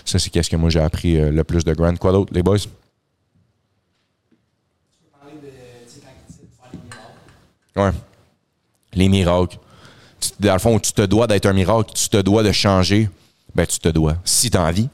Ça, 0.05 0.19
c'est 0.19 0.31
qu'est-ce 0.31 0.51
que 0.51 0.57
moi 0.57 0.71
j'ai 0.71 0.81
appris 0.81 1.19
euh, 1.19 1.31
le 1.31 1.45
plus 1.45 1.65
de 1.65 1.73
Grand. 1.75 1.97
Quoi 1.99 2.13
d'autre, 2.13 2.33
les 2.35 2.43
boys? 2.43 2.59
Tu 2.59 2.69
peux 5.01 5.07
parler 5.11 5.35
de, 5.37 5.49
tu 5.49 5.95
sais, 5.95 6.01
quand 6.01 6.11
il 6.29 6.35
dit 6.35 6.41
de 6.43 6.49
faire 6.61 6.71
des 6.73 6.79
miracles. 6.79 7.03
Ouais. 7.77 7.91
Les 8.95 9.09
miracles. 9.09 9.59
Dans 10.39 10.53
le 10.53 10.59
fond, 10.59 10.79
tu 10.79 10.93
te 10.93 11.03
dois 11.03 11.27
d'être 11.27 11.47
un 11.47 11.53
miracle, 11.53 11.93
tu 11.95 12.09
te 12.09 12.19
dois 12.19 12.43
de 12.43 12.53
changer. 12.53 13.09
Ben, 13.55 13.67
tu 13.67 13.79
te 13.79 13.89
dois, 13.89 14.17
si 14.25 14.51
tu 14.51 14.57
as 14.57 14.63
envie, 14.63 14.89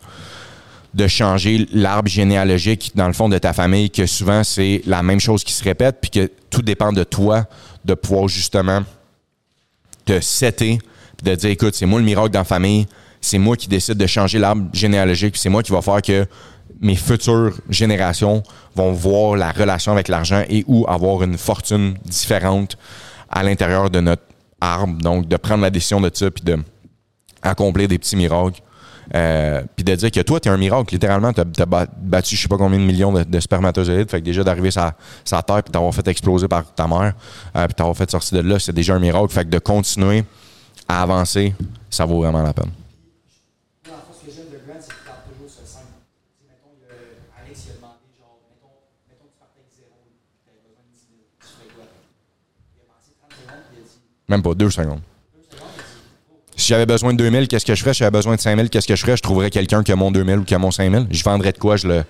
de 0.94 1.06
changer 1.06 1.68
l'arbre 1.72 2.08
généalogique, 2.08 2.92
dans 2.94 3.06
le 3.06 3.12
fond, 3.12 3.28
de 3.28 3.38
ta 3.38 3.52
famille, 3.52 3.90
que 3.90 4.06
souvent, 4.06 4.42
c'est 4.42 4.82
la 4.86 5.02
même 5.02 5.20
chose 5.20 5.44
qui 5.44 5.52
se 5.52 5.62
répète, 5.62 5.98
puis 6.00 6.10
que 6.10 6.30
tout 6.50 6.62
dépend 6.62 6.92
de 6.92 7.04
toi 7.04 7.46
de 7.84 7.94
pouvoir 7.94 8.26
justement 8.26 8.82
te 10.04 10.20
setter, 10.20 10.78
de 11.22 11.34
dire, 11.34 11.50
écoute, 11.50 11.74
c'est 11.74 11.86
moi 11.86 12.00
le 12.00 12.04
miracle 12.04 12.30
dans 12.30 12.40
la 12.40 12.44
famille, 12.44 12.86
c'est 13.20 13.38
moi 13.38 13.56
qui 13.56 13.68
décide 13.68 13.94
de 13.94 14.06
changer 14.06 14.38
l'arbre 14.38 14.68
généalogique, 14.72 15.32
puis 15.32 15.40
c'est 15.40 15.48
moi 15.48 15.62
qui 15.62 15.72
va 15.72 15.82
faire 15.82 16.02
que 16.02 16.26
mes 16.80 16.96
futures 16.96 17.54
générations 17.70 18.42
vont 18.74 18.92
voir 18.92 19.36
la 19.36 19.50
relation 19.50 19.92
avec 19.92 20.08
l'argent 20.08 20.42
et 20.48 20.64
ou 20.66 20.84
avoir 20.88 21.22
une 21.22 21.36
fortune 21.38 21.94
différente 22.04 22.76
à 23.30 23.42
l'intérieur 23.42 23.90
de 23.90 24.00
notre 24.00 24.22
arbre. 24.60 24.96
Donc, 25.02 25.28
de 25.28 25.36
prendre 25.36 25.62
la 25.62 25.70
décision 25.70 26.00
de 26.00 26.10
ça, 26.12 26.30
puis 26.30 26.44
de 26.44 26.58
accomplir 27.42 27.88
des 27.88 27.98
petits 27.98 28.16
miracles. 28.16 28.60
Euh, 29.14 29.62
puis 29.74 29.84
de 29.84 29.94
dire 29.94 30.10
que 30.10 30.20
toi, 30.20 30.38
tu 30.38 30.48
es 30.48 30.52
un 30.52 30.56
miracle. 30.58 30.92
Littéralement, 30.92 31.32
tu 31.32 31.40
as, 31.40 31.86
battu 31.96 32.36
je 32.36 32.42
sais 32.42 32.48
pas 32.48 32.58
combien 32.58 32.78
de 32.78 32.84
millions 32.84 33.12
de, 33.12 33.22
de 33.24 33.40
spermatozoïdes. 33.40 34.10
Fait 34.10 34.20
que 34.20 34.24
déjà 34.24 34.44
d'arriver 34.44 34.70
sur 34.70 34.90
sa 35.24 35.42
terre 35.42 35.62
puis 35.62 35.72
t'avoir 35.72 35.94
fait 35.94 36.06
exploser 36.08 36.46
par 36.46 36.74
ta 36.74 36.86
mère, 36.86 37.14
euh, 37.56 37.64
puis 37.66 37.74
t'avoir 37.74 37.96
fait 37.96 38.10
sortir 38.10 38.42
de 38.42 38.48
là, 38.48 38.58
c'est 38.58 38.74
déjà 38.74 38.94
un 38.94 38.98
miracle. 38.98 39.32
Fait 39.32 39.44
que 39.44 39.50
de 39.50 39.58
continuer 39.58 40.24
à 40.86 41.02
avancer, 41.02 41.54
ça 41.88 42.04
vaut 42.04 42.18
vraiment 42.20 42.42
la 42.42 42.52
peine. 42.52 42.70
Moi, 43.86 43.96
en 43.96 44.12
fait, 44.12 44.18
ce 44.20 44.26
que 44.26 44.32
j'aime 44.36 44.50
de 44.52 44.60
Grant, 44.66 44.76
c'est 44.78 44.92
qu'il 44.92 45.04
parle 45.06 45.24
toujours 45.32 45.48
ce 45.48 45.64
simple. 45.64 45.88
Tu 45.88 46.44
sais, 46.44 46.52
mettons, 46.52 46.72
il 46.76 46.84
y 46.84 46.92
a- 46.92 47.40
Alex, 47.48 47.64
il 47.64 47.70
a 47.72 47.74
demandé, 47.80 48.04
genre, 48.20 48.36
mettons, 48.44 48.76
mettons 49.08 49.24
que 49.24 49.32
tu 49.32 49.40
partais 49.40 49.56
avec 49.64 49.72
zéro, 49.72 49.96
puis 50.04 50.20
tu 50.44 50.52
avais 50.52 50.60
besoin 50.68 50.84
de 50.84 50.92
10 50.92 51.08
000. 51.08 51.16
Tu 51.40 51.48
fais 51.48 51.68
quoi? 51.72 51.88
Il 52.76 52.84
a 52.84 52.92
pensé 52.92 53.16
30 53.16 53.32
secondes, 53.40 53.64
puis 53.72 53.80
il 53.80 53.84
a 53.84 53.88
dit, 53.88 54.04
Même 54.28 54.42
pas 54.42 54.54
deux 54.54 54.70
secondes. 54.70 55.00
Si 56.56 56.66
j'avais 56.68 56.86
besoin 56.86 57.12
de 57.12 57.18
2000, 57.18 57.46
qu'est-ce 57.46 57.64
que 57.64 57.74
je 57.74 57.80
ferais? 57.80 57.94
Si 57.94 58.00
j'avais 58.00 58.10
besoin 58.10 58.34
de 58.34 58.40
5000, 58.40 58.68
qu'est-ce 58.68 58.86
que 58.88 58.96
je 58.96 59.00
ferais? 59.02 59.16
Je 59.16 59.22
trouverais 59.22 59.48
quelqu'un 59.48 59.84
qui 59.84 59.92
a 59.92 59.96
mon 59.96 60.10
2000 60.10 60.38
ou 60.38 60.42
qui 60.44 60.54
a 60.56 60.58
mon 60.58 60.72
5000. 60.72 61.06
Je 61.10 61.22
vendrais 61.22 61.52
de 61.52 61.58
quoi? 61.58 61.76
Je 61.76 61.86
le, 61.86 62.04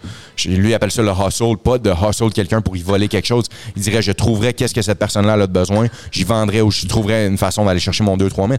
lui 0.47 0.73
appelle 0.73 0.91
ça 0.91 1.03
le 1.03 1.11
hustle, 1.11 1.59
pas 1.63 1.77
de 1.77 1.91
hustle 1.91 2.31
quelqu'un 2.33 2.63
pour 2.63 2.75
y 2.75 2.81
voler 2.83 3.09
quelque 3.09 3.27
chose. 3.27 3.45
Il 3.77 3.83
dirait, 3.83 4.01
je 4.01 4.11
trouverais 4.13 4.55
qu'est-ce 4.55 4.73
que 4.75 4.81
cette 4.81 4.99
personne-là 4.99 5.35
a 5.35 5.47
de 5.47 5.53
besoin. 5.53 5.87
J'y 6.11 6.25
vendrais 6.25 6.63
ou 6.63 6.71
je 6.71 6.87
trouverais 6.87 7.27
une 7.27 7.37
façon 7.37 7.67
d'aller 7.67 7.79
chercher 7.81 8.05
mon 8.05 8.17
2-3 8.17 8.49
000. 8.49 8.59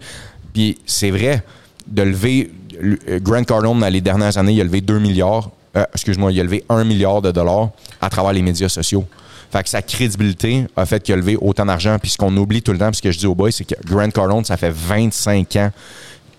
Puis 0.54 0.78
c'est 0.86 1.10
vrai, 1.10 1.43
de 1.88 2.04
lever, 2.04 2.52
le- 2.80 3.00
euh, 3.10 3.19
Grant 3.19 3.43
Cardone, 3.43 3.80
dans 3.80 3.89
les 3.89 4.02
dernières 4.02 4.38
années, 4.38 4.54
il 4.54 4.62
a 4.62 4.65
levé 4.65 4.82
2 4.82 5.00
milliards, 5.00 5.50
euh, 5.76 5.86
excuse-moi, 5.95 6.32
il 6.32 6.39
a 6.39 6.43
levé 6.43 6.63
1 6.69 6.84
milliard 6.84 7.24
de 7.24 7.32
dollars 7.32 7.69
à 8.00 8.10
travers 8.12 8.32
les 8.34 8.43
médias 8.43 8.69
sociaux. 8.69 9.06
Fait 9.52 9.64
que 9.64 9.70
sa 9.70 9.82
crédibilité 9.82 10.68
a 10.76 10.86
fait 10.86 11.02
qu'il 11.02 11.14
a 11.14 11.18
levé 11.18 11.38
autant 11.40 11.66
d'argent. 11.66 11.98
Puis 12.00 12.12
ce 12.12 12.18
qu'on 12.18 12.36
oublie 12.38 12.62
tout 12.62 12.72
le 12.72 12.78
temps, 12.78 12.90
puis 12.92 12.98
ce 12.98 13.02
que 13.02 13.12
je 13.12 13.18
dis 13.18 13.26
aux 13.26 13.36
boys, 13.36 13.52
c'est 13.52 13.66
que 13.66 13.76
Grant 13.86 14.10
Cardone, 14.10 14.46
ça 14.46 14.58
fait 14.58 14.72
25 14.72 15.56
ans 15.56 15.72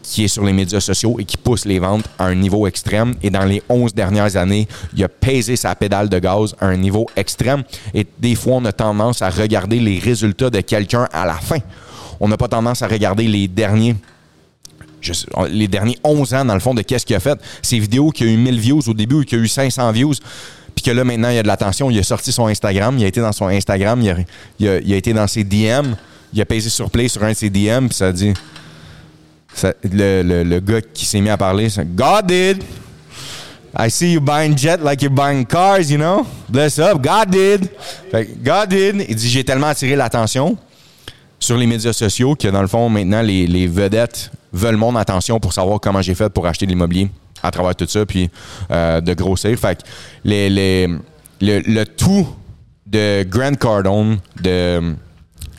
qui 0.02 0.24
est 0.24 0.28
sur 0.28 0.44
les 0.44 0.52
médias 0.52 0.80
sociaux 0.80 1.16
et 1.18 1.24
qui 1.24 1.36
pousse 1.36 1.64
les 1.64 1.78
ventes 1.78 2.06
à 2.18 2.26
un 2.26 2.34
niveau 2.34 2.66
extrême. 2.66 3.14
Et 3.22 3.30
dans 3.30 3.44
les 3.44 3.62
11 3.68 3.94
dernières 3.94 4.36
années, 4.36 4.66
il 4.96 5.04
a 5.04 5.08
pesé 5.08 5.56
sa 5.56 5.74
pédale 5.74 6.08
de 6.08 6.18
gaz 6.18 6.54
à 6.60 6.66
un 6.66 6.76
niveau 6.76 7.06
extrême. 7.16 7.64
Et 7.94 8.06
des 8.18 8.34
fois, 8.34 8.54
on 8.54 8.64
a 8.64 8.72
tendance 8.72 9.22
à 9.22 9.30
regarder 9.30 9.78
les 9.78 9.98
résultats 9.98 10.50
de 10.50 10.60
quelqu'un 10.60 11.08
à 11.12 11.26
la 11.26 11.34
fin. 11.34 11.58
On 12.20 12.28
n'a 12.28 12.36
pas 12.36 12.48
tendance 12.48 12.82
à 12.82 12.88
regarder 12.88 13.26
les 13.26 13.48
derniers 13.48 13.96
les 15.48 15.66
derniers 15.66 15.98
11 16.04 16.34
ans, 16.34 16.44
dans 16.44 16.52
le 16.52 16.60
fond, 16.60 16.74
de 16.74 16.82
qu'est-ce 16.82 17.06
qu'il 17.06 17.16
a 17.16 17.20
fait. 17.20 17.38
Ces 17.62 17.78
vidéos 17.78 18.10
qui 18.10 18.24
a 18.24 18.26
eu 18.26 18.36
1000 18.36 18.60
views 18.60 18.82
au 18.86 18.92
début 18.92 19.14
ou 19.16 19.24
qui 19.24 19.34
a 19.34 19.38
eu 19.38 19.48
500 19.48 19.92
views, 19.92 20.12
puis 20.74 20.84
que 20.84 20.90
là, 20.90 21.04
maintenant, 21.04 21.28
il 21.30 21.36
y 21.36 21.38
a 21.38 21.42
de 21.42 21.48
l'attention. 21.48 21.90
Il 21.90 21.98
a 21.98 22.02
sorti 22.02 22.32
son 22.32 22.46
Instagram, 22.46 22.96
il 22.98 23.04
a 23.04 23.08
été 23.08 23.20
dans 23.20 23.32
son 23.32 23.46
Instagram, 23.48 24.00
il 24.58 24.68
a, 24.68 24.96
été 24.96 25.12
dans 25.12 25.26
ses 25.26 25.44
DM, 25.44 25.94
il 26.32 26.40
a 26.40 26.44
pesé 26.44 26.68
sur 26.70 26.90
play 26.90 27.08
sur 27.08 27.22
un 27.24 27.30
de 27.30 27.36
ses 27.36 27.50
DM, 27.50 27.86
puis 27.86 27.94
ça 27.96 28.08
a 28.08 28.12
dit... 28.12 28.32
le, 29.84 30.22
le- 30.22 30.42
le 30.44 30.60
gars 30.60 30.80
qui 30.80 31.04
s'est 31.04 31.20
mis 31.20 31.30
à 31.30 31.36
parler, 31.36 31.68
c'est 31.68 31.84
God 31.94 32.26
did. 32.26 32.62
I 33.78 33.88
see 33.90 34.12
you 34.14 34.20
buying 34.20 34.56
jet 34.58 34.78
like 34.82 35.00
you're 35.00 35.14
buying 35.14 35.44
cars, 35.46 35.90
you 35.90 35.96
know? 35.98 36.26
Bless 36.48 36.78
up. 36.80 37.00
God 37.00 37.30
did. 37.30 37.68
Fait 38.10 38.28
God 38.42 38.68
did. 38.68 39.04
Il 39.08 39.14
dit 39.14 39.28
J'ai 39.28 39.44
tellement 39.44 39.68
attiré 39.68 39.94
l'attention 39.94 40.56
sur 41.38 41.56
les 41.56 41.66
médias 41.66 41.92
sociaux 41.92 42.34
que 42.34 42.48
dans 42.48 42.62
le 42.62 42.68
fond, 42.68 42.88
maintenant, 42.88 43.22
les, 43.22 43.46
les 43.46 43.66
vedettes 43.68 44.30
veulent 44.52 44.76
mon 44.76 44.96
attention 44.96 45.38
pour 45.38 45.52
savoir 45.52 45.78
comment 45.80 46.02
j'ai 46.02 46.14
fait 46.16 46.28
pour 46.28 46.46
acheter 46.48 46.66
de 46.66 46.70
l'immobilier 46.72 47.10
à 47.42 47.50
travers 47.50 47.74
tout 47.74 47.86
ça, 47.86 48.04
puis 48.06 48.30
euh, 48.70 49.00
de 49.00 49.14
grossir. 49.14 49.58
Fait 49.58 49.82
que 49.82 49.88
le, 50.24 50.98
le 51.40 51.84
tout 51.84 52.28
de 52.86 53.22
Grant 53.24 53.54
Cardone, 53.54 54.18
de 54.42 54.94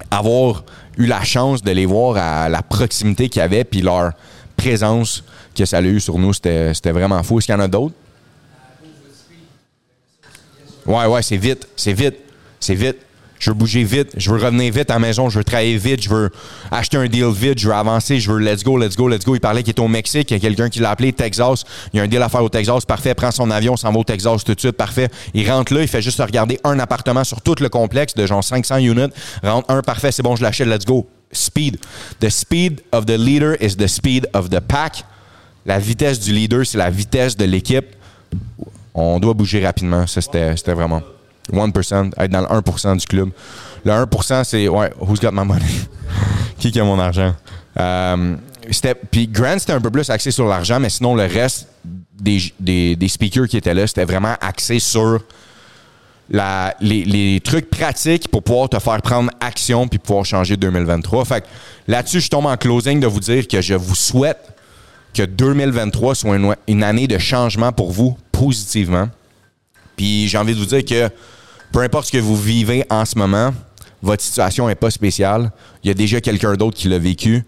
avoir 0.09 0.63
eu 0.97 1.05
la 1.05 1.23
chance 1.23 1.63
de 1.63 1.71
les 1.71 1.85
voir 1.85 2.17
à 2.17 2.49
la 2.49 2.61
proximité 2.61 3.29
qu'il 3.29 3.41
y 3.41 3.43
avait, 3.43 3.63
puis 3.63 3.81
leur 3.81 4.11
présence 4.57 5.23
que 5.55 5.65
ça 5.65 5.77
a 5.77 5.81
eu 5.81 5.99
sur 5.99 6.19
nous, 6.19 6.33
c'était 6.33 6.73
c'était 6.73 6.91
vraiment 6.91 7.21
fou. 7.23 7.39
Est-ce 7.39 7.47
qu'il 7.47 7.55
y 7.55 7.57
en 7.57 7.61
a 7.61 7.67
d'autres? 7.67 7.95
Ouais, 10.85 11.05
ouais, 11.05 11.21
c'est 11.21 11.37
vite, 11.37 11.67
c'est 11.75 11.93
vite, 11.93 12.15
c'est 12.59 12.75
vite. 12.75 12.97
Je 13.41 13.49
veux 13.49 13.55
bouger 13.55 13.83
vite, 13.83 14.11
je 14.15 14.31
veux 14.31 14.37
revenir 14.37 14.71
vite 14.71 14.89
à 14.91 14.93
la 14.93 14.99
maison, 14.99 15.27
je 15.27 15.39
veux 15.39 15.43
travailler 15.43 15.75
vite, 15.75 16.03
je 16.03 16.09
veux 16.09 16.29
acheter 16.69 16.97
un 16.97 17.07
deal 17.07 17.31
vite, 17.31 17.57
je 17.57 17.67
veux 17.67 17.73
avancer, 17.73 18.19
je 18.19 18.31
veux 18.31 18.39
let's 18.39 18.63
go, 18.63 18.77
let's 18.77 18.95
go, 18.95 19.09
let's 19.09 19.25
go. 19.25 19.35
Il 19.35 19.41
parlait 19.41 19.63
qu'il 19.63 19.71
était 19.71 19.81
au 19.81 19.87
Mexique, 19.87 20.29
il 20.31 20.35
y 20.35 20.37
a 20.37 20.39
quelqu'un 20.39 20.69
qui 20.69 20.79
l'a 20.79 20.91
appelé 20.91 21.11
Texas. 21.11 21.63
Il 21.91 21.97
y 21.97 21.99
a 21.99 22.03
un 22.03 22.07
deal 22.07 22.21
à 22.21 22.29
faire 22.29 22.43
au 22.43 22.49
Texas, 22.49 22.85
parfait, 22.85 23.15
prend 23.15 23.31
son 23.31 23.49
avion, 23.49 23.75
s'en 23.75 23.91
va 23.91 23.97
au 23.97 24.03
Texas 24.03 24.43
tout 24.43 24.53
de 24.53 24.59
suite, 24.59 24.77
parfait. 24.77 25.09
Il 25.33 25.49
rentre 25.49 25.73
là, 25.73 25.81
il 25.81 25.87
fait 25.87 26.03
juste 26.03 26.21
regarder 26.21 26.59
un 26.63 26.77
appartement 26.79 27.23
sur 27.23 27.41
tout 27.41 27.55
le 27.59 27.67
complexe 27.67 28.13
de 28.13 28.25
genre 28.27 28.43
500 28.43 28.77
units. 28.77 29.11
Rentre 29.43 29.69
un, 29.71 29.81
parfait, 29.81 30.11
c'est 30.11 30.23
bon, 30.23 30.35
je 30.35 30.43
l'achète, 30.43 30.67
let's 30.67 30.85
go. 30.85 31.07
Speed. 31.31 31.77
The 32.19 32.29
speed 32.29 32.81
of 32.91 33.05
the 33.05 33.17
leader 33.17 33.55
is 33.59 33.75
the 33.75 33.87
speed 33.87 34.27
of 34.33 34.49
the 34.49 34.59
pack. 34.59 35.03
La 35.65 35.79
vitesse 35.79 36.19
du 36.19 36.31
leader, 36.31 36.65
c'est 36.65 36.77
la 36.77 36.89
vitesse 36.89 37.35
de 37.35 37.45
l'équipe 37.45 37.85
on 38.93 39.19
doit 39.19 39.33
bouger 39.33 39.65
rapidement. 39.65 40.07
Ça, 40.07 40.21
c'était 40.21 40.55
c'était 40.57 40.73
vraiment 40.73 41.01
1%, 41.51 42.11
être 42.17 42.31
dans 42.31 42.41
le 42.41 42.47
1% 42.47 42.97
du 42.97 43.05
club. 43.05 43.29
Le 43.85 43.91
1%, 43.91 44.43
c'est, 44.43 44.67
ouais, 44.67 44.91
who's 44.99 45.19
got 45.19 45.31
my 45.31 45.45
money? 45.45 45.65
Qui 46.59 46.79
a 46.79 46.83
mon 46.83 46.99
argent? 46.99 47.33
Euh, 47.79 48.35
Puis 49.09 49.27
Grant, 49.27 49.57
c'était 49.59 49.73
un 49.73 49.81
peu 49.81 49.89
plus 49.89 50.09
axé 50.09 50.31
sur 50.31 50.47
l'argent, 50.47 50.79
mais 50.79 50.89
sinon, 50.89 51.15
le 51.15 51.25
reste 51.25 51.67
des, 52.19 53.07
speakers 53.07 53.47
qui 53.47 53.57
étaient 53.57 53.73
là, 53.73 53.87
c'était 53.87 54.05
vraiment 54.05 54.35
axé 54.41 54.79
sur 54.79 55.21
les, 56.29 57.41
trucs 57.43 57.69
pratiques 57.69 58.29
pour 58.29 58.43
pouvoir 58.43 58.69
te 58.69 58.79
faire 58.79 59.01
prendre 59.01 59.31
action 59.39 59.87
puis 59.87 59.99
pouvoir 59.99 60.25
changer 60.25 60.57
2023. 60.57 61.25
Fait 61.25 61.43
là-dessus, 61.87 62.21
je 62.21 62.29
tombe 62.29 62.45
en 62.45 62.57
closing 62.57 62.99
de 62.99 63.07
vous 63.07 63.19
dire 63.19 63.47
que 63.47 63.61
je 63.61 63.73
vous 63.73 63.95
souhaite 63.95 64.53
que 65.13 65.23
2023 65.23 66.15
soit 66.15 66.37
une 66.67 66.83
année 66.83 67.07
de 67.07 67.17
changement 67.17 67.71
pour 67.71 67.91
vous 67.91 68.17
positivement. 68.31 69.09
Puis 69.97 70.27
j'ai 70.27 70.37
envie 70.37 70.53
de 70.53 70.59
vous 70.59 70.65
dire 70.65 70.85
que 70.85 71.13
peu 71.71 71.79
importe 71.81 72.07
ce 72.07 72.11
que 72.11 72.17
vous 72.17 72.35
vivez 72.35 72.85
en 72.89 73.05
ce 73.05 73.17
moment, 73.17 73.53
votre 74.01 74.23
situation 74.23 74.67
n'est 74.67 74.75
pas 74.75 74.91
spéciale. 74.91 75.51
Il 75.83 75.87
y 75.87 75.91
a 75.91 75.93
déjà 75.93 76.19
quelqu'un 76.21 76.53
d'autre 76.55 76.77
qui 76.77 76.87
l'a 76.87 76.99
vécu. 76.99 77.45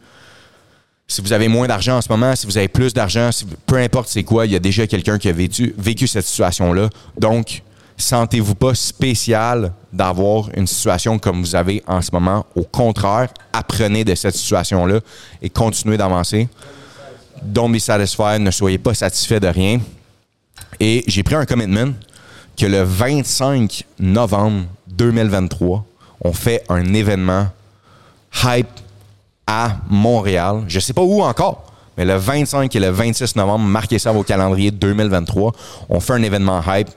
Si 1.08 1.22
vous 1.22 1.34
avez 1.34 1.48
moins 1.48 1.68
d'argent 1.68 1.98
en 1.98 2.02
ce 2.02 2.10
moment, 2.10 2.36
si 2.36 2.46
vous 2.46 2.58
avez 2.58 2.68
plus 2.68 2.94
d'argent, 2.94 3.30
peu 3.66 3.78
importe 3.78 4.08
c'est 4.08 4.24
quoi, 4.24 4.46
il 4.46 4.52
y 4.52 4.56
a 4.56 4.60
déjà 4.60 4.88
quelqu'un 4.88 5.18
qui 5.18 5.30
a 5.30 5.34
vécu, 5.34 5.76
vécu 5.78 6.08
cette 6.08 6.26
situation-là. 6.26 6.90
Donc, 7.20 7.62
sentez-vous 7.98 8.56
pas 8.56 8.74
spécial 8.74 9.74
d'avoir 9.92 10.50
une 10.56 10.68
situation 10.68 11.20
comme 11.20 11.42
vous 11.42 11.56
avez 11.56 11.84
en 11.88 12.02
ce 12.02 12.10
moment. 12.14 12.46
Au 12.56 12.64
contraire, 12.64 13.30
apprenez 13.52 14.04
de 14.04 14.16
cette 14.16 14.36
situation-là 14.36 15.00
et 15.42 15.50
continuez 15.50 15.98
d'avancer. 15.98 16.48
Don't 17.42 17.72
be 17.72 17.80
satisfied, 17.80 18.40
ne 18.42 18.52
soyez 18.52 18.78
pas 18.78 18.94
satisfait 18.94 19.40
de 19.40 19.48
rien. 19.48 19.82
Et 20.80 21.04
j'ai 21.08 21.24
pris 21.24 21.36
un 21.36 21.46
commitment 21.46 21.92
que 22.58 22.66
le 22.66 22.84
25 22.84 23.86
novembre 24.00 24.66
2023, 24.88 25.86
on 26.22 26.34
fait 26.34 26.64
un 26.70 26.94
événement 26.94 27.48
hype 28.44 28.68
à 29.48 29.78
Montréal. 29.90 30.64
Je 30.68 30.80
sais 30.80 30.94
pas 30.94 31.02
où 31.02 31.22
encore, 31.22 31.74
mais 31.98 32.06
le 32.06 32.16
25 32.16 32.76
et 32.76 32.80
le 32.80 32.90
26 32.90 33.36
novembre, 33.36 33.66
marquez 33.66 34.00
ça 34.00 34.10
à 34.10 34.14
vos 34.14 34.24
calendriers 34.24 34.72
2023. 34.72 35.52
On 35.90 36.00
fait 36.00 36.14
un 36.14 36.24
événement 36.24 36.62
hype. 36.68 36.90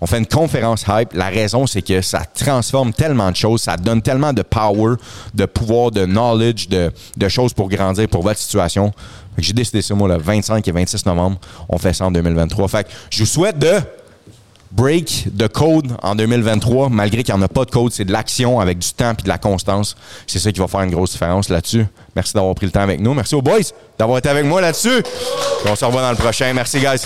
On 0.00 0.06
fait 0.06 0.18
une 0.18 0.26
conférence 0.26 0.84
hype. 0.86 1.14
La 1.14 1.28
raison, 1.28 1.66
c'est 1.66 1.80
que 1.80 2.02
ça 2.02 2.24
transforme 2.24 2.92
tellement 2.92 3.30
de 3.30 3.36
choses, 3.36 3.62
ça 3.62 3.76
donne 3.76 4.02
tellement 4.02 4.32
de 4.32 4.42
power, 4.42 4.96
de 5.32 5.46
pouvoir, 5.46 5.92
de 5.92 6.04
knowledge, 6.04 6.68
de, 6.68 7.28
choses 7.28 7.54
pour 7.54 7.68
grandir 7.70 8.08
pour 8.08 8.22
votre 8.22 8.38
situation. 8.38 8.92
J'ai 9.38 9.52
décidé 9.54 9.80
ça, 9.80 9.94
moi, 9.94 10.08
le 10.08 10.18
25 10.18 10.66
et 10.66 10.72
26 10.72 11.06
novembre. 11.06 11.38
On 11.68 11.78
fait 11.78 11.94
ça 11.94 12.04
en 12.04 12.10
2023. 12.10 12.68
Fait 12.68 12.84
que 12.84 12.90
je 13.08 13.20
vous 13.20 13.26
souhaite 13.26 13.58
de 13.58 13.80
break 14.74 15.28
de 15.34 15.46
code 15.46 15.92
en 16.02 16.14
2023, 16.14 16.88
malgré 16.88 17.22
qu'il 17.22 17.34
n'y 17.34 17.40
en 17.40 17.44
a 17.44 17.48
pas 17.48 17.64
de 17.64 17.70
code, 17.70 17.92
c'est 17.92 18.04
de 18.04 18.12
l'action 18.12 18.60
avec 18.60 18.78
du 18.78 18.92
temps 18.92 19.12
et 19.12 19.22
de 19.22 19.28
la 19.28 19.38
constance. 19.38 19.96
C'est 20.26 20.38
ça 20.40 20.50
qui 20.50 20.60
va 20.60 20.66
faire 20.66 20.82
une 20.82 20.90
grosse 20.90 21.12
différence 21.12 21.48
là-dessus. 21.48 21.86
Merci 22.14 22.34
d'avoir 22.34 22.54
pris 22.54 22.66
le 22.66 22.72
temps 22.72 22.80
avec 22.80 23.00
nous. 23.00 23.14
Merci 23.14 23.34
aux 23.34 23.42
boys 23.42 23.58
d'avoir 23.98 24.18
été 24.18 24.28
avec 24.28 24.44
moi 24.44 24.60
là-dessus. 24.60 25.02
On 25.66 25.76
se 25.76 25.84
revoit 25.84 26.02
dans 26.02 26.10
le 26.10 26.16
prochain. 26.16 26.52
Merci, 26.52 26.80
guys. 26.80 27.02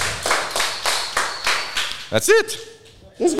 That's 2.10 2.28
it. 2.28 2.67